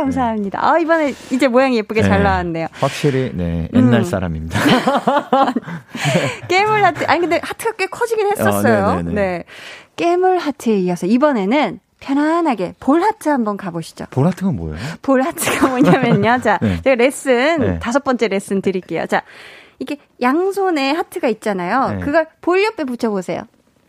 감사합니다. 0.00 0.58
아, 0.62 0.78
이번에 0.78 1.14
이제 1.30 1.48
모양이 1.48 1.76
예쁘게 1.76 2.02
네, 2.02 2.08
잘 2.08 2.22
나왔네요. 2.22 2.66
확실히, 2.72 3.32
네, 3.34 3.68
옛날 3.72 4.00
음. 4.00 4.04
사람입니다. 4.04 4.58
깨물 6.48 6.84
하트, 6.84 7.04
아니, 7.06 7.20
근데 7.20 7.40
하트가 7.42 7.72
꽤 7.76 7.86
커지긴 7.86 8.26
했었어요. 8.28 8.84
어, 8.86 9.02
네. 9.02 9.44
깨물 9.96 10.38
하트에 10.38 10.78
이어서 10.78 11.06
이번에는 11.06 11.80
편안하게 12.00 12.74
볼하트 12.80 13.28
한번 13.28 13.56
가보시죠. 13.56 14.06
볼하트가 14.10 14.50
뭐예요? 14.50 14.76
볼하트가 15.02 15.68
뭐냐면요. 15.68 16.40
자, 16.44 16.58
네. 16.60 16.80
제가 16.82 16.96
레슨, 16.96 17.60
네. 17.60 17.78
다섯 17.78 18.04
번째 18.04 18.28
레슨 18.28 18.60
드릴게요. 18.60 19.06
자, 19.06 19.22
이게 19.78 19.96
양손에 20.20 20.92
하트가 20.92 21.28
있잖아요. 21.28 21.96
네. 21.96 21.98
그걸 22.00 22.26
볼 22.40 22.62
옆에 22.62 22.84
붙여보세요. 22.84 23.42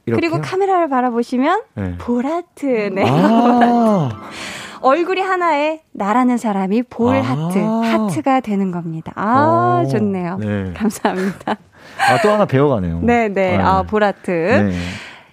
이렇게요? 0.06 0.20
그리고 0.20 0.42
카메라를 0.42 0.88
바라보시면 0.88 1.62
네. 1.76 1.96
볼하트. 1.98 2.92
네. 2.94 3.04
아~ 3.08 4.30
얼굴이 4.86 5.20
하나에 5.20 5.82
나라는 5.94 6.38
사람이 6.38 6.84
볼 6.84 7.16
아~ 7.16 7.22
하트, 7.22 7.58
하트가 7.58 8.40
되는 8.40 8.70
겁니다. 8.70 9.12
아, 9.16 9.82
오, 9.84 9.90
좋네요. 9.90 10.38
네. 10.38 10.74
감사합니다. 10.78 11.58
아, 11.98 12.22
또 12.22 12.30
하나 12.32 12.46
배워가네요. 12.46 13.00
네네. 13.00 13.34
네. 13.34 13.58
아, 13.58 13.78
아 13.78 13.84
볼하트. 13.84 14.30
네. 14.30 14.72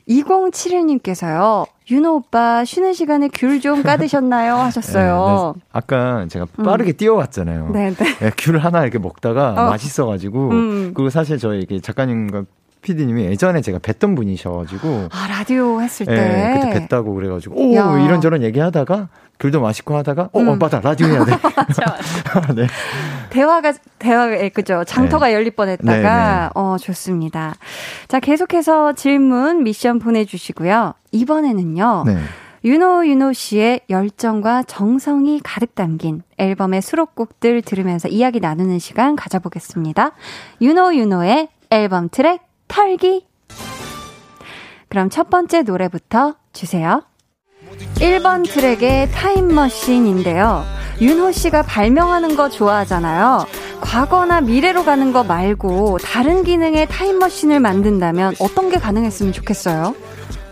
2071님께서요, 0.09 1.67
윤호 1.91 2.15
오빠 2.15 2.65
쉬는 2.65 2.95
시간에 2.95 3.29
귤 3.29 3.61
좀 3.61 3.83
까드셨나요? 3.83 4.57
하셨어요. 4.73 5.55
네, 5.55 5.63
아까 5.71 6.27
제가 6.31 6.47
빠르게 6.65 6.93
음. 6.93 6.97
뛰어왔잖아요. 6.97 7.73
네네. 7.73 7.95
네, 7.95 8.31
귤 8.39 8.59
하나 8.59 8.83
이렇게 8.83 8.99
먹다가 8.99 9.51
어. 9.51 9.71
맛있어가지고, 9.71 10.51
음. 10.51 10.93
그리고 10.95 11.11
사실 11.11 11.37
저희 11.37 11.59
이렇게 11.59 11.79
작가님과 11.79 12.45
PD님이 12.81 13.27
예전에 13.27 13.61
제가 13.61 13.79
뵀던 13.79 14.17
분이셔가지고. 14.17 15.09
아, 15.13 15.29
라디오 15.29 15.81
했을 15.81 16.07
때? 16.07 16.15
네, 16.15 16.61
그때 16.61 16.87
뵀다고 16.87 17.15
그래가지고, 17.15 17.55
오, 17.55 17.75
야. 17.75 17.99
이런저런 18.05 18.43
얘기하다가, 18.43 19.09
귤도 19.43 19.61
맛있고 19.61 19.97
하다가, 19.97 20.31
어, 20.33 20.41
음. 20.41 20.49
어, 20.49 20.57
맞다, 20.57 20.81
라디오 20.81 21.09
해야 21.09 21.25
돼. 21.25 21.33
맞아, 21.57 21.85
맞아. 22.35 22.55
네. 22.55 22.67
대화가, 23.31 23.73
대화가, 23.99 24.41
예, 24.41 24.49
그죠. 24.49 24.85
장터가 24.85 25.27
네. 25.27 25.35
열릴 25.35 25.51
뻔 25.51 25.69
했다가, 25.69 25.93
네, 25.93 26.03
네. 26.03 26.49
어, 26.55 26.77
좋습니다. 26.79 27.55
자, 28.07 28.21
계속해서 28.21 28.93
질문, 28.93 29.65
미션 29.65 29.99
보내주시고요. 29.99 30.95
이번에는요. 31.11 32.05
네. 32.07 32.19
윤호 32.65 33.09
윤호 33.09 33.33
씨의 33.33 33.81
열정과 33.91 34.63
정성이 34.63 35.41
가득 35.43 35.75
담긴 35.75 36.23
앨범의 36.39 36.81
수록곡들 36.81 37.63
들으면서 37.63 38.07
이야기 38.07 38.39
나누는 38.39 38.79
시간 38.79 39.17
가져보겠습니다. 39.17 40.13
윤호 40.61 40.95
윤호의 40.95 41.49
앨범 41.71 42.09
트랙 42.09 42.41
털기. 42.69 43.27
그럼 44.89 45.11
첫 45.11 45.29
번째 45.29 45.63
노래부터 45.63 46.37
주세요. 46.53 47.03
1번 47.97 48.49
트랙의 48.49 49.11
타임머신인데요. 49.13 50.65
윤호 51.01 51.33
씨가 51.33 51.63
발명하는 51.63 52.37
거 52.37 52.49
좋아하잖아요. 52.49 53.47
과거나 53.81 54.41
미래로 54.41 54.85
가는 54.85 55.13
거 55.13 55.25
말고 55.25 55.99
다른 55.99 56.45
기능의 56.45 56.87
타임머신을 56.89 57.61
만든다면 57.61 58.35
어떤 58.39 58.71
게 58.71 58.79
가능했으면 58.79 59.33
좋겠어요? 59.33 59.95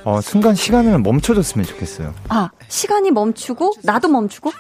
어, 0.04 0.20
순간 0.20 0.54
시간을 0.54 0.98
멈춰줬으면 1.00 1.66
좋겠어요. 1.66 2.14
아, 2.28 2.50
시간이 2.68 3.10
멈추고 3.10 3.74
나도 3.82 4.08
멈추고? 4.08 4.50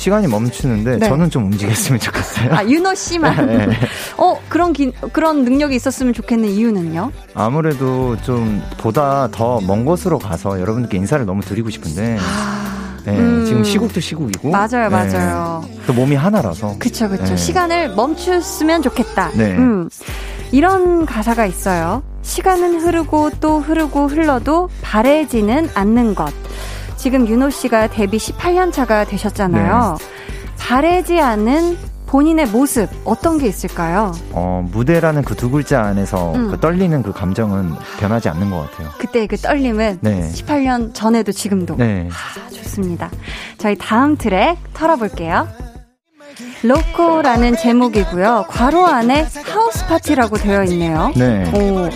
시간이 0.00 0.28
멈추는데 0.28 0.96
네. 0.96 1.08
저는 1.08 1.28
좀 1.28 1.44
움직였으면 1.44 2.00
좋겠어요. 2.00 2.54
아, 2.54 2.64
윤호 2.64 2.94
씨만. 2.94 3.46
네. 3.68 3.78
어, 4.16 4.40
그런 4.48 4.72
기, 4.72 4.90
그런 5.12 5.44
능력이 5.44 5.76
있었으면 5.76 6.14
좋겠는 6.14 6.48
이유는요? 6.48 7.12
아무래도 7.34 8.16
좀 8.22 8.62
보다 8.78 9.28
더 9.30 9.60
먼 9.60 9.84
곳으로 9.84 10.18
가서 10.18 10.58
여러분께 10.58 10.96
인사를 10.96 11.26
너무 11.26 11.42
드리고 11.42 11.68
싶은데. 11.68 12.16
아, 12.18 12.96
네, 13.04 13.12
음. 13.18 13.44
지금 13.46 13.62
시국도 13.62 14.00
시국이고. 14.00 14.48
맞아요, 14.50 14.68
네. 14.70 14.88
맞아요. 14.88 15.62
또 15.86 15.92
몸이 15.92 16.16
하나라서. 16.16 16.76
그쵸, 16.78 17.06
그쵸. 17.10 17.24
네. 17.24 17.36
시간을 17.36 17.94
멈췄으면 17.94 18.80
좋겠다. 18.80 19.32
네. 19.34 19.52
음. 19.52 19.90
이런 20.50 21.04
가사가 21.04 21.44
있어요. 21.44 22.02
시간은 22.22 22.80
흐르고 22.80 23.32
또 23.40 23.58
흐르고 23.60 24.06
흘러도 24.06 24.70
바래지는 24.80 25.68
않는 25.74 26.14
것. 26.14 26.32
지금 27.00 27.26
윤호 27.26 27.48
씨가 27.48 27.86
데뷔 27.88 28.18
18년 28.18 28.70
차가 28.72 29.04
되셨잖아요. 29.06 29.96
네. 29.98 30.04
바래지 30.58 31.18
않은 31.18 31.78
본인의 32.06 32.46
모습 32.48 32.90
어떤 33.06 33.38
게 33.38 33.46
있을까요? 33.46 34.12
어 34.32 34.62
무대라는 34.70 35.22
그 35.22 35.34
두 35.34 35.48
글자 35.50 35.80
안에서 35.82 36.34
음. 36.34 36.50
그 36.50 36.60
떨리는 36.60 37.02
그 37.02 37.12
감정은 37.12 37.72
변하지 38.00 38.28
않는 38.28 38.50
것 38.50 38.70
같아요. 38.70 38.90
그때 38.98 39.26
그 39.26 39.38
떨림은 39.38 40.00
네. 40.02 40.30
18년 40.30 40.92
전에도 40.92 41.32
지금도. 41.32 41.76
네. 41.76 42.06
아, 42.12 42.50
좋습니다. 42.50 43.10
저희 43.56 43.76
다음 43.78 44.16
트랙 44.18 44.58
털어볼게요. 44.74 45.48
로코라는 46.62 47.56
제목이고요. 47.56 48.46
괄호 48.48 48.86
안에 48.86 49.26
하우스 49.46 49.86
파티라고 49.86 50.36
되어 50.36 50.64
있네요. 50.64 51.10
네. 51.16 51.50
오, 51.54 51.88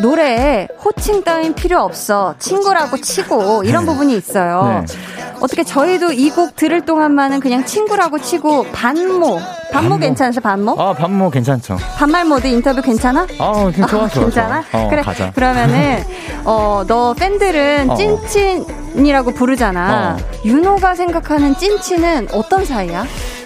노래에 0.00 0.68
호칭 0.84 1.24
따윈 1.24 1.54
필요 1.54 1.80
없어. 1.82 2.34
친구라고 2.38 2.98
치고 2.98 3.64
이런 3.64 3.84
네. 3.84 3.92
부분이 3.92 4.16
있어요. 4.16 4.84
네. 4.86 4.96
어떻게 5.40 5.64
저희도 5.64 6.12
이 6.12 6.30
곡 6.32 6.54
들을 6.56 6.80
동안만은 6.82 7.40
그냥 7.40 7.64
친구라고 7.66 8.18
치고 8.18 8.66
반모. 8.72 9.40
반모. 9.72 9.98
괜찮으세요? 9.98 10.40
반모? 10.40 10.80
아, 10.80 10.92
반모 10.94 11.30
괜찮죠. 11.30 11.76
반말 11.96 12.24
모드 12.24 12.46
인터뷰 12.46 12.80
괜찮아? 12.80 13.26
아, 13.38 13.70
좋아, 13.74 14.08
좋아. 14.08 14.08
괜찮아? 14.08 14.62
좋아. 14.70 14.80
어, 14.82 14.88
그래. 14.88 15.02
가자. 15.02 15.30
그러면은 15.32 16.02
어, 16.44 16.84
너 16.86 17.12
팬들은 17.14 17.90
어. 17.90 17.94
찐친이라고 17.96 19.32
부르잖아. 19.34 20.16
어. 20.20 20.24
윤호가 20.44 20.94
생각하는 20.94 21.56
찐친은 21.56 22.28
어떤 22.32 22.64
사이야? 22.64 23.04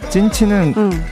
찐친은 0.08 0.74
응. 0.76 1.04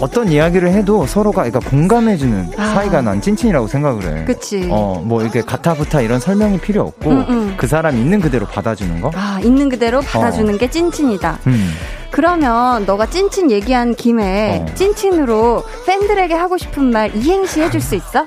어떤 0.00 0.28
이야기를 0.28 0.72
해도 0.72 1.06
서로가 1.06 1.44
그러니까 1.44 1.70
공감해주는 1.70 2.52
아. 2.58 2.74
사이가 2.74 3.00
난 3.02 3.20
찐친이라고 3.20 3.66
생각을 3.66 4.18
해. 4.18 4.24
그치. 4.24 4.68
어, 4.70 5.02
뭐 5.04 5.22
이렇게 5.22 5.40
가타부타 5.40 6.02
이런 6.02 6.20
설명이 6.20 6.58
필요 6.60 6.82
없고 6.82 7.10
음, 7.10 7.26
음. 7.28 7.54
그 7.56 7.66
사람 7.66 7.96
있는 7.96 8.20
그대로 8.20 8.46
받아주는 8.46 9.00
거. 9.00 9.10
아, 9.14 9.40
있는 9.42 9.68
그대로 9.68 10.00
받아주는 10.00 10.54
어. 10.54 10.58
게 10.58 10.68
찐친이다. 10.68 11.38
음. 11.46 11.72
그러면 12.10 12.84
너가 12.84 13.06
찐친 13.06 13.50
얘기한 13.50 13.94
김에 13.94 14.66
어. 14.68 14.74
찐친으로 14.74 15.64
팬들에게 15.86 16.34
하고 16.34 16.58
싶은 16.58 16.84
말 16.90 17.14
이행시 17.16 17.62
해줄 17.62 17.80
수 17.80 17.94
있어? 17.94 18.26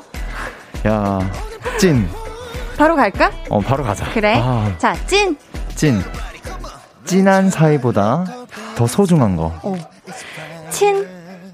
야, 0.88 1.32
찐. 1.80 2.08
바로 2.78 2.96
갈까? 2.96 3.32
어, 3.50 3.60
바로 3.60 3.84
가자. 3.84 4.06
그래. 4.14 4.40
아. 4.42 4.72
자, 4.78 4.96
찐. 5.06 5.38
찐. 5.76 6.02
찐한 7.06 7.50
사이보다 7.50 8.26
더 8.76 8.88
소중한 8.88 9.36
거. 9.36 9.54
어. 9.64 9.76
친. 10.70 11.08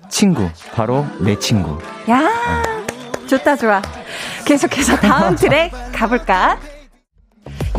친구. 0.09 0.49
바로 0.74 1.05
내 1.20 1.38
친구. 1.39 1.80
야, 2.09 2.22
어. 2.22 3.28
좋다, 3.28 3.55
좋아. 3.55 3.82
계속해서 4.45 4.97
다음 4.97 5.36
트랙 5.38 5.72
가볼까? 5.93 6.57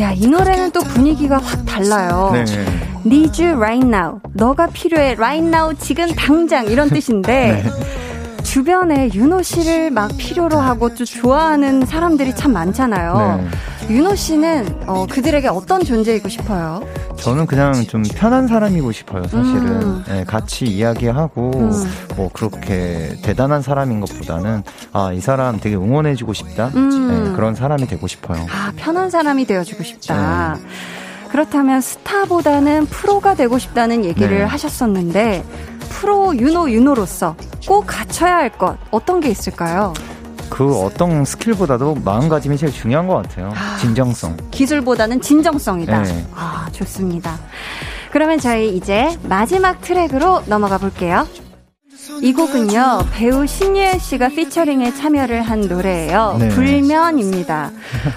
야, 0.00 0.12
이 0.12 0.26
노래는 0.26 0.72
또 0.72 0.80
분위기가 0.80 1.38
확 1.38 1.64
달라요. 1.64 2.30
네. 2.32 2.44
Need 3.06 3.42
you 3.42 3.56
right 3.56 3.86
now. 3.86 4.20
너가 4.34 4.66
필요해. 4.66 5.12
right 5.12 5.46
now. 5.46 5.74
지금 5.78 6.12
당장. 6.14 6.66
이런 6.66 6.88
뜻인데. 6.90 7.62
네. 7.64 8.05
주변에 8.46 9.10
윤호 9.12 9.42
씨를 9.42 9.90
막 9.90 10.16
필요로 10.16 10.56
하고 10.56 10.94
좀 10.94 11.04
좋아하는 11.04 11.84
사람들이 11.84 12.34
참 12.36 12.52
많잖아요. 12.52 13.42
네. 13.42 13.94
윤호 13.94 14.14
씨는 14.14 14.82
어, 14.86 15.04
그들에게 15.10 15.48
어떤 15.48 15.82
존재이고 15.82 16.28
싶어요? 16.28 16.80
저는 17.16 17.46
그냥 17.46 17.74
좀 17.88 18.04
편한 18.14 18.46
사람이고 18.46 18.92
싶어요, 18.92 19.24
사실은. 19.24 19.66
음. 19.66 20.04
네, 20.06 20.24
같이 20.24 20.64
이야기하고, 20.64 21.50
음. 21.56 21.72
뭐, 22.14 22.30
그렇게 22.32 23.16
대단한 23.22 23.62
사람인 23.62 24.00
것보다는, 24.00 24.62
아, 24.92 25.12
이 25.12 25.20
사람 25.20 25.58
되게 25.58 25.74
응원해주고 25.74 26.32
싶다? 26.32 26.70
음. 26.76 27.24
네, 27.24 27.32
그런 27.32 27.54
사람이 27.54 27.86
되고 27.88 28.06
싶어요. 28.06 28.46
아, 28.48 28.70
편한 28.76 29.10
사람이 29.10 29.46
되어주고 29.46 29.82
싶다. 29.82 30.56
네. 30.56 30.66
그렇다면 31.30 31.80
스타보다는 31.80 32.86
프로가 32.86 33.34
되고 33.34 33.58
싶다는 33.58 34.04
얘기를 34.04 34.38
네. 34.38 34.44
하셨었는데, 34.44 35.42
프로 36.00 36.36
윤호 36.36 36.70
윤호로서 36.70 37.36
꼭 37.66 37.84
갖춰야 37.86 38.36
할 38.36 38.50
것 38.50 38.76
어떤 38.90 39.20
게 39.20 39.28
있을까요? 39.28 39.92
그 40.48 40.78
어떤 40.80 41.24
스킬보다도 41.24 41.96
마음가짐이 42.04 42.56
제일 42.56 42.72
중요한 42.72 43.06
것 43.08 43.16
같아요. 43.16 43.52
아, 43.56 43.76
진정성. 43.80 44.36
기술보다는 44.52 45.20
진정성이다. 45.20 46.02
네. 46.02 46.26
아, 46.34 46.68
좋습니다. 46.72 47.36
그러면 48.12 48.38
저희 48.38 48.76
이제 48.76 49.18
마지막 49.24 49.80
트랙으로 49.80 50.42
넘어가 50.46 50.78
볼게요. 50.78 51.26
이 52.22 52.32
곡은요, 52.32 53.06
배우 53.12 53.46
신예은 53.46 53.98
씨가 53.98 54.28
피처링에 54.28 54.94
참여를 54.94 55.42
한 55.42 55.60
노래예요. 55.62 56.36
네. 56.38 56.48
불면입니다. 56.48 57.70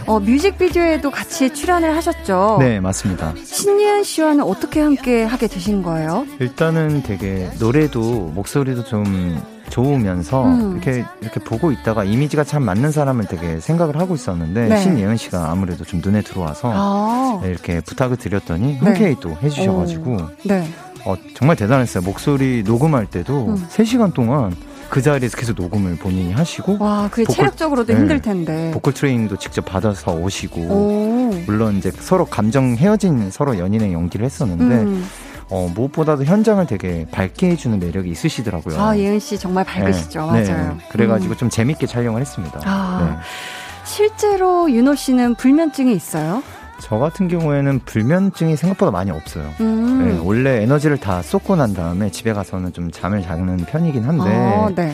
어, 0.06 0.20
뮤직비디오에도 0.20 1.12
같이 1.12 1.54
출연을 1.54 1.96
하셨죠? 1.96 2.58
네, 2.60 2.80
맞습니다. 2.80 3.34
신예은 3.44 4.04
씨와는 4.04 4.44
어떻게 4.44 4.82
함께 4.82 5.24
하게 5.24 5.48
되신 5.48 5.84
거예요? 5.84 6.26
일단은 6.40 7.04
되게 7.04 7.50
노래도 7.60 8.32
목소리도 8.34 8.84
좀 8.86 9.42
좋으면서 9.70 10.46
음. 10.46 10.72
이렇게 10.74 11.06
이렇게 11.22 11.40
보고 11.40 11.72
있다가 11.72 12.04
이미지가 12.04 12.44
참 12.44 12.64
맞는 12.64 12.92
사람을 12.92 13.26
되게 13.26 13.60
생각을 13.60 14.00
하고 14.00 14.16
있었는데 14.16 14.68
네. 14.68 14.78
신예은 14.82 15.18
씨가 15.18 15.52
아무래도 15.52 15.84
좀 15.84 16.02
눈에 16.04 16.22
들어와서 16.22 16.72
아. 16.74 17.40
네, 17.44 17.50
이렇게 17.50 17.80
부탁을 17.82 18.18
드렸더니 18.18 18.78
흔쾌히 18.78 19.16
네. 19.16 19.20
또 19.22 19.38
해주셔가지고 19.42 20.18
네. 20.46 20.68
어, 21.06 21.16
정말 21.36 21.56
대단했어요. 21.56 22.04
목소리 22.04 22.64
녹음할 22.64 23.06
때도 23.08 23.48
음. 23.50 23.68
3시간 23.70 24.14
동안 24.14 24.56
그 24.90 25.02
자리에서 25.02 25.38
계속 25.38 25.56
녹음을 25.56 25.98
본인이 25.98 26.34
하시고 26.34 26.78
와, 26.80 27.08
그게 27.10 27.24
보컬, 27.24 27.36
체력적으로도 27.36 27.94
네, 27.94 28.00
힘들 28.00 28.22
텐데. 28.22 28.72
보컬 28.74 28.94
트레이닝도 28.94 29.38
직접 29.38 29.64
받아서 29.64 30.14
오시고 30.14 30.62
오. 30.62 31.34
물론 31.46 31.78
이제 31.78 31.92
서로 31.92 32.26
감정 32.26 32.76
헤어진 32.76 33.30
서로 33.30 33.58
연인의 33.58 33.94
연기를 33.94 34.26
했었는데 34.26 34.76
음. 34.76 35.06
어, 35.50 35.72
무엇보다도 35.74 36.26
현장을 36.26 36.66
되게 36.68 37.06
밝게 37.12 37.52
해주는 37.52 37.80
매력이 37.80 38.10
있으시더라고요. 38.10 38.80
아, 38.80 38.98
예은 38.98 39.20
씨 39.20 39.38
정말 39.38 39.64
밝으시죠. 39.64 40.32
네, 40.32 40.44
맞아요. 40.48 40.78
네. 40.78 40.86
그래가지고 40.92 41.34
음. 41.34 41.38
좀 41.38 41.50
재밌게 41.50 41.88
촬영을 41.88 42.22
했습니다. 42.22 42.60
아, 42.66 43.08
네. 43.10 43.18
실제로 43.86 44.70
윤호 44.72 44.96
씨는 44.96 45.36
불면증이 45.36 45.94
있어요? 45.94 46.44
저 46.80 46.98
같은 46.98 47.28
경우에는 47.28 47.80
불면증이 47.86 48.56
생각보다 48.56 48.92
많이 48.92 49.12
없어요. 49.12 49.50
음. 49.60 50.06
네, 50.08 50.20
원래 50.24 50.62
에너지를 50.64 50.98
다 50.98 51.22
쏟고 51.22 51.56
난 51.56 51.74
다음에 51.74 52.10
집에 52.10 52.34
가서는 52.34 52.74
좀 52.74 52.90
잠을 52.92 53.22
자는 53.22 53.58
편이긴 53.58 54.04
한데. 54.04 54.30
아, 54.36 54.70
네. 54.76 54.94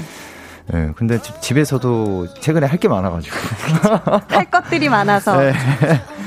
네, 0.68 0.90
근데 0.96 1.20
집 1.42 1.58
에서도 1.58 2.28
최근에 2.40 2.66
할 2.66 2.80
게 2.80 2.88
많아가지고. 2.88 3.36
할 4.30 4.46
것들이 4.50 4.90
많아서. 4.90 5.40
네. 5.40 5.54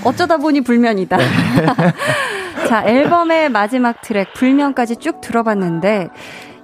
어쩌다 0.04 0.36
보니 0.36 0.60
불면이다. 0.60 1.16
네. 1.16 1.24
자, 2.68 2.84
앨범의 2.86 3.48
마지막 3.50 4.00
트랙, 4.02 4.32
불면까지 4.34 4.96
쭉 4.96 5.20
들어봤는데, 5.20 6.08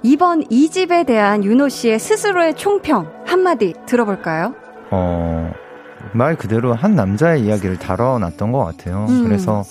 이번 0.03 0.43
2집에 0.45 1.05
대한 1.05 1.43
윤호 1.43 1.67
씨의 1.69 1.99
스스로의 1.99 2.55
총평, 2.55 3.11
한마디 3.25 3.73
들어볼까요? 3.87 4.53
어, 4.91 5.51
말 6.15 6.35
그대로 6.35 6.73
한 6.73 6.95
남자의 6.95 7.43
이야기를 7.43 7.77
다뤄놨던 7.77 8.51
것 8.51 8.63
같아요. 8.63 9.05
음. 9.09 9.23
그래서 9.23 9.63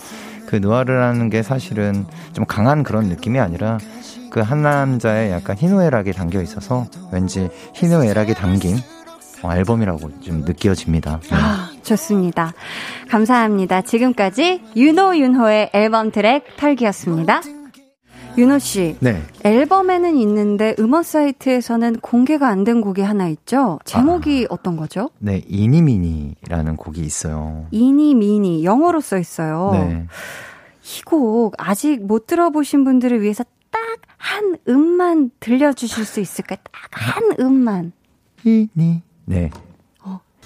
그 0.47 0.57
느와르라는 0.57 1.31
게 1.31 1.43
사실은 1.43 2.07
좀 2.33 2.45
강한 2.47 2.83
그런 2.83 3.07
느낌이 3.07 3.41
아니라 3.41 3.79
그 4.31 4.41
한 4.41 4.63
남자의 4.63 5.31
약간 5.31 5.57
희노애락이 5.57 6.13
담겨 6.13 6.43
있어서 6.43 6.87
왠지 7.13 7.49
희노애락이 7.75 8.35
담긴 8.35 8.77
어, 9.43 9.55
앨범이라고 9.55 10.21
좀 10.21 10.41
느껴집니다. 10.41 11.21
네. 11.23 11.29
아, 11.33 11.71
좋습니다. 11.83 12.53
감사합니다. 13.11 13.83
지금까지 13.83 14.63
윤호 14.75 15.19
윤호의 15.19 15.71
앨범 15.73 16.11
트랙 16.11 16.57
털기였습니다. 16.57 17.43
윤호 18.37 18.59
씨. 18.59 18.97
네. 19.01 19.23
앨범에는 19.45 20.17
있는데 20.17 20.75
음원 20.79 21.03
사이트에서는 21.03 21.97
공개가 22.01 22.49
안 22.49 22.65
된 22.65 22.81
곡이 22.81 23.03
하나 23.03 23.29
있죠? 23.29 23.79
제목이 23.85 24.47
아, 24.51 24.55
어떤 24.55 24.77
거죠? 24.77 25.11
네, 25.19 25.43
이니미니라는 25.47 26.77
곡이 26.77 27.01
있어요. 27.03 27.67
이니미니 27.71 28.65
영어로 28.65 29.01
써 29.01 29.19
있어요. 29.19 29.71
네. 29.73 30.07
이곡 30.99 31.55
아직 31.59 32.05
못 32.07 32.27
들어보신 32.27 32.85
분들을 32.85 33.21
위해서 33.23 33.45
딱 33.71 33.81
한 34.17 34.57
음만 34.67 35.31
들려주실 35.41 36.07
수 36.07 36.19
있을까요? 36.21 36.57
딱 36.73 36.91
한 36.93 37.23
음만. 37.39 37.93
이니. 38.45 39.03
네. 39.27 39.51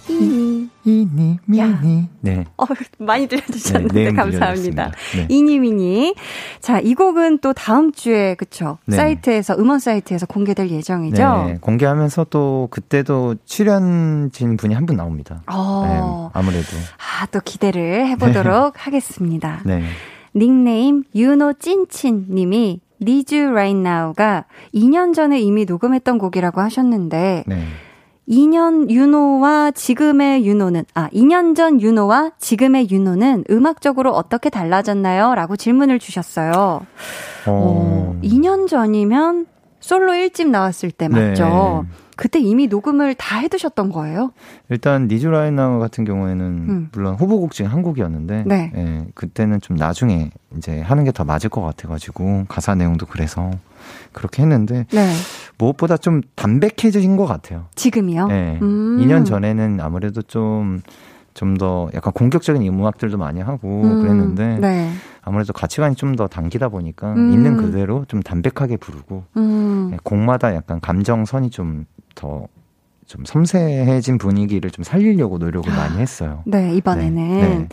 이니. 0.08 0.68
이니, 0.84 1.38
미니. 1.46 2.08
네. 2.20 2.44
어, 2.56 2.64
많이 2.98 3.26
들려주셨는데, 3.26 4.04
네, 4.04 4.12
감사합니다. 4.12 4.92
네. 5.16 5.26
이니, 5.28 5.58
미니. 5.58 6.14
자, 6.60 6.80
이 6.80 6.94
곡은 6.94 7.38
또 7.38 7.52
다음 7.52 7.92
주에, 7.92 8.34
그쵸? 8.34 8.78
네. 8.86 8.96
사이트에서, 8.96 9.56
음원 9.58 9.78
사이트에서 9.78 10.26
공개될 10.26 10.70
예정이죠? 10.70 11.44
네. 11.46 11.58
공개하면서 11.60 12.24
또, 12.30 12.68
그때도 12.70 13.36
출연진 13.44 14.56
분이 14.56 14.74
한 14.74 14.86
분 14.86 14.96
나옵니다. 14.96 15.42
어. 15.46 16.30
네, 16.32 16.38
아무래도. 16.38 16.68
아, 16.96 17.26
또 17.26 17.40
기대를 17.44 18.06
해보도록 18.08 18.74
네. 18.74 18.80
하겠습니다. 18.80 19.60
네. 19.66 19.82
닉네임, 20.34 21.04
유노 21.14 21.54
찐친 21.58 22.26
님이, 22.30 22.80
Need 23.02 23.36
You 23.36 23.50
Right 23.52 23.78
Now가 23.78 24.44
2년 24.74 25.14
전에 25.14 25.40
이미 25.40 25.64
녹음했던 25.66 26.18
곡이라고 26.18 26.60
하셨는데, 26.60 27.44
네. 27.46 27.62
2년 28.28 28.90
윤호와 28.90 29.70
지금의 29.72 30.44
윤호는, 30.46 30.84
아, 30.94 31.08
2년 31.10 31.56
전 31.56 31.80
윤호와 31.80 32.32
지금의 32.38 32.90
윤호는 32.90 33.44
음악적으로 33.50 34.12
어떻게 34.12 34.50
달라졌나요? 34.50 35.34
라고 35.34 35.56
질문을 35.56 35.98
주셨어요. 35.98 36.52
어... 36.52 36.86
어, 37.46 38.20
2년 38.22 38.68
전이면 38.68 39.46
솔로 39.80 40.12
1집 40.12 40.48
나왔을 40.48 40.90
때 40.90 41.08
맞죠? 41.08 41.84
네. 41.86 41.94
그때 42.16 42.40
이미 42.40 42.66
녹음을 42.66 43.14
다 43.14 43.38
해두셨던 43.38 43.92
거예요? 43.92 44.32
일단 44.70 45.06
니즈라이나 45.06 45.78
같은 45.78 46.04
경우에는 46.04 46.44
음. 46.44 46.88
물론 46.92 47.14
후보곡 47.14 47.52
중에 47.52 47.66
한 47.66 47.82
곡이었는데 47.82 48.42
네. 48.44 48.72
예, 48.74 49.06
그때는 49.14 49.60
좀 49.60 49.76
나중에 49.76 50.32
이제 50.56 50.80
하는 50.80 51.04
게 51.04 51.12
더 51.12 51.24
맞을 51.24 51.48
것 51.48 51.62
같아가지고 51.62 52.46
가사 52.48 52.74
내용도 52.74 53.06
그래서 53.06 53.52
그렇게 54.18 54.42
했는데 54.42 54.86
네. 54.90 55.12
무엇보다 55.56 55.96
좀 55.96 56.20
담백해진 56.34 57.16
것 57.16 57.26
같아요. 57.26 57.66
지금이요? 57.76 58.26
네. 58.26 58.58
음. 58.60 58.98
2년 59.00 59.24
전에는 59.24 59.80
아무래도 59.80 60.22
좀 60.22 60.80
좀 61.38 61.56
더 61.56 61.88
약간 61.94 62.12
공격적인 62.12 62.60
음악들도 62.66 63.16
많이 63.16 63.40
하고 63.40 63.82
음, 63.82 64.02
그랬는데 64.02 64.58
네. 64.58 64.90
아무래도 65.22 65.52
가치관이 65.52 65.94
좀 65.94 66.16
더 66.16 66.26
당기다 66.26 66.68
보니까 66.68 67.12
음. 67.12 67.32
있는 67.32 67.56
그대로 67.56 68.04
좀 68.08 68.22
담백하게 68.24 68.76
부르고 68.76 69.22
음. 69.36 69.88
네, 69.92 69.98
곡마다 70.02 70.52
약간 70.56 70.80
감정선이 70.80 71.50
좀더 71.50 72.48
좀 73.06 73.24
섬세해진 73.24 74.18
분위기를 74.18 74.70
좀 74.72 74.82
살리려고 74.82 75.38
노력을 75.38 75.70
많이 75.70 75.98
했어요. 75.98 76.42
네, 76.44 76.74
이번에는 76.74 77.40
네, 77.40 77.58
네. 77.58 77.68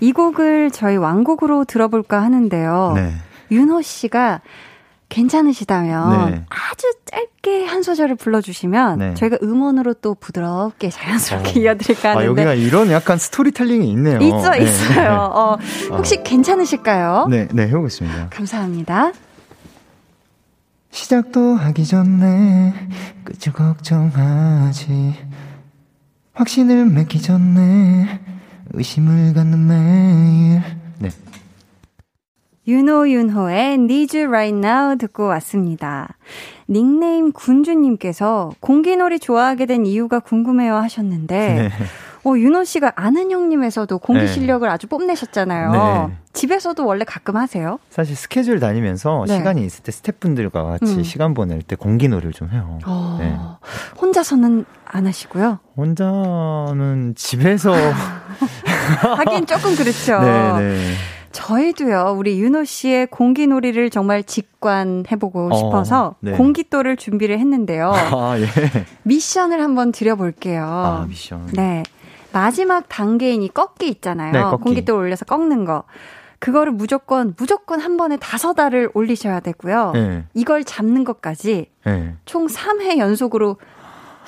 이 0.00 0.12
곡을 0.12 0.70
저희 0.70 0.98
왕곡으로 0.98 1.64
들어볼까 1.64 2.22
하는데요. 2.22 2.92
네. 2.94 3.12
윤호 3.50 3.80
씨가 3.80 4.42
괜찮으시다면 5.08 6.30
네. 6.30 6.44
아주 6.48 6.92
짧게 7.06 7.64
한 7.64 7.82
소절을 7.82 8.16
불러주시면 8.16 8.98
네. 8.98 9.14
저희가 9.14 9.38
음원으로 9.42 9.94
또 9.94 10.14
부드럽게 10.14 10.90
자연스럽게 10.90 11.60
어. 11.60 11.62
이어드릴까 11.62 12.10
하는데 12.10 12.24
아, 12.24 12.28
여기가 12.28 12.54
이런 12.54 12.90
약간 12.90 13.16
스토리텔링이 13.18 13.90
있네요. 13.92 14.18
있어 14.20 14.50
네. 14.50 14.64
있어요. 14.64 15.12
어, 15.32 15.58
혹시 15.90 16.18
어. 16.18 16.22
괜찮으실까요? 16.22 17.26
네, 17.30 17.48
네 17.52 17.68
해보겠습니다. 17.68 18.28
감사합니다. 18.30 19.12
시작도 20.90 21.54
하기 21.54 21.86
전에 21.86 22.74
끝을 23.24 23.52
걱정하지 23.52 25.14
확신을 26.32 26.86
맺기 26.86 27.20
전에 27.20 28.20
의심을 28.72 29.34
갖는 29.34 29.66
매일 29.66 30.62
네. 30.98 31.10
윤호윤호의 32.68 33.74
Need 33.74 34.18
You 34.18 34.28
Right 34.28 34.54
Now 34.58 34.98
듣고 34.98 35.24
왔습니다. 35.28 36.16
닉네임 36.68 37.32
군주님께서 37.32 38.50
공기놀이 38.60 39.18
좋아하게 39.18 39.64
된 39.64 39.86
이유가 39.86 40.18
궁금해요 40.20 40.74
하셨는데, 40.74 41.36
네. 41.54 41.70
어, 42.24 42.36
윤호 42.36 42.64
씨가 42.64 42.92
아는 42.94 43.30
형님에서도 43.30 43.98
공기 43.98 44.20
네. 44.20 44.26
실력을 44.26 44.68
아주 44.68 44.86
뽐내셨잖아요. 44.86 45.72
네. 45.72 46.16
집에서도 46.34 46.84
원래 46.84 47.06
가끔 47.06 47.38
하세요? 47.38 47.78
사실 47.88 48.14
스케줄 48.14 48.60
다니면서 48.60 49.24
네. 49.26 49.38
시간이 49.38 49.64
있을 49.64 49.82
때 49.82 49.90
스태프분들과 49.90 50.62
같이 50.64 50.96
음. 50.96 51.02
시간 51.04 51.32
보낼 51.32 51.62
때 51.62 51.74
공기놀이를 51.74 52.32
좀 52.34 52.50
해요. 52.50 52.80
어, 52.84 53.16
네. 53.18 53.34
혼자서는 53.98 54.66
안 54.84 55.06
하시고요? 55.06 55.58
혼자는 55.74 57.14
집에서 57.16 57.72
하긴 59.16 59.46
조금 59.46 59.74
그렇죠. 59.74 60.20
저희도요, 61.32 62.14
우리 62.16 62.40
윤호 62.40 62.64
씨의 62.64 63.08
공기놀이를 63.08 63.90
정말 63.90 64.22
직관해보고 64.22 65.50
어, 65.52 65.56
싶어서 65.56 66.14
네. 66.20 66.32
공기돌을 66.32 66.96
준비를 66.96 67.38
했는데요. 67.38 67.92
아, 67.92 68.38
예. 68.38 68.46
미션을 69.02 69.60
한번 69.60 69.92
드려볼게요. 69.92 70.64
아, 70.64 71.06
미션. 71.08 71.48
네. 71.52 71.82
마지막 72.32 72.88
단계인 72.88 73.42
이 73.42 73.48
꺾기 73.48 73.88
있잖아요. 73.88 74.32
네, 74.32 74.42
꺾기. 74.42 74.62
공기돌 74.62 74.96
올려서 74.96 75.24
꺾는 75.24 75.64
거. 75.64 75.84
그거를 76.40 76.72
무조건 76.72 77.34
무조건 77.36 77.80
한 77.80 77.96
번에 77.96 78.16
다섯 78.16 78.58
알을 78.60 78.90
올리셔야 78.94 79.40
되고요. 79.40 79.90
네. 79.94 80.24
이걸 80.34 80.62
잡는 80.62 81.04
것까지 81.04 81.70
네. 81.84 82.14
총 82.26 82.46
3회 82.46 82.98
연속으로 82.98 83.56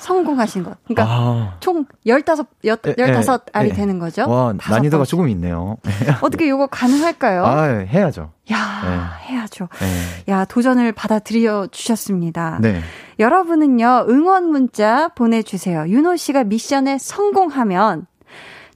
성공하신 0.01 0.63
것. 0.63 0.77
그러니까 0.83 1.05
아. 1.07 1.57
총 1.59 1.85
15, 2.05 2.43
15 2.63 3.39
알이 3.53 3.69
에, 3.69 3.73
되는 3.73 3.99
거죠. 3.99 4.27
와, 4.27 4.53
난이도가 4.67 5.05
조금 5.05 5.29
있네요. 5.29 5.77
어떻게 6.21 6.47
이거 6.47 6.67
가능할까요? 6.67 7.45
아, 7.45 7.63
해야죠. 7.63 8.31
야, 8.51 8.57
네. 8.83 9.27
해야죠. 9.33 9.69
네. 9.79 10.33
야, 10.33 10.45
도전을 10.45 10.91
받아들여 10.93 11.67
주셨습니다. 11.67 12.57
네. 12.61 12.81
여러분은요, 13.19 14.07
응원 14.09 14.45
문자 14.45 15.09
보내주세요. 15.09 15.85
윤호 15.87 16.15
씨가 16.15 16.45
미션에 16.45 16.97
성공하면 16.97 18.07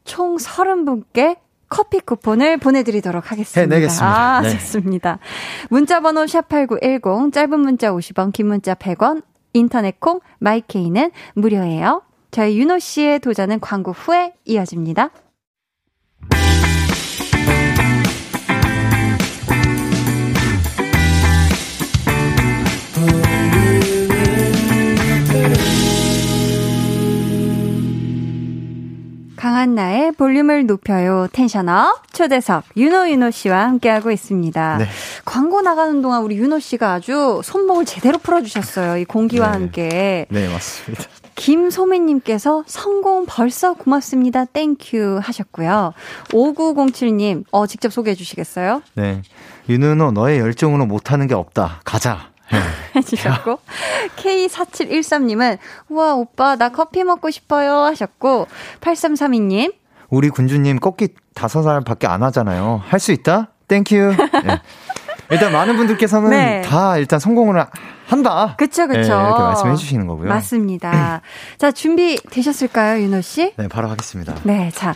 총 0.04 0.38
30분께 0.38 1.38
커피 1.68 2.00
쿠폰을 2.00 2.58
보내드리도록 2.58 3.32
하겠습니다. 3.32 3.62
해내겠습니다. 3.62 4.06
아, 4.06 4.42
네. 4.42 4.52
좋습니다. 4.52 5.18
문자 5.70 6.00
번호 6.00 6.26
샵8910, 6.26 7.34
짧은 7.34 7.60
문자 7.60 7.92
50원, 7.92 8.32
긴 8.32 8.48
문자 8.48 8.76
100원, 8.76 9.24
인터넷 9.56 10.00
콩, 10.00 10.20
마이케이는 10.40 11.12
무료예요. 11.34 12.02
저희 12.32 12.60
윤호 12.60 12.80
씨의 12.80 13.20
도전은 13.20 13.62
광고 13.62 13.92
후에 13.92 14.34
이어집니다. 14.44 15.12
강한나의 29.46 30.12
볼륨을 30.14 30.66
높여요. 30.66 31.28
tension 31.32 31.94
up 31.94 32.12
초대석 32.12 32.64
유노윤호 32.76 33.30
씨와 33.30 33.66
함께하고 33.66 34.10
있습니다. 34.10 34.78
네. 34.80 34.88
광고 35.24 35.62
나가는 35.62 36.02
동안 36.02 36.24
우리 36.24 36.36
윤호 36.36 36.58
씨가 36.58 36.94
아주 36.94 37.42
손목을 37.44 37.86
제대로 37.86 38.18
풀어주셨어요. 38.18 38.98
이 38.98 39.06
공기와 39.06 39.50
네. 39.50 39.54
함께. 39.54 40.26
네 40.32 40.52
맞습니다. 40.52 41.04
김소민님께서 41.36 42.64
성공 42.66 43.28
벌써 43.28 43.76
고맙습니다. 43.76 44.46
thank 44.46 44.92
you 44.92 45.20
하셨고요. 45.22 45.94
5907님, 46.30 47.44
어, 47.52 47.68
직접 47.68 47.94
소개해 47.94 48.16
주시겠어요? 48.16 48.82
네. 48.96 49.22
유노윤호, 49.70 50.14
너의 50.14 50.40
열정으로 50.40 50.88
못하는 50.88 51.28
게 51.28 51.36
없다. 51.36 51.82
가자. 51.86 52.32
네. 52.52 52.60
해주셨고, 52.96 53.60
K4713님은, 54.18 55.58
우와, 55.90 56.16
오빠, 56.16 56.56
나 56.56 56.70
커피 56.70 57.04
먹고 57.04 57.30
싶어요. 57.32 57.74
하셨고, 57.86 58.48
8332님, 58.82 59.74
우리 60.10 60.30
군주님 60.30 60.80
꺾기 60.80 61.10
다섯 61.34 61.64
살 61.64 61.82
밖에 61.82 62.08
안 62.08 62.24
하잖아요. 62.24 62.82
할 62.88 63.00
수 63.00 63.12
있다? 63.12 63.50
thank 63.68 63.83
you. 63.83 63.96
네. 64.46 64.62
일단 65.32 65.52
많은 65.52 65.76
분들께서는 65.76 66.30
네. 66.30 66.62
다 66.62 66.98
일단 66.98 67.20
성공을 67.20 67.66
한다. 68.06 68.54
그쵸, 68.58 68.88
그쵸. 68.88 69.00
네, 69.00 69.08
이렇게 69.08 69.42
말씀해 69.42 69.76
주시는 69.76 70.06
거고요. 70.06 70.30
맞습니다. 70.30 71.22
자, 71.58 71.72
준비 71.72 72.18
되셨을까요, 72.30 73.02
윤호 73.02 73.22
씨? 73.22 73.54
네, 73.58 73.68
바로 73.68 73.90
하겠습니다. 73.90 74.36
네, 74.44 74.70
자. 74.76 74.94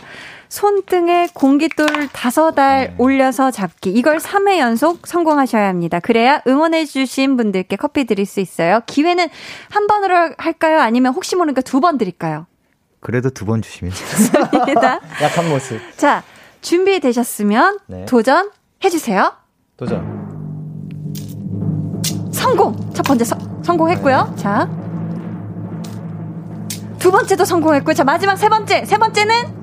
손등에 0.50 1.28
공깃돌 1.32 2.08
다섯 2.12 2.58
알 2.58 2.88
네. 2.88 2.94
올려서 2.98 3.52
잡기. 3.52 3.90
이걸 3.92 4.18
3회 4.18 4.58
연속 4.58 5.06
성공하셔야 5.06 5.68
합니다. 5.68 6.00
그래야 6.00 6.42
응원해주신 6.46 7.36
분들께 7.36 7.76
커피 7.76 8.04
드릴 8.04 8.26
수 8.26 8.40
있어요. 8.40 8.80
기회는 8.86 9.28
한 9.70 9.86
번으로 9.86 10.34
할까요? 10.38 10.80
아니면 10.80 11.14
혹시 11.14 11.36
모르니까 11.36 11.60
두 11.62 11.80
번 11.80 11.96
드릴까요? 11.98 12.46
그래도 13.00 13.30
두 13.30 13.46
번 13.46 13.62
주시면 13.62 13.94
좋습니다. 13.94 15.00
약한 15.22 15.48
모습. 15.48 15.80
자, 15.96 16.22
준비되셨으면 16.62 17.78
네. 17.86 18.04
도전 18.06 18.50
해주세요. 18.84 19.32
도전. 19.76 20.20
성공! 22.32 22.74
첫 22.92 23.04
번째 23.04 23.24
서, 23.24 23.38
성공했고요. 23.62 24.34
자. 24.36 24.68
두 26.98 27.10
번째도 27.12 27.44
성공했고요. 27.44 27.94
자, 27.94 28.02
마지막 28.04 28.36
세 28.36 28.48
번째. 28.48 28.84
세 28.84 28.98
번째는 28.98 29.59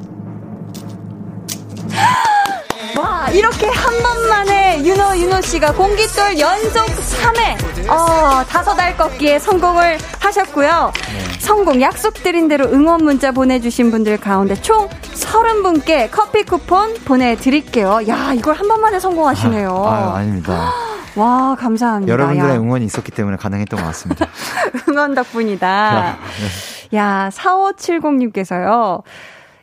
와, 2.98 3.30
이렇게 3.30 3.68
한 3.68 3.94
번만에 4.02 4.84
윤호, 4.84 5.18
윤호 5.18 5.42
씨가 5.42 5.74
공깃돌 5.74 6.40
연속 6.40 6.86
3회, 6.88 7.90
어, 7.90 8.44
다섯 8.46 8.80
알 8.80 8.98
꺾기에 8.98 9.40
성공을 9.40 9.98
하셨고요. 10.20 10.92
네. 11.12 11.40
성공 11.40 11.82
약속드린 11.82 12.48
대로 12.48 12.66
응원 12.66 13.04
문자 13.04 13.32
보내주신 13.32 13.92
분들 13.92 14.18
가운데 14.18 14.56
총 14.56 14.90
30분께 14.90 16.10
커피 16.12 16.44
쿠폰 16.44 16.94
보내드릴게요. 17.06 18.02
야, 18.08 18.34
이걸 18.34 18.56
한 18.56 18.68
번만에 18.68 19.00
성공하시네요. 19.00 19.70
아, 19.70 20.16
아 20.16 20.22
닙니다 20.24 20.74
와, 21.16 21.56
감사합니다. 21.56 22.12
여러분들의 22.12 22.52
야. 22.52 22.60
응원이 22.60 22.86
있었기 22.86 23.12
때문에 23.12 23.38
가능했던 23.38 23.80
것 23.80 23.86
같습니다. 23.88 24.28
응원 24.90 25.16
덕분이다. 25.16 26.18
네. 26.92 26.98
야, 26.98 27.30
4570님께서요. 27.34 29.02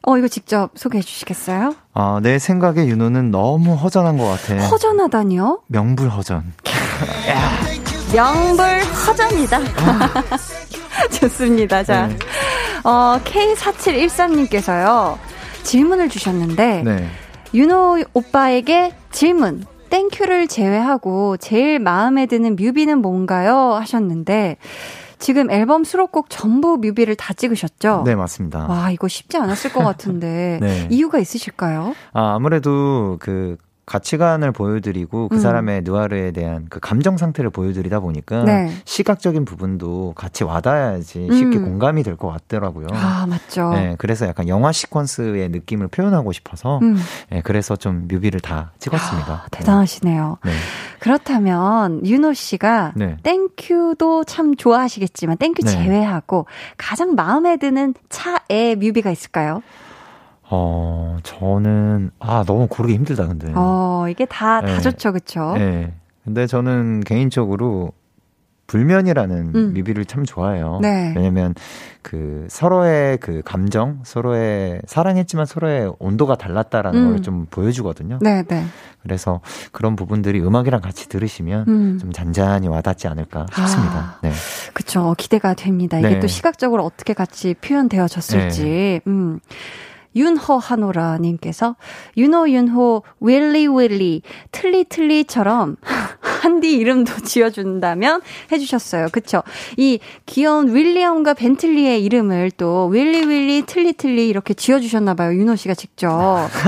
어, 0.07 0.19
이거 0.19 0.29
직접 0.29 0.71
소개해 0.75 1.03
주시겠어요? 1.03 1.75
아, 1.95 2.21
내 2.23 2.39
생각에 2.39 2.87
윤호는 2.87 3.31
너무 3.31 3.75
허전한 3.75 4.19
것 4.19 4.25
같아. 4.27 4.57
허전하다니요? 4.67 5.63
명불허전. 5.69 6.53
명불허전이다. 8.15 9.61
좋습니다. 11.21 11.83
자, 11.83 12.07
네. 12.09 12.17
어, 12.85 13.19
K4713님께서요. 13.25 15.17
질문을 15.63 16.11
주셨는데, 16.11 16.83
네. 16.85 17.09
윤호 17.55 18.03
오빠에게 18.13 18.93
질문. 19.11 19.65
Thank 19.89 20.18
U를 20.18 20.49
제외하고 20.49 21.37
제일 21.37 21.79
마음에 21.79 22.27
드는 22.27 22.57
뮤비는 22.57 22.99
뭔가요? 22.99 23.75
하셨는데, 23.75 24.57
지금 25.25 25.51
앨범 25.51 25.85
수록곡 25.85 26.27
전부 26.29 26.77
뮤비를 26.77 27.16
다 27.16 27.33
찍으셨죠? 27.33 28.03
네, 28.05 28.14
맞습니다. 28.14 28.66
와, 28.66 28.91
이거 28.91 29.09
쉽지 29.09 29.39
않았을 29.39 29.72
것 29.72 29.83
같은데. 29.83 30.59
네. 30.61 30.87
이유가 30.91 31.18
있으실까요? 31.18 31.95
아, 32.12 32.35
아무래도 32.35 33.16
그 33.20 33.57
가치관을 33.87 34.53
보여드리고 34.53 35.28
그 35.28 35.37
음. 35.37 35.41
사람의 35.41 35.82
느와르에 35.82 36.30
대한 36.32 36.66
그 36.70 36.80
감정 36.80 37.16
상태를 37.16 37.51
보여드리다 37.51 38.01
보니까 38.01 38.45
네. 38.45 38.70
시각적인 38.85 39.45
부분도 39.45 40.14
같이 40.16 40.43
와닿아야지 40.45 41.28
쉽게 41.30 41.59
음. 41.59 41.64
공감이 41.64 42.03
될 42.03 42.14
것 42.16 42.28
같더라고요. 42.30 42.87
아 42.93 43.26
맞죠. 43.28 43.70
네, 43.70 43.97
그래서 43.99 44.26
약간 44.26 44.47
영화 44.49 44.70
시퀀스의 44.70 45.51
느낌을 45.51 45.89
표현하고 45.89 46.32
싶어서 46.32 46.78
음. 46.82 46.97
네, 47.28 47.43
그래서 47.43 47.74
좀 47.76 48.07
뮤비를 48.09 48.39
다 48.41 48.70
찍었습니다. 48.78 49.32
아, 49.32 49.47
대단하시네요. 49.51 50.39
네. 50.45 50.53
그렇다면 51.01 52.07
윤호 52.07 52.32
씨가 52.35 52.93
네. 52.97 53.16
Thank 53.22 53.86
U도 53.86 54.25
참 54.24 54.55
좋아하시겠지만 54.57 55.37
Thank 55.39 55.59
U 55.59 55.62
네. 55.64 55.70
제외하고 55.70 56.47
가장 56.76 57.14
마음에 57.14 57.57
드는 57.57 57.95
차애 58.09 58.77
뮤비가 58.76 59.11
있을까요? 59.11 59.62
어, 60.51 61.16
저는, 61.22 62.11
아, 62.18 62.45
너무 62.47 62.66
고르기 62.68 62.95
힘들다, 62.95 63.26
근데. 63.26 63.53
어, 63.55 64.07
이게 64.09 64.24
다, 64.26 64.61
다 64.61 64.66
네. 64.66 64.80
좋죠, 64.80 65.12
그쵸? 65.12 65.55
네. 65.57 65.95
근데 66.24 66.47
저는 66.47 67.01
개인적으로 67.01 67.92
불면이라는 68.66 69.53
음. 69.55 69.72
뮤비를 69.74 70.07
참 70.07 70.24
좋아해요. 70.24 70.78
네. 70.80 71.12
왜냐면 71.14 71.55
그 72.01 72.47
서로의 72.49 73.18
그 73.18 73.42
감정, 73.45 74.01
서로의 74.05 74.80
사랑했지만 74.86 75.45
서로의 75.45 75.92
온도가 75.99 76.36
달랐다라는 76.36 76.99
음. 76.99 77.11
걸좀 77.12 77.47
보여주거든요. 77.51 78.18
네, 78.22 78.42
네. 78.42 78.64
그래서 79.03 79.40
그런 79.70 79.97
부분들이 79.97 80.40
음악이랑 80.40 80.80
같이 80.80 81.11
들으시면 81.11 81.64
음. 81.68 81.99
좀 82.01 82.11
잔잔히 82.12 82.68
와닿지 82.68 83.07
않을까 83.07 83.47
싶습니다. 83.55 83.99
아, 83.99 84.18
네. 84.22 84.32
그쵸. 84.72 85.14
기대가 85.18 85.53
됩니다. 85.53 85.99
이게 85.99 86.09
네. 86.09 86.20
또 86.20 86.26
시각적으로 86.26 86.84
어떻게 86.84 87.12
같이 87.12 87.55
표현되어졌을지. 87.61 88.64
네. 88.64 89.01
음. 89.07 89.40
윤호 90.17 90.59
하노라님께서 90.59 91.77
윤호 92.17 92.51
윤호 92.51 93.03
윌리 93.21 93.67
윌리 93.67 94.23
틀리 94.53 94.85
틀리처럼 94.85 95.77
한디 96.43 96.73
이름도 96.73 97.12
지어준다면 97.25 98.23
해주셨어요. 98.53 99.09
그쵸? 99.12 99.43
이 99.77 99.99
귀여운 100.27 100.75
윌리엄과 100.75 101.35
벤틀리의 101.35 102.03
이름을 102.05 102.53
또 102.53 102.89
윌리 102.93 103.27
윌리 103.27 103.62
틀리 103.67 103.93
틀리 103.93 104.29
이렇게 104.29 104.55
지어주셨나봐요. 104.55 105.39
윤호 105.39 105.57
씨가 105.57 105.75
직접. 105.75 106.49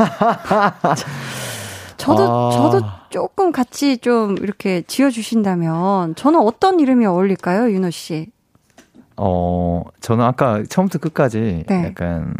저도 1.96 2.22
아... 2.22 2.50
저도 2.52 2.82
조금 3.10 3.52
같이 3.52 3.98
좀 3.98 4.36
이렇게 4.38 4.82
지어주신다면 4.86 6.14
저는 6.14 6.40
어떤 6.40 6.80
이름이 6.80 7.06
어울릴까요, 7.06 7.70
윤호 7.70 7.90
씨? 7.90 8.30
어, 9.16 9.82
저는 10.00 10.24
아까 10.24 10.62
처음부터 10.68 10.98
끝까지 10.98 11.64
네. 11.66 11.86
약간 11.86 12.34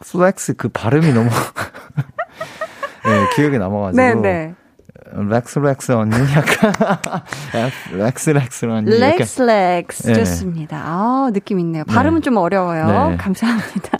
플렉스 0.00 0.54
그 0.56 0.68
발음이 0.68 1.12
너무 1.12 1.28
네, 3.04 3.28
기억에 3.36 3.58
남아가지고. 3.58 3.96
네네. 3.96 4.20
네. 4.20 4.54
렉스 5.12 5.58
렉스 5.58 5.92
언니 5.92 6.14
약간 6.34 6.72
렉스 7.92 8.30
렉스 8.30 8.64
언니 8.66 8.90
렉스 8.98 9.42
렉스 9.42 10.14
좋습니다. 10.14 10.80
아 10.84 11.30
느낌 11.32 11.58
있네요. 11.60 11.84
발음은 11.84 12.20
네. 12.20 12.24
좀 12.24 12.36
어려워요. 12.36 13.10
네. 13.10 13.16
감사합니다. 13.16 13.98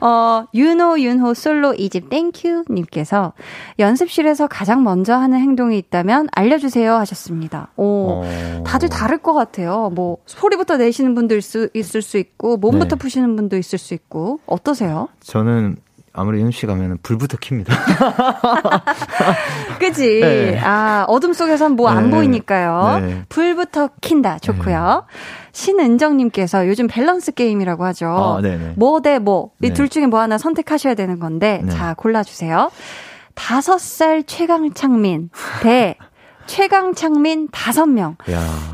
어, 0.00 0.46
윤호, 0.54 1.00
윤호, 1.00 1.34
솔로 1.34 1.74
이집 1.74 2.08
땡큐 2.08 2.64
님께서 2.70 3.32
연습실에서 3.78 4.46
가장 4.46 4.82
먼저 4.82 5.14
하는 5.14 5.38
행동이 5.38 5.78
있다면 5.78 6.28
알려주세요 6.32 6.94
하셨습니다. 6.94 7.68
오, 7.76 8.22
어... 8.24 8.64
다들 8.66 8.88
다를 8.88 9.18
것 9.18 9.34
같아요. 9.34 9.90
뭐, 9.94 10.18
소리부터 10.26 10.76
내시는 10.76 11.14
분도 11.14 11.36
있을, 11.36 11.70
있을 11.74 12.02
수 12.02 12.18
있고, 12.18 12.56
몸부터 12.56 12.96
네. 12.96 12.98
푸시는 12.98 13.36
분도 13.36 13.56
있을 13.56 13.78
수 13.78 13.94
있고, 13.94 14.40
어떠세요? 14.46 15.08
저는 15.20 15.76
아무리 16.12 16.40
윤씨 16.40 16.66
가면 16.66 16.98
불부터 17.02 17.36
킵니다. 17.38 17.70
그지? 19.78 20.20
네. 20.20 20.60
아, 20.62 21.04
어둠 21.06 21.32
속에선 21.32 21.76
뭐안 21.76 22.10
네. 22.10 22.16
보이니까요. 22.16 22.98
네. 23.00 23.24
불부터 23.28 23.90
킨다. 24.00 24.38
좋고요. 24.40 25.04
네. 25.08 25.16
신은정님께서 25.52 26.66
요즘 26.66 26.88
밸런스 26.88 27.32
게임이라고 27.32 27.84
하죠. 27.86 28.08
아, 28.08 28.40
뭐대 28.76 29.20
뭐. 29.20 29.52
이둘 29.62 29.86
네. 29.86 29.88
중에 29.88 30.06
뭐 30.06 30.20
하나 30.20 30.36
선택하셔야 30.36 30.94
되는 30.94 31.20
건데, 31.20 31.60
네. 31.64 31.70
자, 31.70 31.94
골라주세요. 31.94 32.70
다섯 33.34 33.78
살 33.78 34.24
최강창민 34.24 35.30
대 35.62 35.94
최강창민 36.46 37.48
다섯 37.52 37.86
명. 37.86 38.16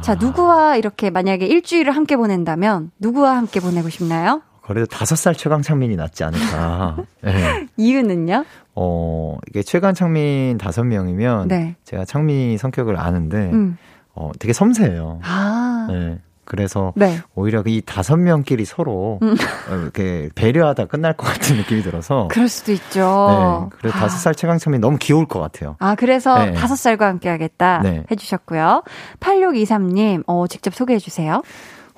자, 0.01 0.15
누구와 0.15 0.77
이렇게 0.77 1.11
만약에 1.11 1.45
일주일을 1.45 1.95
함께 1.95 2.17
보낸다면, 2.17 2.93
누구와 2.99 3.37
함께 3.37 3.61
보내고 3.61 3.91
싶나요? 3.91 4.41
그래도 4.67 4.87
다섯 4.87 5.17
살 5.17 5.35
최강창민이 5.35 5.97
낫지 5.97 6.25
않을까. 6.25 6.97
네. 7.23 7.67
이유는요? 7.77 8.45
어, 8.75 9.39
이게 9.49 9.63
최강창민 9.63 10.59
다섯 10.59 10.85
명이면 10.85 11.49
네. 11.49 11.77
제가 11.85 12.05
창민이 12.05 12.59
성격을 12.59 12.99
아는데 12.99 13.51
음. 13.53 13.79
어, 14.15 14.31
되게 14.39 14.53
섬세해요. 14.53 15.21
아. 15.23 15.87
네. 15.91 16.19
그래서 16.47 16.93
네. 16.95 17.19
오히려 17.35 17.63
이 17.67 17.83
다섯 17.85 18.17
명끼리 18.17 18.65
서로 18.65 19.19
음. 19.23 19.37
어, 19.69 19.75
이렇게 19.75 20.31
배려하다 20.35 20.87
끝날 20.87 21.13
것 21.13 21.27
같은 21.27 21.57
느낌이 21.57 21.83
들어서 21.83 22.29
그럴 22.31 22.49
수도 22.49 22.71
있죠. 22.73 23.69
네, 23.71 23.77
그래서 23.79 23.97
아. 23.97 24.01
다섯 24.01 24.17
살 24.17 24.35
최강창민 24.35 24.81
너무 24.81 24.97
귀여울 24.99 25.27
것 25.27 25.41
같아요. 25.41 25.75
아 25.81 25.97
그래서 25.97 26.39
네. 26.45 26.53
다섯 26.53 26.77
살과 26.77 27.09
함께하겠다 27.09 27.81
네. 27.83 28.05
해주셨고요. 28.11 28.85
8623님, 29.19 30.23
어, 30.29 30.47
직접 30.47 30.73
소개해 30.73 31.01
주세요. 31.01 31.43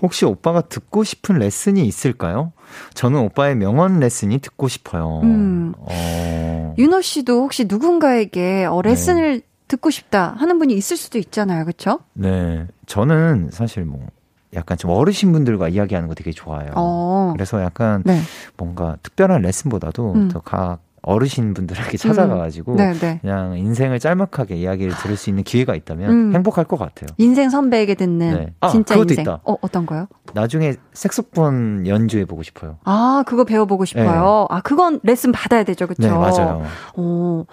혹시 0.01 0.25
오빠가 0.25 0.61
듣고 0.61 1.05
싶은 1.05 1.39
레슨이 1.39 1.85
있을까요? 1.85 2.53
저는 2.95 3.21
오빠의 3.21 3.57
명언 3.57 3.99
레슨이 4.01 4.39
듣고 4.39 4.69
싶어요. 4.69 5.21
음. 5.23 5.75
어... 5.79 6.75
윤호 6.79 7.01
씨도 7.01 7.43
혹시 7.43 7.65
누군가에게 7.69 8.67
어, 8.67 8.81
레슨을 8.83 9.39
네. 9.39 9.47
듣고 9.67 9.91
싶다 9.91 10.35
하는 10.39 10.59
분이 10.59 10.75
있을 10.75 10.97
수도 10.97 11.19
있잖아요. 11.19 11.65
그렇죠? 11.65 12.01
네. 12.15 12.67
저는 12.87 13.51
사실 13.53 13.85
뭐 13.85 14.07
약간 14.55 14.79
좀 14.79 14.91
어르신 14.91 15.33
분들과 15.33 15.69
이야기하는 15.69 16.09
거 16.09 16.15
되게 16.15 16.31
좋아해요. 16.31 16.73
어. 16.77 17.33
그래서 17.35 17.63
약간 17.63 18.03
네. 18.07 18.21
뭔가 18.57 18.97
특별한 19.03 19.43
레슨보다도 19.43 20.13
음. 20.15 20.29
더 20.29 20.41
각 20.41 20.79
어르신 21.09 21.55
분들에게 21.55 21.97
찾아가가지고 21.97 22.77
음. 22.77 23.19
그냥 23.21 23.57
인생을 23.57 23.99
짤막하게 23.99 24.57
이야기를 24.57 24.93
들을 24.97 25.17
수 25.17 25.31
있는 25.31 25.43
기회가 25.43 25.75
있다면 25.75 26.11
음. 26.11 26.35
행복할 26.35 26.65
것 26.65 26.79
같아요. 26.79 27.09
인생 27.17 27.49
선배에게 27.49 27.95
듣는 27.95 28.31
네. 28.35 28.55
아, 28.61 28.69
진짜 28.69 28.95
그것도 28.95 29.15
인생. 29.15 29.23
있다. 29.23 29.41
어 29.45 29.57
어떤 29.63 29.87
거요? 29.87 30.07
나중에 30.35 30.75
색소폰 30.93 31.87
연주해 31.87 32.27
보고 32.27 32.43
싶어요. 32.43 32.77
아 32.85 33.25
그거 33.27 33.45
배워보고 33.45 33.87
싶어요. 33.87 34.47
네. 34.51 34.55
아 34.55 34.61
그건 34.61 35.01
레슨 35.03 35.33
받아야 35.33 35.65
되죠, 35.65 35.87
그렇죠? 35.87 36.03
네 36.03 36.11
맞아요. 36.11 36.63
오 36.97 37.47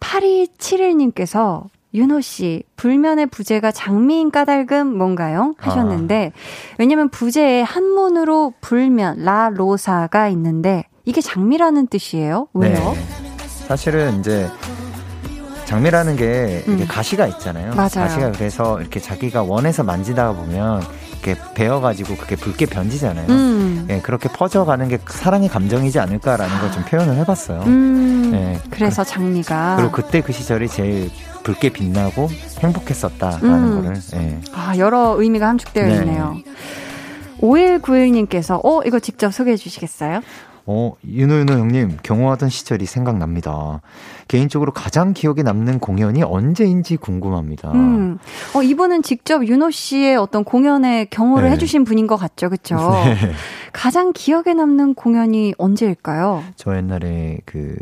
8271님께서 0.00 1.64
윤호 1.94 2.20
씨, 2.20 2.62
불면의 2.76 3.26
부제가 3.26 3.72
장미인 3.72 4.30
까닭은 4.30 4.94
뭔가요? 4.98 5.54
하셨는데, 5.56 6.32
아. 6.34 6.74
왜냐면 6.78 7.08
부제에 7.08 7.62
한문으로 7.62 8.52
불면, 8.60 9.24
라, 9.24 9.48
로사가 9.50 10.28
있는데, 10.28 10.84
이게 11.06 11.20
장미라는 11.20 11.86
뜻이에요? 11.86 12.48
왜요? 12.52 12.74
네. 12.74 13.06
사실은 13.68 14.20
이제 14.20 14.48
장미라는 15.64 16.16
게 16.16 16.62
음. 16.68 16.74
이게 16.74 16.84
가시가 16.84 17.26
있잖아요. 17.28 17.74
맞아요. 17.74 17.88
가시가 17.88 18.32
그래서 18.32 18.80
이렇게 18.80 19.00
자기가 19.00 19.42
원해서 19.42 19.82
만지다 19.82 20.32
보면 20.32 20.82
이렇게 21.12 21.40
베어가지고 21.54 22.16
그게 22.16 22.36
붉게 22.36 22.66
변지잖아요. 22.66 23.26
음. 23.28 23.86
예, 23.90 24.00
그렇게 24.00 24.28
퍼져가는 24.28 24.86
게 24.88 24.98
사랑의 25.08 25.48
감정이지 25.48 25.98
않을까라는 25.98 26.58
걸 26.60 26.70
좀 26.70 26.84
표현을 26.84 27.16
해봤어요. 27.16 27.62
음. 27.62 28.30
예, 28.34 28.60
그래서 28.70 29.02
장미가 29.02 29.76
그리고 29.76 29.92
그때 29.92 30.20
그 30.20 30.32
시절이 30.32 30.68
제일 30.68 31.10
붉게 31.42 31.70
빛나고 31.70 32.28
행복했었다라는 32.60 33.72
음. 33.72 33.82
거를. 33.82 33.96
예. 34.14 34.40
아 34.52 34.76
여러 34.76 35.14
의미가 35.20 35.48
함축되어 35.48 35.86
네. 35.86 35.94
있네요. 35.94 36.36
5191님께서 37.40 38.60
어 38.64 38.82
이거 38.84 38.98
직접 38.98 39.32
소개해 39.32 39.56
주시겠어요? 39.56 40.20
어, 40.68 40.94
윤호윤호 41.06 41.52
형님, 41.54 41.98
경호하던 42.02 42.48
시절이 42.48 42.86
생각납니다. 42.86 43.80
개인적으로 44.26 44.72
가장 44.72 45.12
기억에 45.12 45.42
남는 45.42 45.78
공연이 45.78 46.24
언제인지 46.24 46.96
궁금합니다. 46.96 47.70
음. 47.72 48.18
어, 48.54 48.62
이분은 48.62 49.02
직접 49.02 49.46
윤호 49.46 49.70
씨의 49.70 50.16
어떤 50.16 50.42
공연에 50.42 51.04
경호를 51.04 51.48
네. 51.48 51.54
해주신 51.54 51.84
분인 51.84 52.08
것 52.08 52.16
같죠, 52.16 52.50
그쵸? 52.50 52.74
네. 53.06 53.32
가장 53.72 54.12
기억에 54.12 54.54
남는 54.54 54.94
공연이 54.94 55.54
언제일까요? 55.56 56.42
저 56.56 56.76
옛날에 56.76 57.38
그, 57.44 57.76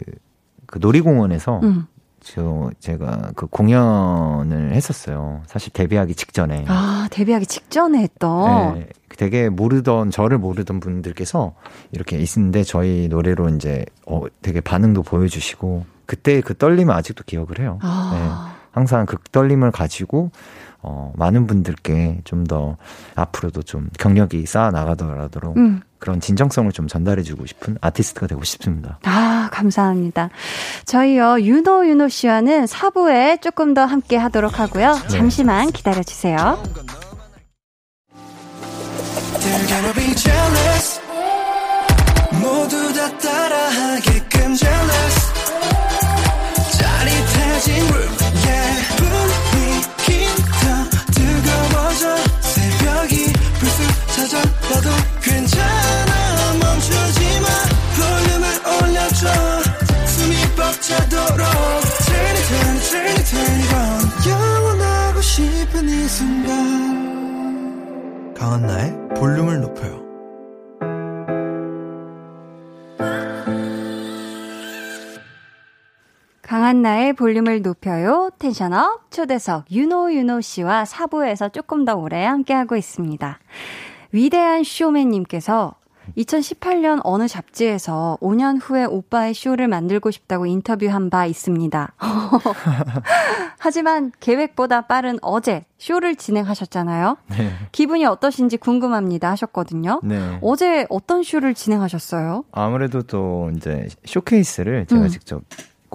그 0.66 0.78
놀이공원에서 0.78 1.61
음. 1.62 1.87
저 2.25 2.70
제가 2.81 3.33
그 3.37 3.47
공연을 3.47 4.72
했었어요. 4.75 5.43
사실 5.47 5.72
데뷔하기 5.72 6.14
직전에. 6.14 6.64
아 6.68 7.07
데뷔하기 7.11 7.47
직전에 7.47 7.99
했던. 8.01 8.79
네, 8.79 8.89
되게 9.11 9.51
모르던 9.51 10.11
저를 10.11 10.39
모르던 10.39 10.81
분들께서 10.81 11.55
이렇게 11.93 12.16
있는데 12.16 12.64
저희 12.64 13.09
노래로 13.09 13.51
이제 13.51 13.85
어 14.07 14.22
되게 14.41 14.62
반응도 14.62 15.03
보여주시고 15.03 15.85
그때 16.07 16.41
그 16.41 16.57
떨림을 16.57 16.95
아직도 16.95 17.25
기억을 17.25 17.61
해요. 17.61 17.79
아. 17.83 18.11
네. 18.49 18.55
항상 18.72 19.07
그 19.07 19.16
떨림을 19.31 19.70
가지고 19.70 20.31
어, 20.85 21.12
많은 21.16 21.47
분들께 21.49 22.20
좀 22.24 22.45
더 22.45 22.76
앞으로도 23.14 23.62
좀 23.62 23.89
경력이 23.99 24.45
쌓아 24.47 24.70
나가더라도 24.70 25.55
음. 25.57 25.80
그런 25.99 26.20
진정성을 26.20 26.70
좀 26.72 26.87
전달해주고 26.89 27.47
싶은 27.47 27.78
아티스트가 27.80 28.26
되고 28.26 28.45
싶습니다. 28.45 28.99
아, 29.05 29.49
감사합니다. 29.51 30.28
저희요, 30.85 31.41
윤호, 31.41 31.89
윤호 31.89 32.09
씨와는 32.09 32.66
4부에 32.66 33.41
조금 33.41 33.72
더 33.72 33.85
함께 33.87 34.16
하도록 34.16 34.61
하고요. 34.61 34.93
네. 34.93 35.09
잠시만 35.09 35.72
기다려주세요. 35.72 36.62
강한나의 76.85 77.14
볼륨을 77.14 77.62
높여요. 77.62 78.30
텐션업 78.39 79.11
초대석 79.11 79.72
윤호 79.72 80.41
씨와 80.43 80.85
사부에서 80.85 81.49
조금 81.49 81.87
더 81.87 81.95
오래 81.95 82.26
함께하고 82.26 82.76
있습니다. 82.76 83.39
위대한 84.12 84.62
쇼맨님께서 84.62 85.76
2018년 86.18 87.01
어느 87.03 87.26
잡지에서 87.26 88.18
5년 88.20 88.59
후에 88.62 88.85
오빠의 88.85 89.32
쇼를 89.32 89.66
만들고 89.66 90.11
싶다고 90.11 90.45
인터뷰한 90.45 91.09
바 91.09 91.24
있습니다. 91.24 91.95
하지만 93.59 94.12
계획보다 94.20 94.82
빠른 94.82 95.18
어제 95.22 95.64
쇼를 95.78 96.16
진행하셨잖아요. 96.16 97.16
네. 97.30 97.51
기분이 97.72 98.05
어떠신지 98.05 98.59
궁금합니다 98.59 99.30
하셨거든요. 99.30 100.01
네. 100.05 100.39
어제 100.43 100.87
어떤 100.91 101.22
쇼를 101.22 101.55
진행하셨어요? 101.55 102.45
아무래도 102.53 103.01
또 103.01 103.51
이제 103.57 103.89
쇼케이스를 104.05 104.85
제가 104.85 105.05
음. 105.05 105.09
직접 105.09 105.43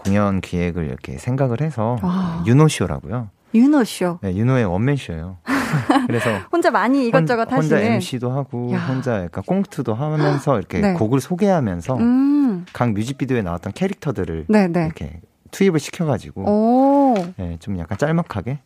공연 0.04 0.42
기획을 0.42 0.86
이렇게 0.86 1.18
생각을 1.18 1.62
해서 1.62 1.98
아. 2.02 2.44
윤호쇼라고요. 2.48 3.30
윤호쇼. 3.54 4.20
네, 4.22 4.36
윤호의 4.36 4.66
원맨쇼예요. 4.66 5.38
그래서 6.08 6.30
혼자 6.52 6.72
많이 6.72 7.08
이것저것 7.08 7.50
혼, 7.52 7.58
하시는 7.60 7.78
혼자 7.78 7.94
MC도 7.94 8.32
하고 8.32 8.72
야. 8.74 8.80
혼자 8.80 9.24
약간 9.24 9.44
꽁트도 9.46 9.94
하면서 9.94 10.58
이렇게 10.58 10.80
네. 10.80 10.94
곡을 10.94 11.20
소개하면서 11.20 11.98
음. 11.98 12.66
각 12.74 12.92
뮤직비디오에 12.94 13.42
나왔던 13.42 13.74
캐릭터들을 13.74 14.46
네네. 14.48 14.68
네. 14.68 14.86
이렇게 14.86 15.22
투입을 15.52 15.80
시켜가지고 15.80 17.16
네, 17.38 17.58
좀 17.60 17.78
약간 17.80 17.98
짤막하게. 17.98 18.60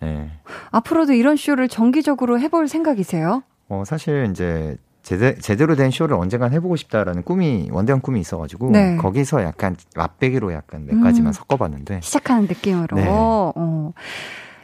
네. 0.00 0.30
앞으로도 0.70 1.12
이런 1.12 1.36
쇼를 1.36 1.68
정기적으로 1.68 2.40
해볼 2.40 2.68
생각이세요? 2.68 3.42
어 3.68 3.82
사실 3.86 4.28
이제 4.30 4.76
제대, 5.02 5.34
제대 5.36 5.64
로 5.66 5.74
된 5.76 5.90
쇼를 5.90 6.16
언젠간 6.16 6.52
해보고 6.52 6.76
싶다라는 6.76 7.22
꿈이 7.22 7.68
원대한 7.72 8.00
꿈이 8.00 8.20
있어가지고 8.20 8.70
네. 8.70 8.96
거기서 8.96 9.42
약간 9.42 9.76
맛배기로 9.96 10.52
약간 10.52 10.86
몇 10.86 11.00
가지만 11.02 11.28
음. 11.30 11.32
섞어봤는데 11.32 12.00
시작하는 12.02 12.42
느낌으로. 12.46 12.96
네. 12.96 13.06
어. 13.08 13.92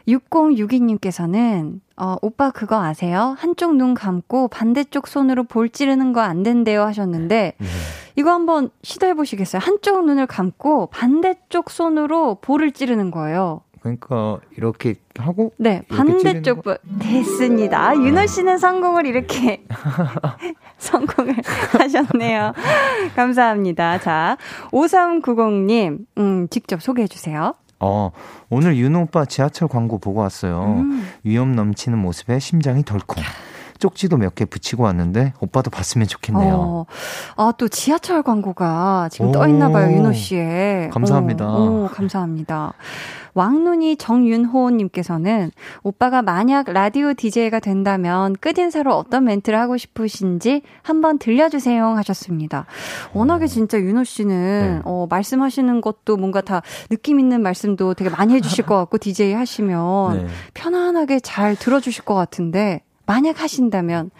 6062님께서는 0.09 1.81
어, 1.97 2.17
오빠 2.23 2.51
그거 2.51 2.81
아세요? 2.83 3.35
한쪽 3.39 3.75
눈 3.75 3.95
감고 3.95 4.49
반대쪽 4.49 5.09
손으로 5.09 5.45
볼 5.45 5.69
찌르는 5.69 6.13
거 6.13 6.21
안 6.21 6.43
된대요 6.43 6.83
하셨는데 6.83 7.55
네. 7.59 7.67
이거 8.17 8.31
한번 8.33 8.71
시도해 8.83 9.15
보시겠어요? 9.15 9.61
한쪽 9.63 10.05
눈을 10.07 10.27
감고 10.27 10.87
반대쪽 10.87 11.71
손으로 11.71 12.37
볼을 12.41 12.73
찌르는 12.73 13.11
거예요. 13.11 13.61
그러니까 13.97 14.39
이렇게 14.57 14.97
하고 15.19 15.53
네 15.59 15.83
반대쪽 15.89 16.65
됐습니다. 16.99 17.95
윤호 17.95 18.21
네. 18.21 18.27
씨는 18.27 18.59
성공을 18.59 19.07
이렇게 19.07 19.63
성공을 20.79 21.37
하셨네요. 21.79 22.53
감사합니다. 23.15 23.99
자 24.01 24.37
5390님 24.73 25.99
음, 26.19 26.49
직접 26.51 26.83
소개해 26.83 27.07
주세요. 27.07 27.55
어, 27.79 28.11
오늘 28.51 28.77
윤호 28.77 29.03
오빠 29.03 29.25
지하철 29.27 29.69
광고 29.69 29.99
보고 29.99 30.21
왔어요. 30.21 30.77
음. 30.79 31.07
위험 31.25 31.55
넘치는 31.55 31.99
모습에 31.99 32.39
심장이 32.39 32.83
덜컹. 32.85 33.17
쪽지도 33.79 34.17
몇 34.17 34.35
개 34.35 34.47
붙이고 34.47 34.85
왔는데 34.85 35.35
오빠도 35.39 35.71
봤으면 35.71 36.07
좋겠네요. 36.07 36.55
어. 36.55 36.87
아, 37.37 37.53
또 37.59 37.69
지하철 37.69 38.23
광고가 38.23 39.11
지금 39.13 39.29
오. 39.29 39.33
떠 39.33 39.47
있나 39.47 39.69
봐요, 39.69 39.95
윤호 39.95 40.15
씨의. 40.15 40.89
감사합니다. 40.89 41.47
오, 41.47 41.85
오, 41.85 41.89
감사합니다. 41.93 42.73
왕눈이 43.37 43.97
정윤호님께서는 43.97 45.51
오빠가 45.83 46.23
만약 46.23 46.73
라디오 46.73 47.13
DJ가 47.13 47.61
된다면 47.61 48.35
끝인사로 48.41 48.95
어떤 48.95 49.25
멘트를 49.25 49.59
하고 49.59 49.77
싶으신지 49.77 50.63
한번 50.83 51.19
들려주세요 51.19 51.87
하셨습니다. 51.87 52.65
워낙에 53.13 53.47
진짜 53.47 53.79
윤호 53.79 54.05
씨는 54.05 54.77
네. 54.77 54.81
어, 54.85 55.07
말씀하시는 55.11 55.83
것도 55.83 56.17
뭔가 56.17 56.41
다 56.41 56.63
느낌 56.89 57.21
있는 57.21 57.43
말씀도 57.43 57.93
되게 57.95 58.09
많이 58.09 58.35
해주실 58.35 58.65
것 58.65 58.77
같고 58.77 58.97
DJ 58.97 59.35
하시면 59.35 60.17
네. 60.17 60.27
편안하게 60.55 61.21
잘 61.21 61.57
들어주실 61.57 62.05
것 62.05 62.15
같은데 62.15 62.81
만약 63.05 63.43
하신다면 63.43 64.11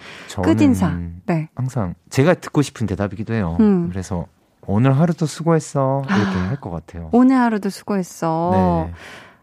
끝인사. 0.45 0.99
네. 1.25 1.49
항상 1.55 1.95
제가 2.11 2.35
듣고 2.35 2.63
싶은 2.63 2.87
대답이기도 2.87 3.33
해요. 3.33 3.57
음. 3.61 3.89
그래서 3.89 4.27
오늘 4.67 4.99
하루도 4.99 5.27
수고했어 5.27 6.03
이렇게 6.07 6.23
아, 6.39 6.49
할것 6.51 6.73
같아요. 6.73 7.09
오늘 7.13 7.37
하루도 7.37 7.69
수고했어. 7.71 8.87
네. 8.89 8.95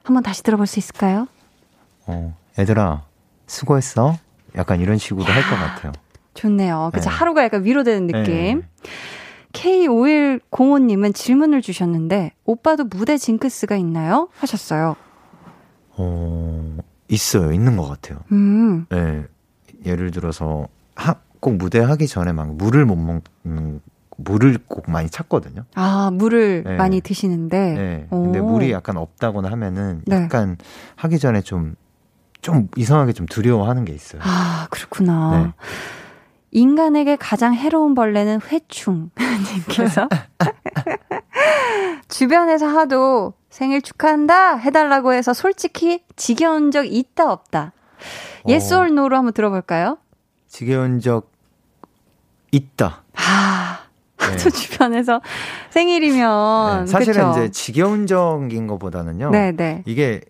한번 0.03 0.21
다시 0.23 0.43
들어볼 0.43 0.67
수 0.67 0.79
있을까요? 0.79 1.27
어, 2.07 2.35
얘들아 2.59 3.03
수고했어. 3.47 4.17
약간 4.55 4.81
이런 4.81 4.97
식으로 4.97 5.23
할 5.25 5.43
것 5.43 5.55
같아요. 5.55 5.91
좋네요. 6.33 6.91
그쵸 6.93 7.09
네. 7.09 7.15
하루가 7.15 7.43
약간 7.43 7.63
위로되는 7.63 8.07
느낌. 8.07 8.59
네. 8.59 8.67
K5105님은 9.53 11.13
질문을 11.13 11.61
주셨는데 11.61 12.31
오빠도 12.45 12.85
무대 12.85 13.17
징크스가 13.17 13.75
있나요? 13.77 14.29
하셨어요. 14.37 14.95
어, 15.95 16.77
있어요. 17.07 17.51
있는 17.53 17.77
것 17.77 17.87
같아요. 17.87 18.19
음. 18.31 18.85
네. 18.89 19.23
예를 19.85 20.11
들어서 20.11 20.67
하, 20.95 21.15
꼭 21.39 21.55
무대 21.57 21.79
하기 21.79 22.07
전에 22.07 22.31
막 22.31 22.55
물을 22.55 22.85
못 22.85 22.95
먹는 22.95 23.81
물을 24.17 24.57
꼭 24.67 24.89
많이 24.89 25.09
찾거든요. 25.09 25.65
아, 25.75 26.09
물을 26.11 26.63
네. 26.63 26.75
많이 26.75 27.01
드시는데. 27.01 27.73
네. 27.73 28.07
근데 28.09 28.41
물이 28.41 28.71
약간 28.71 28.97
없다거나 28.97 29.51
하면은 29.51 30.01
네. 30.05 30.23
약간 30.23 30.57
하기 30.95 31.19
전에 31.19 31.41
좀, 31.41 31.75
좀 32.41 32.67
이상하게 32.75 33.13
좀 33.13 33.25
두려워하는 33.25 33.85
게 33.85 33.93
있어요. 33.93 34.21
아, 34.23 34.67
그렇구나. 34.69 35.43
네. 35.43 35.53
인간에게 36.51 37.15
가장 37.15 37.53
해로운 37.55 37.95
벌레는 37.95 38.39
회충. 38.51 39.09
님께서. 39.55 40.07
주변에서 42.07 42.67
하도 42.67 43.33
생일 43.49 43.81
축하한다 43.81 44.57
해달라고 44.57 45.13
해서 45.13 45.33
솔직히 45.33 46.03
지겨운 46.15 46.71
적 46.71 46.85
있다 46.85 47.31
없다. 47.31 47.73
Yes 48.47 48.73
or 48.73 48.85
no로 48.85 49.17
한번 49.17 49.33
들어볼까요? 49.33 49.97
지겨운 50.47 50.99
적 50.99 51.31
있다. 52.51 53.01
아, 53.15 53.79
네. 53.81 53.82
저 54.37 54.49
주변에서 54.49 55.21
생일이면 55.71 56.85
네, 56.85 56.91
사실은 56.91 57.29
그쵸? 57.29 57.31
이제 57.31 57.51
지겨운 57.51 58.07
적인 58.07 58.67
것보다는요. 58.67 59.31
네네. 59.31 59.51
네. 59.55 59.83
이게 59.85 60.21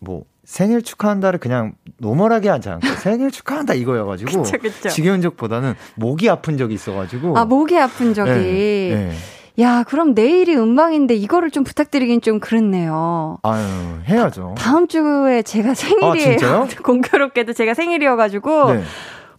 뭐 0.00 0.24
생일 0.44 0.82
축하한다를 0.82 1.38
그냥 1.38 1.74
normal하게 1.98 2.48
하지 2.48 2.68
않고 2.68 2.86
생일 2.98 3.30
축하한다 3.30 3.74
이거여가지고 3.74 4.42
그쵸, 4.42 4.58
그쵸. 4.58 4.88
지겨운 4.88 5.22
적보다는 5.22 5.74
목이 5.94 6.28
아픈 6.28 6.58
적이 6.58 6.74
있어가지고 6.74 7.38
아 7.38 7.44
목이 7.44 7.78
아픈 7.78 8.12
적이 8.12 8.30
네, 8.30 8.94
네. 8.94 9.12
야, 9.60 9.84
그럼 9.86 10.14
내일이 10.14 10.56
음방인데 10.56 11.14
이거를 11.14 11.50
좀 11.50 11.62
부탁드리긴 11.62 12.22
좀 12.22 12.40
그렇네요. 12.40 13.38
아유, 13.42 13.62
해야죠. 14.08 14.54
다, 14.56 14.78
음 14.78 14.88
주에 14.88 15.42
제가 15.42 15.74
생일이에요. 15.74 16.38
아, 16.42 16.68
공교롭게도 16.82 17.52
제가 17.52 17.74
생일이어가지고. 17.74 18.72
네. 18.72 18.82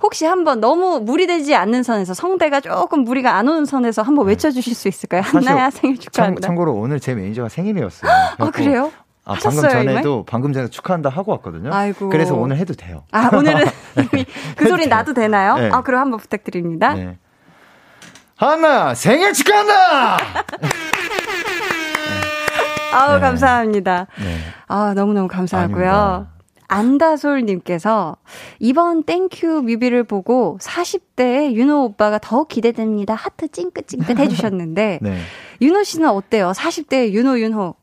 혹시 0.04 0.26
한번 0.26 0.60
너무 0.60 1.00
무리되지 1.00 1.56
않는 1.56 1.82
선에서 1.82 2.14
성대가 2.14 2.60
조금 2.60 3.06
무리가 3.06 3.36
안 3.36 3.48
오는 3.48 3.64
선에서 3.66 4.02
한번 4.02 4.26
네. 4.26 4.32
외쳐주실 4.32 4.76
수 4.76 4.90
있을까요? 4.90 5.22
한나야 5.22 5.70
생일 5.70 5.98
축하한다. 5.98 6.42
참, 6.42 6.56
고로 6.56 6.74
오늘 6.74 7.00
제 7.00 7.16
매니저가 7.16 7.48
생일이었어요. 7.48 8.12
아 8.38 8.52
그래요? 8.52 8.92
아, 9.26 9.36
방금 9.42 9.62
전에도 9.62 10.26
방금 10.28 10.52
전에 10.52 10.68
축하한다 10.68 11.08
하고 11.10 11.32
왔거든요. 11.32 11.74
아이고. 11.74 12.10
그래서 12.10 12.36
오늘 12.36 12.58
해도 12.58 12.74
돼요. 12.74 13.04
아 13.12 13.30
오늘은 13.34 13.66
이미 14.14 14.26
그 14.58 14.68
소리 14.68 14.88
나도 14.88 15.14
되나요? 15.14 15.56
네. 15.56 15.70
아 15.72 15.82
그럼 15.82 16.02
한번 16.02 16.20
부탁드립니다. 16.20 16.94
네. 16.94 17.18
한나 18.36 18.94
생일 18.94 19.32
축하한다. 19.32 20.18
아우, 22.92 23.16
네. 23.16 23.20
감사합니다. 23.22 24.06
네. 24.20 24.38
아, 24.68 24.94
너무너무 24.96 25.28
감사하고요. 25.28 25.90
아닙니다. 25.90 26.33
안다솔님께서 26.74 28.18
이번 28.60 29.04
Thank 29.04 29.52
U 29.52 29.62
뮤비를 29.62 30.04
보고 30.04 30.58
40대의 30.60 31.54
윤호 31.54 31.84
오빠가 31.86 32.18
더욱 32.18 32.48
기대됩니다. 32.48 33.14
하트 33.14 33.48
찡긋찡긋 33.48 34.18
해주셨는데 34.18 35.00
네. 35.04 35.18
윤호 35.62 35.84
씨는 35.84 36.10
어때요? 36.10 36.52
40대의 36.56 37.12
유노윤호. 37.12 37.76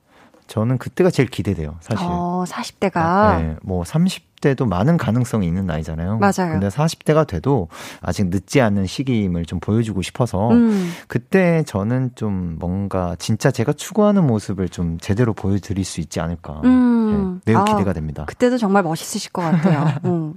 저는 0.50 0.78
그때가 0.78 1.10
제일 1.10 1.28
기대돼요, 1.28 1.76
사실. 1.78 2.04
어, 2.10 2.42
40대가. 2.44 3.38
네, 3.38 3.56
뭐 3.62 3.84
30대도 3.84 4.66
많은 4.66 4.96
가능성이 4.96 5.46
있는 5.46 5.64
나이잖아요. 5.64 6.18
맞아요. 6.18 6.50
근데 6.50 6.66
40대가 6.66 7.24
돼도 7.24 7.68
아직 8.00 8.26
늦지 8.26 8.60
않은 8.60 8.86
시기임을 8.86 9.46
좀 9.46 9.60
보여주고 9.60 10.02
싶어서 10.02 10.50
음. 10.50 10.90
그때 11.06 11.62
저는 11.68 12.10
좀 12.16 12.56
뭔가 12.58 13.14
진짜 13.20 13.52
제가 13.52 13.74
추구하는 13.74 14.26
모습을 14.26 14.68
좀 14.68 14.98
제대로 14.98 15.34
보여드릴 15.34 15.84
수 15.84 16.00
있지 16.00 16.18
않을까. 16.18 16.62
음. 16.64 17.40
네, 17.44 17.52
매우 17.52 17.62
아, 17.62 17.64
기대가 17.64 17.92
됩니다. 17.92 18.24
그때도 18.24 18.58
정말 18.58 18.82
멋있으실 18.82 19.30
것 19.30 19.42
같아요. 19.42 19.86
음. 20.04 20.34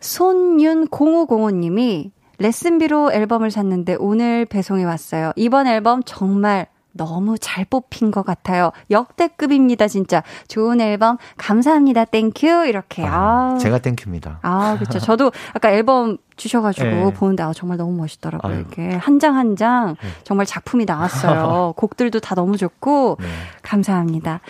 손윤0505님이 0.00 2.12
레슨비로 2.38 3.12
앨범을 3.12 3.50
샀는데 3.50 3.96
오늘 3.98 4.46
배송이 4.46 4.84
왔어요. 4.84 5.32
이번 5.36 5.66
앨범 5.66 6.02
정말 6.04 6.66
너무 6.98 7.38
잘 7.38 7.64
뽑힌 7.64 8.10
것 8.10 8.22
같아요. 8.26 8.72
역대급입니다, 8.90 9.88
진짜. 9.88 10.22
좋은 10.48 10.82
앨범 10.82 11.16
감사합니다. 11.38 12.04
Thank 12.04 12.43
you 12.43 12.66
이렇게. 12.66 13.06
아, 13.06 13.54
아. 13.54 13.58
제가 13.58 13.78
Thank 13.78 13.99
you입니다. 13.99 14.40
아, 14.42 14.74
그렇죠. 14.78 14.98
저도 14.98 15.32
아까 15.54 15.70
앨범 15.72 16.18
주셔가지고 16.36 16.86
네. 16.86 17.12
보는데 17.14 17.42
아, 17.42 17.52
정말 17.54 17.78
너무 17.78 17.92
멋있더라고요. 17.96 18.52
아유. 18.52 18.64
이게 18.70 18.90
한 18.94 19.18
장 19.18 19.36
한장 19.36 19.88
한 19.88 19.96
네. 20.00 20.08
정말 20.22 20.44
작품이 20.46 20.84
나왔어요. 20.84 21.72
곡들도 21.78 22.20
다 22.20 22.34
너무 22.34 22.56
좋고 22.56 23.16
네. 23.18 23.26
감사합니다. 23.62 24.40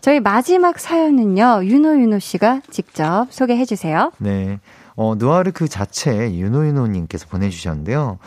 저희 0.00 0.20
마지막 0.20 0.78
사연은요 0.78 1.62
윤호 1.64 2.00
윤호 2.00 2.18
씨가 2.18 2.60
직접 2.70 3.26
소개해 3.30 3.64
주세요. 3.64 4.12
네. 4.18 4.60
어, 4.94 5.14
누아르 5.16 5.52
그 5.52 5.68
자체 5.68 6.34
윤호윤호님께서 6.34 7.26
보내주셨는데요. 7.28 8.18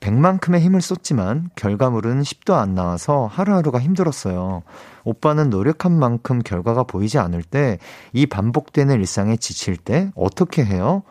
100만큼의 0.00 0.60
힘을 0.60 0.80
쏟지만 0.80 1.50
결과물은 1.54 2.22
10도 2.22 2.54
안 2.54 2.74
나와서 2.74 3.26
하루하루가 3.30 3.78
힘들었어요. 3.78 4.62
오빠는 5.04 5.50
노력한 5.50 5.92
만큼 5.92 6.40
결과가 6.40 6.84
보이지 6.84 7.18
않을 7.18 7.42
때, 7.42 7.78
이 8.12 8.26
반복되는 8.26 8.94
일상에 8.94 9.36
지칠 9.36 9.76
때 9.76 10.10
어떻게 10.14 10.64
해요? 10.64 11.02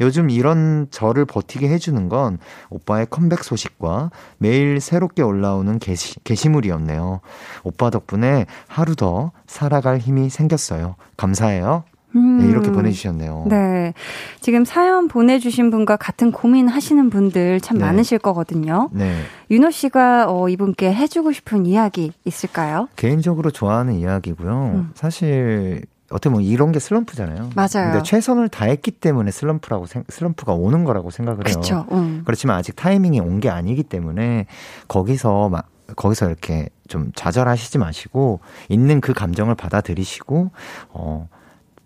요즘 0.00 0.30
이런 0.30 0.88
저를 0.90 1.24
버티게 1.24 1.68
해주는 1.68 2.08
건 2.08 2.38
오빠의 2.70 3.06
컴백 3.10 3.42
소식과 3.42 4.10
매일 4.38 4.80
새롭게 4.80 5.22
올라오는 5.22 5.78
게시, 5.78 6.22
게시물이었네요. 6.22 7.20
오빠 7.64 7.90
덕분에 7.90 8.46
하루 8.68 8.94
더 8.94 9.32
살아갈 9.46 9.98
힘이 9.98 10.28
생겼어요. 10.28 10.96
감사해요. 11.16 11.84
음. 12.16 12.38
네, 12.38 12.48
이렇게 12.48 12.72
보내주셨네요. 12.72 13.46
네. 13.48 13.92
지금 14.40 14.64
사연 14.64 15.06
보내주신 15.08 15.70
분과 15.70 15.96
같은 15.96 16.32
고민 16.32 16.68
하시는 16.68 17.10
분들 17.10 17.60
참 17.60 17.78
네. 17.78 17.84
많으실 17.84 18.18
거거든요. 18.18 18.88
네. 18.92 19.20
윤호 19.50 19.70
씨가 19.70 20.26
어, 20.28 20.48
이분께 20.48 20.92
해주고 20.92 21.32
싶은 21.32 21.66
이야기 21.66 22.12
있을까요? 22.24 22.88
개인적으로 22.96 23.50
좋아하는 23.50 23.94
이야기고요. 23.94 24.72
음. 24.74 24.90
사실 24.94 25.82
어떻게 26.10 26.30
보면 26.30 26.44
이런 26.44 26.70
게 26.72 26.78
슬럼프잖아요. 26.78 27.50
맞아요. 27.56 27.90
근데 27.92 28.02
최선을 28.04 28.48
다했기 28.48 28.92
때문에 28.92 29.30
슬럼프라고 29.32 29.86
슬럼프가 30.08 30.52
오는 30.54 30.84
거라고 30.84 31.10
생각을 31.10 31.48
해요. 31.48 31.56
그쵸, 31.56 31.84
음. 31.90 32.22
그렇지만 32.24 32.56
아직 32.56 32.76
타이밍이 32.76 33.20
온 33.20 33.40
게 33.40 33.50
아니기 33.50 33.82
때문에 33.82 34.46
거기서 34.88 35.48
막 35.50 35.68
거기서 35.96 36.26
이렇게 36.26 36.68
좀 36.88 37.10
좌절하시지 37.14 37.78
마시고 37.78 38.40
있는 38.68 39.00
그 39.00 39.12
감정을 39.12 39.54
받아들이시고 39.56 40.50
어 40.90 41.28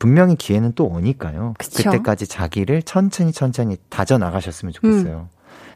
분명히 0.01 0.35
기회는 0.35 0.73
또 0.75 0.87
오니까요. 0.87 1.55
그쵸? 1.59 1.85
그때까지 1.91 2.27
자기를 2.27 2.83
천천히 2.83 3.31
천천히 3.31 3.77
다져 3.89 4.19
나가셨으면 4.19 4.73
좋겠어요. 4.73 5.29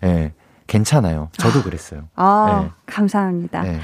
음. 0.03 0.09
예. 0.09 0.13
네, 0.13 0.33
괜찮아요. 0.67 1.29
저도 1.37 1.61
아. 1.61 1.63
그랬어요. 1.63 2.09
아, 2.17 2.63
네. 2.65 2.71
감사합니다. 2.87 3.63
네. 3.63 3.79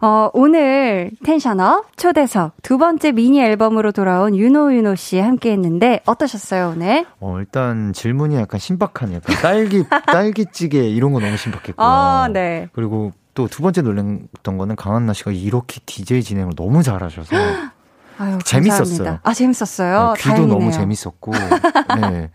어, 0.00 0.30
오늘 0.32 1.10
텐션업 1.24 1.96
초대석 1.96 2.54
두 2.62 2.76
번째 2.78 3.12
미니 3.12 3.40
앨범으로 3.40 3.92
돌아온 3.92 4.36
윤호 4.36 4.74
윤호 4.74 4.94
씨 4.96 5.18
함께 5.18 5.52
했는데 5.52 6.00
어떠셨어요, 6.06 6.74
오늘? 6.76 7.06
어, 7.20 7.38
일단 7.38 7.92
질문이 7.92 8.36
약간 8.36 8.60
신박한 8.60 9.14
약간 9.14 9.36
딸기 9.42 9.84
딸기찌개 10.12 10.88
이런 10.88 11.12
거 11.12 11.20
너무 11.20 11.36
신박했고요. 11.36 11.86
아, 11.86 12.28
네. 12.32 12.68
그리고 12.72 13.12
또 13.34 13.46
두 13.46 13.62
번째 13.62 13.82
놀랐던 13.82 14.58
거는 14.58 14.74
강한나 14.74 15.12
씨가 15.12 15.30
이렇게 15.30 15.78
DJ 15.86 16.24
진행을 16.24 16.54
너무 16.56 16.82
잘하셔서 16.82 17.30
아유, 18.18 18.38
재밌었어요. 18.44 19.18
아, 19.22 19.32
재밌었어요. 19.34 20.14
네, 20.16 20.22
귀도 20.22 20.28
다행이네요. 20.34 20.58
너무 20.58 20.72
재밌었고. 20.72 21.32
네. 22.00 22.30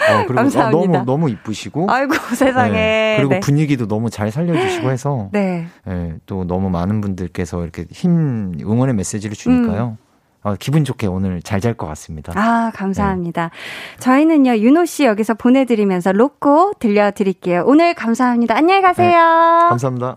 어, 0.00 0.24
그리고 0.26 0.40
어, 0.60 0.70
너무 0.70 1.04
너무 1.04 1.30
이쁘시고. 1.30 1.86
아이고 1.90 2.14
세상에. 2.34 2.72
네, 2.72 3.14
그리고 3.18 3.34
네. 3.34 3.40
분위기도 3.40 3.86
너무 3.86 4.10
잘 4.10 4.30
살려주시고 4.30 4.90
해서. 4.90 5.28
네. 5.32 5.66
네. 5.84 6.14
또 6.26 6.44
너무 6.44 6.70
많은 6.70 7.00
분들께서 7.00 7.62
이렇게 7.62 7.84
힘 7.90 8.54
응원의 8.60 8.94
메시지를 8.94 9.36
주니까요. 9.36 9.96
음. 10.00 10.10
어, 10.42 10.54
기분 10.58 10.84
좋게 10.84 11.06
오늘 11.06 11.42
잘 11.42 11.60
잘 11.60 11.74
것 11.74 11.86
같습니다. 11.88 12.32
아, 12.34 12.72
감사합니다. 12.74 13.50
네. 13.50 13.98
저희는요, 14.00 14.56
윤호 14.56 14.86
씨 14.86 15.04
여기서 15.04 15.34
보내드리면서 15.34 16.12
로꼬 16.12 16.72
들려드릴게요. 16.78 17.64
오늘 17.66 17.92
감사합니다. 17.92 18.56
안녕히 18.56 18.80
가세요. 18.80 19.10
네, 19.10 19.68
감사합니다. 19.68 20.16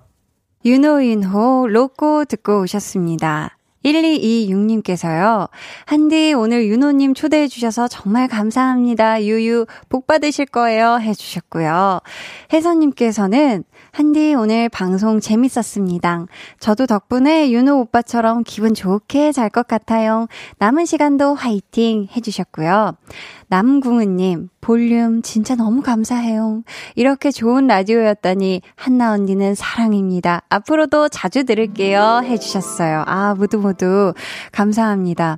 윤호, 0.63 1.03
윤호, 1.03 1.67
로꼬 1.67 2.23
듣고 2.23 2.61
오셨습니다. 2.61 3.57
1226님께서요. 3.85 5.49
한디 5.85 6.33
오늘 6.33 6.65
윤호님 6.65 7.13
초대해 7.13 7.47
주셔서 7.47 7.87
정말 7.87 8.27
감사합니다. 8.27 9.23
유유 9.23 9.65
복 9.89 10.07
받으실 10.07 10.45
거예요 10.45 10.99
해주셨고요. 10.99 11.99
혜선님께서는 12.51 13.63
한디 13.95 14.33
오늘 14.33 14.69
방송 14.69 15.19
재밌었습니다. 15.19 16.25
저도 16.59 16.87
덕분에 16.87 17.51
윤호 17.51 17.79
오빠처럼 17.81 18.43
기분 18.43 18.73
좋게 18.73 19.31
잘 19.31 19.49
것 19.51 19.67
같아요. 19.67 20.25
남은 20.57 20.85
시간도 20.85 21.35
화이팅 21.35 22.07
해주셨고요. 22.15 22.93
남궁은님, 23.49 24.49
볼륨 24.61 25.21
진짜 25.21 25.53
너무 25.53 25.83
감사해요. 25.83 26.63
이렇게 26.95 27.29
좋은 27.29 27.67
라디오였다니, 27.67 28.61
한나 28.75 29.11
언니는 29.11 29.53
사랑입니다. 29.53 30.41
앞으로도 30.49 31.09
자주 31.09 31.43
들을게요. 31.43 32.21
해주셨어요. 32.23 33.03
아, 33.05 33.35
모두 33.35 33.59
모두 33.59 34.15
감사합니다. 34.51 35.37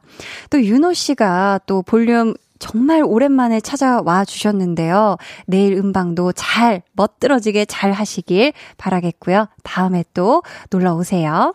또 0.50 0.64
윤호 0.64 0.94
씨가 0.94 1.60
또 1.66 1.82
볼륨 1.82 2.34
정말 2.66 3.04
오랜만에 3.06 3.60
찾아와 3.60 4.26
주셨는데요. 4.26 5.18
내일 5.46 5.74
음방도 5.74 6.32
잘, 6.32 6.82
멋들어지게 6.94 7.66
잘 7.66 7.92
하시길 7.92 8.54
바라겠고요. 8.78 9.50
다음에 9.64 10.04
또 10.16 10.42
놀러 10.72 10.96
오세요. 10.96 11.54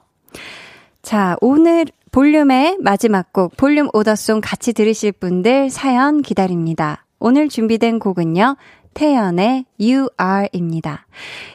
자, 1.03 1.37
오늘 1.41 1.87
볼륨의 2.13 2.79
마지막 2.81 3.33
곡, 3.33 3.57
볼륨 3.57 3.89
오더송 3.93 4.41
같이 4.41 4.73
들으실 4.73 5.11
분들 5.11 5.71
사연 5.71 6.23
기다립니다. 6.23 7.05
오늘 7.19 7.49
준비된 7.49 7.99
곡은요, 7.99 8.57
태연의 8.95 9.65
You 9.81 10.11
Are입니다. 10.21 11.07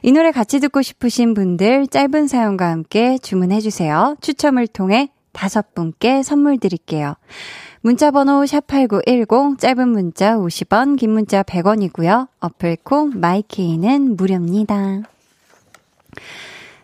이 0.01 0.11
노래 0.11 0.31
같이 0.31 0.59
듣고 0.59 0.81
싶으신 0.81 1.33
분들 1.33 1.87
짧은 1.87 2.27
사연과 2.27 2.69
함께 2.69 3.17
주문해주세요. 3.19 4.17
추첨을 4.19 4.67
통해 4.67 5.11
다섯 5.31 5.73
분께 5.73 6.23
선물 6.23 6.57
드릴게요. 6.57 7.15
문자 7.85 8.09
번호 8.09 8.41
샵8910, 8.45 9.59
짧은 9.59 9.89
문자 9.89 10.37
50원, 10.37 10.97
긴 10.97 11.11
문자 11.11 11.43
100원이고요. 11.43 12.29
어플콩, 12.39 13.11
마이케이는 13.13 14.15
무료입니다. 14.15 15.03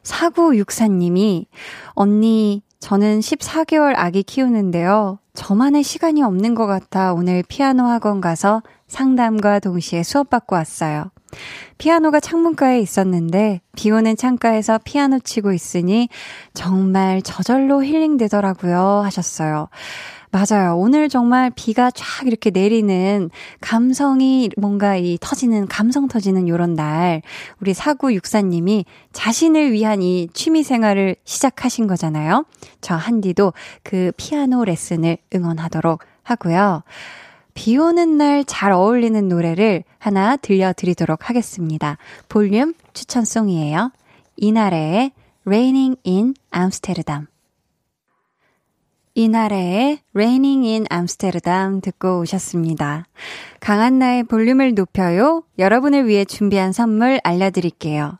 4964님이, 0.03 1.45
언니, 1.95 2.61
저는 2.79 3.19
14개월 3.19 3.95
아기 3.97 4.21
키우는데요. 4.21 5.17
저만의 5.33 5.81
시간이 5.81 6.21
없는 6.21 6.53
것 6.53 6.67
같아 6.67 7.13
오늘 7.13 7.41
피아노 7.47 7.85
학원 7.85 8.21
가서 8.21 8.61
상담과 8.87 9.57
동시에 9.57 10.03
수업받고 10.03 10.55
왔어요. 10.55 11.09
피아노가 11.79 12.19
창문가에 12.19 12.79
있었는데 12.79 13.61
비 13.75 13.89
오는 13.89 14.15
창가에서 14.15 14.79
피아노 14.83 15.17
치고 15.17 15.51
있으니 15.51 16.09
정말 16.53 17.23
저절로 17.23 17.83
힐링되더라고요 17.83 19.01
하셨어요. 19.03 19.69
맞아요. 20.31 20.77
오늘 20.77 21.09
정말 21.09 21.51
비가 21.53 21.91
쫙 21.91 22.25
이렇게 22.25 22.51
내리는 22.51 23.29
감성이 23.59 24.49
뭔가 24.57 24.95
이 24.95 25.17
터지는, 25.19 25.67
감성 25.67 26.07
터지는 26.07 26.47
요런 26.47 26.73
날, 26.73 27.21
우리 27.59 27.73
사구 27.73 28.13
육사님이 28.13 28.85
자신을 29.11 29.73
위한 29.73 30.01
이 30.01 30.29
취미 30.33 30.63
생활을 30.63 31.17
시작하신 31.25 31.85
거잖아요. 31.87 32.45
저 32.79 32.95
한디도 32.95 33.51
그 33.83 34.13
피아노 34.15 34.63
레슨을 34.63 35.17
응원하도록 35.35 35.99
하고요. 36.23 36.83
비 37.53 37.77
오는 37.77 38.17
날 38.17 38.45
잘 38.45 38.71
어울리는 38.71 39.27
노래를 39.27 39.83
하나 39.97 40.37
들려드리도록 40.37 41.29
하겠습니다. 41.29 41.97
볼륨 42.29 42.73
추천송이에요. 42.93 43.91
이날의 44.37 45.11
Raining 45.45 45.97
in 46.05 46.33
Amsterdam. 46.55 47.27
이나래의 49.13 49.99
Raining 50.13 50.65
in 50.65 50.85
Amsterdam 50.91 51.81
듣고 51.81 52.19
오셨습니다. 52.19 53.05
강한나의 53.59 54.23
볼륨을 54.23 54.73
높여요. 54.73 55.43
여러분을 55.59 56.07
위해 56.07 56.23
준비한 56.23 56.71
선물 56.71 57.19
알려드릴게요. 57.23 58.17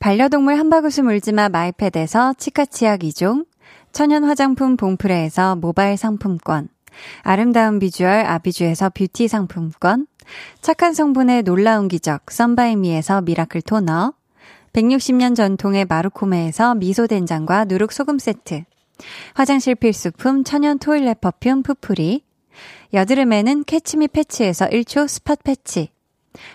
반려동물 0.00 0.58
한바구스 0.58 1.02
물지마 1.02 1.50
마이패드에서 1.50 2.34
치카치약 2.38 3.00
2종, 3.00 3.46
천연 3.92 4.24
화장품 4.24 4.76
봉프레에서 4.76 5.56
모바일 5.56 5.96
상품권, 5.96 6.68
아름다운 7.22 7.78
비주얼 7.78 8.24
아비주에서 8.26 8.90
뷰티 8.90 9.28
상품권, 9.28 10.06
착한 10.60 10.94
성분의 10.94 11.42
놀라운 11.42 11.88
기적 11.88 12.30
썬바이미에서 12.30 13.20
미라클 13.20 13.62
토너, 13.62 14.14
160년 14.72 15.36
전통의 15.36 15.84
마루코메에서 15.84 16.74
미소된장과 16.76 17.66
누룩소금 17.66 18.18
세트, 18.18 18.64
화장실 19.34 19.74
필수품 19.74 20.44
천연 20.44 20.78
toilet 20.78 21.20
perfume 21.20 21.62
푸푸리, 21.62 22.22
여드름에는 22.92 23.64
캐치미 23.64 24.08
패치에서 24.08 24.68
1초 24.68 25.08
spot 25.08 25.36
patch, 25.44 25.88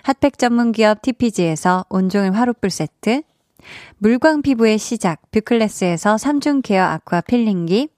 핫팩 0.03 0.37
전문 0.37 0.71
기업 0.71 1.01
TPG에서 1.01 1.85
온종일 1.89 2.33
화롯불 2.33 2.69
세트, 2.69 3.21
물광 3.97 4.41
피부의 4.41 4.77
시작 4.77 5.21
뷰클래스에서 5.31 6.15
3중 6.15 6.61
care 6.63 6.83
아쿠아 6.83 7.21
필링기, 7.21 7.89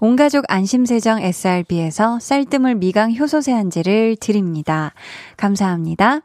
온가족 0.00 0.44
안심세정 0.48 1.20
SRB에서 1.20 2.18
쌀뜨물 2.20 2.76
미강 2.76 3.14
효소 3.16 3.40
세안제를 3.40 4.16
드립니다. 4.16 4.94
감사합니다. 5.36 6.20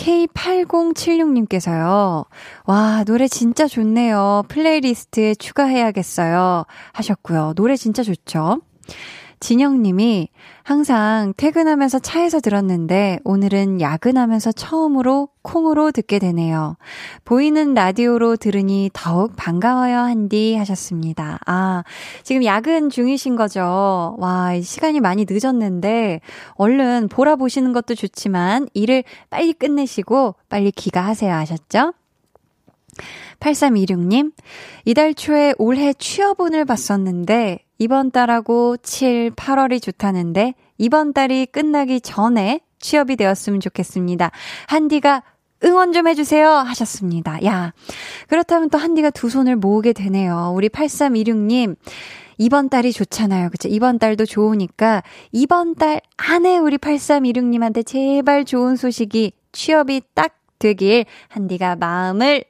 K8076님께서요. 0.00 2.24
와, 2.64 3.04
노래 3.04 3.28
진짜 3.28 3.68
좋네요. 3.68 4.44
playlist에 4.48 5.34
추가해야겠어요. 5.34 6.64
하셨고요. 6.92 7.52
노래 7.54 7.76
진짜 7.76 8.02
좋죠? 8.02 8.62
진영님이 9.40 10.28
항상 10.62 11.32
퇴근하면서 11.36 11.98
차에서 12.00 12.40
들었는데 12.40 13.20
오늘은 13.24 13.80
야근하면서 13.80 14.52
처음으로 14.52 15.28
콩으로 15.42 15.90
듣게 15.92 16.18
되네요. 16.18 16.76
보이는 17.24 17.72
라디오로 17.72 18.36
들으니 18.36 18.90
더욱 18.92 19.34
반가워요 19.36 19.96
한디 19.96 20.54
하셨습니다. 20.56 21.38
아, 21.46 21.82
지금 22.22 22.44
야근 22.44 22.90
중이신 22.90 23.36
거죠? 23.36 24.14
와, 24.18 24.60
시간이 24.60 25.00
많이 25.00 25.26
늦었는데 25.28 26.20
얼른 26.54 27.08
보라 27.08 27.36
보시는 27.36 27.72
것도 27.72 27.94
좋지만 27.94 28.68
일을 28.74 29.04
빨리 29.30 29.54
끝내시고 29.54 30.34
빨리 30.50 30.70
귀가하세요 30.70 31.34
하셨죠? 31.34 31.94
8326님, 33.40 34.32
이달 34.84 35.14
초에 35.14 35.54
올해 35.58 35.92
취업운을 35.92 36.64
봤었는데 36.64 37.60
이번 37.78 38.10
달하고 38.10 38.76
7, 38.78 39.30
8월이 39.30 39.82
좋다는데 39.82 40.54
이번 40.78 41.12
달이 41.12 41.46
끝나기 41.46 42.00
전에 42.00 42.60
취업이 42.78 43.16
되었으면 43.16 43.60
좋겠습니다. 43.60 44.30
한디가 44.66 45.22
응원 45.64 45.92
좀 45.92 46.08
해주세요 46.08 46.48
하셨습니다. 46.48 47.44
야, 47.44 47.72
그렇다면 48.28 48.70
또 48.70 48.78
한디가 48.78 49.10
두 49.10 49.28
손을 49.28 49.56
모으게 49.56 49.92
되네요. 49.92 50.52
우리 50.54 50.68
8326님. 50.68 51.76
이번 52.38 52.70
달이 52.70 52.92
좋잖아요. 52.92 53.50
그쵸? 53.50 53.68
이번 53.68 53.98
달도 53.98 54.24
좋으니까 54.24 55.02
이번 55.30 55.74
달 55.74 56.00
안에 56.16 56.56
우리 56.56 56.78
8326님한테 56.78 57.84
제발 57.84 58.46
좋은 58.46 58.76
소식이 58.76 59.32
취업이 59.52 60.00
딱 60.14 60.38
되길 60.58 61.04
한디가 61.28 61.76
마음을 61.76 62.44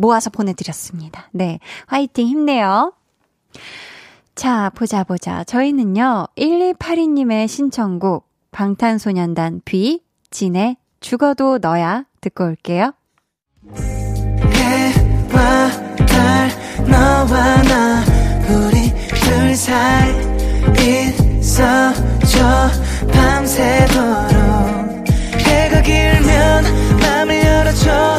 모아서 0.00 0.30
보내드렸습니다. 0.30 1.28
네. 1.32 1.58
화이팅 1.86 2.26
힘내요. 2.26 2.94
자, 4.34 4.70
보자, 4.74 5.04
보자. 5.04 5.44
저희는요, 5.44 6.28
1282님의 6.36 7.46
신청곡, 7.46 8.26
방탄소년단 8.52 9.60
비, 9.64 10.02
진의 10.30 10.76
죽어도 11.00 11.58
너야 11.58 12.06
듣고 12.22 12.44
올게요. 12.44 12.92
해와 14.54 15.70
달, 16.06 16.50
너와 16.88 17.62
나, 17.62 18.02
우리 18.48 18.90
둘 19.08 19.54
사이 19.54 20.10
있어줘, 21.40 22.70
밤새도록. 23.12 24.30
해가 25.46 25.82
길면 25.82 26.64
맘을 27.00 27.44
열어줘, 27.44 28.18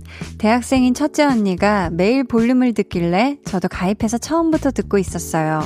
대학생인 0.37 0.93
첫째 0.93 1.23
언니가 1.23 1.89
매일 1.91 2.23
볼륨을 2.23 2.73
듣길래 2.73 3.37
저도 3.45 3.67
가입해서 3.67 4.17
처음부터 4.17 4.71
듣고 4.71 4.97
있었어요. 4.97 5.61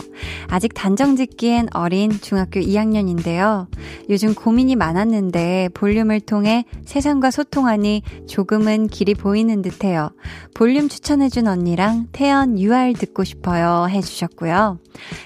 아직 0.47 0.73
단정 0.73 1.15
짓기엔 1.15 1.67
어린 1.73 2.11
중학교 2.11 2.59
2학년인데요. 2.59 3.67
요즘 4.09 4.35
고민이 4.35 4.75
많았는데 4.75 5.69
볼륨을 5.73 6.19
통해 6.19 6.65
세상과 6.85 7.31
소통하니 7.31 8.03
조금은 8.27 8.87
길이 8.87 9.13
보이는 9.13 9.61
듯해요. 9.61 10.11
볼륨 10.53 10.89
추천해준 10.89 11.47
언니랑 11.47 12.07
태연 12.11 12.59
UR 12.59 12.93
듣고 12.93 13.23
싶어요 13.23 13.87
해주셨고요. 13.89 14.79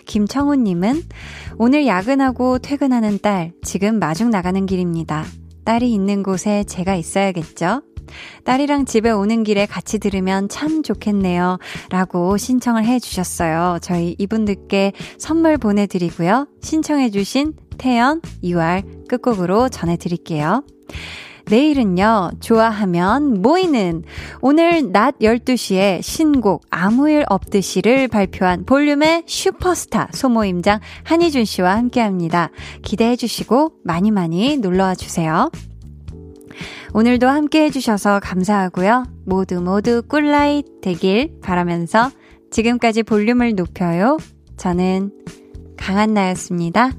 김청우님은 0.06 1.04
오늘 1.58 1.88
야근하고 1.88 2.60
퇴근하는 2.60 3.20
딸, 3.22 3.52
지금 3.64 4.00
마중 4.00 4.30
나가는 4.30 4.66
길입니다. 4.66 5.26
딸이 5.66 5.94
있는 5.94 6.24
곳에 6.24 6.64
제가 6.64 6.96
있어야겠죠? 6.96 7.82
딸이랑 8.44 8.86
집에 8.86 9.12
오는 9.12 9.44
길에 9.44 9.66
같이 9.66 10.00
들으면 10.00 10.50
참 10.50 10.84
좋겠네요. 10.84 11.58
라고 11.90 12.38
신청을 12.38 12.86
해 12.86 13.00
주셨어요. 13.00 13.80
저희 13.82 14.16
이분들께 14.18 14.94
선물 15.18 15.58
보내드리고요. 15.58 16.48
신청해 16.62 17.10
주신 17.12 17.54
태연, 17.78 18.22
2월 18.44 19.08
끝곡으로 19.08 19.70
전해드릴게요. 19.70 20.64
내일은요, 21.50 22.32
좋아하면 22.40 23.42
모이는 23.42 24.04
오늘 24.40 24.92
낮 24.92 25.18
12시에 25.20 26.02
신곡 26.04 26.64
아무 26.70 27.10
일 27.10 27.26
없듯이를 27.28 28.08
발표한 28.08 28.66
볼륨의 28.66 29.24
슈퍼스타 29.26 30.10
소모임장 30.14 30.80
한희준 31.04 31.46
씨와 31.46 31.76
함께 31.76 32.02
합니다. 32.02 32.52
기대해 32.84 33.16
주시고 33.16 33.74
많이 33.84 34.12
많이 34.12 34.58
놀러와 34.58 34.94
주세요. 34.94 35.50
오늘도 36.94 37.28
함께 37.28 37.64
해주셔서 37.66 38.20
감사하고요. 38.22 39.06
모두 39.26 39.62
모두 39.62 40.02
꿀라잇 40.08 40.82
되길 40.82 41.40
바라면서 41.42 42.12
지금까지 42.52 43.04
볼륨을 43.04 43.56
높여요. 43.56 44.18
저는 44.58 45.12
강한나였습니다. 45.78 46.92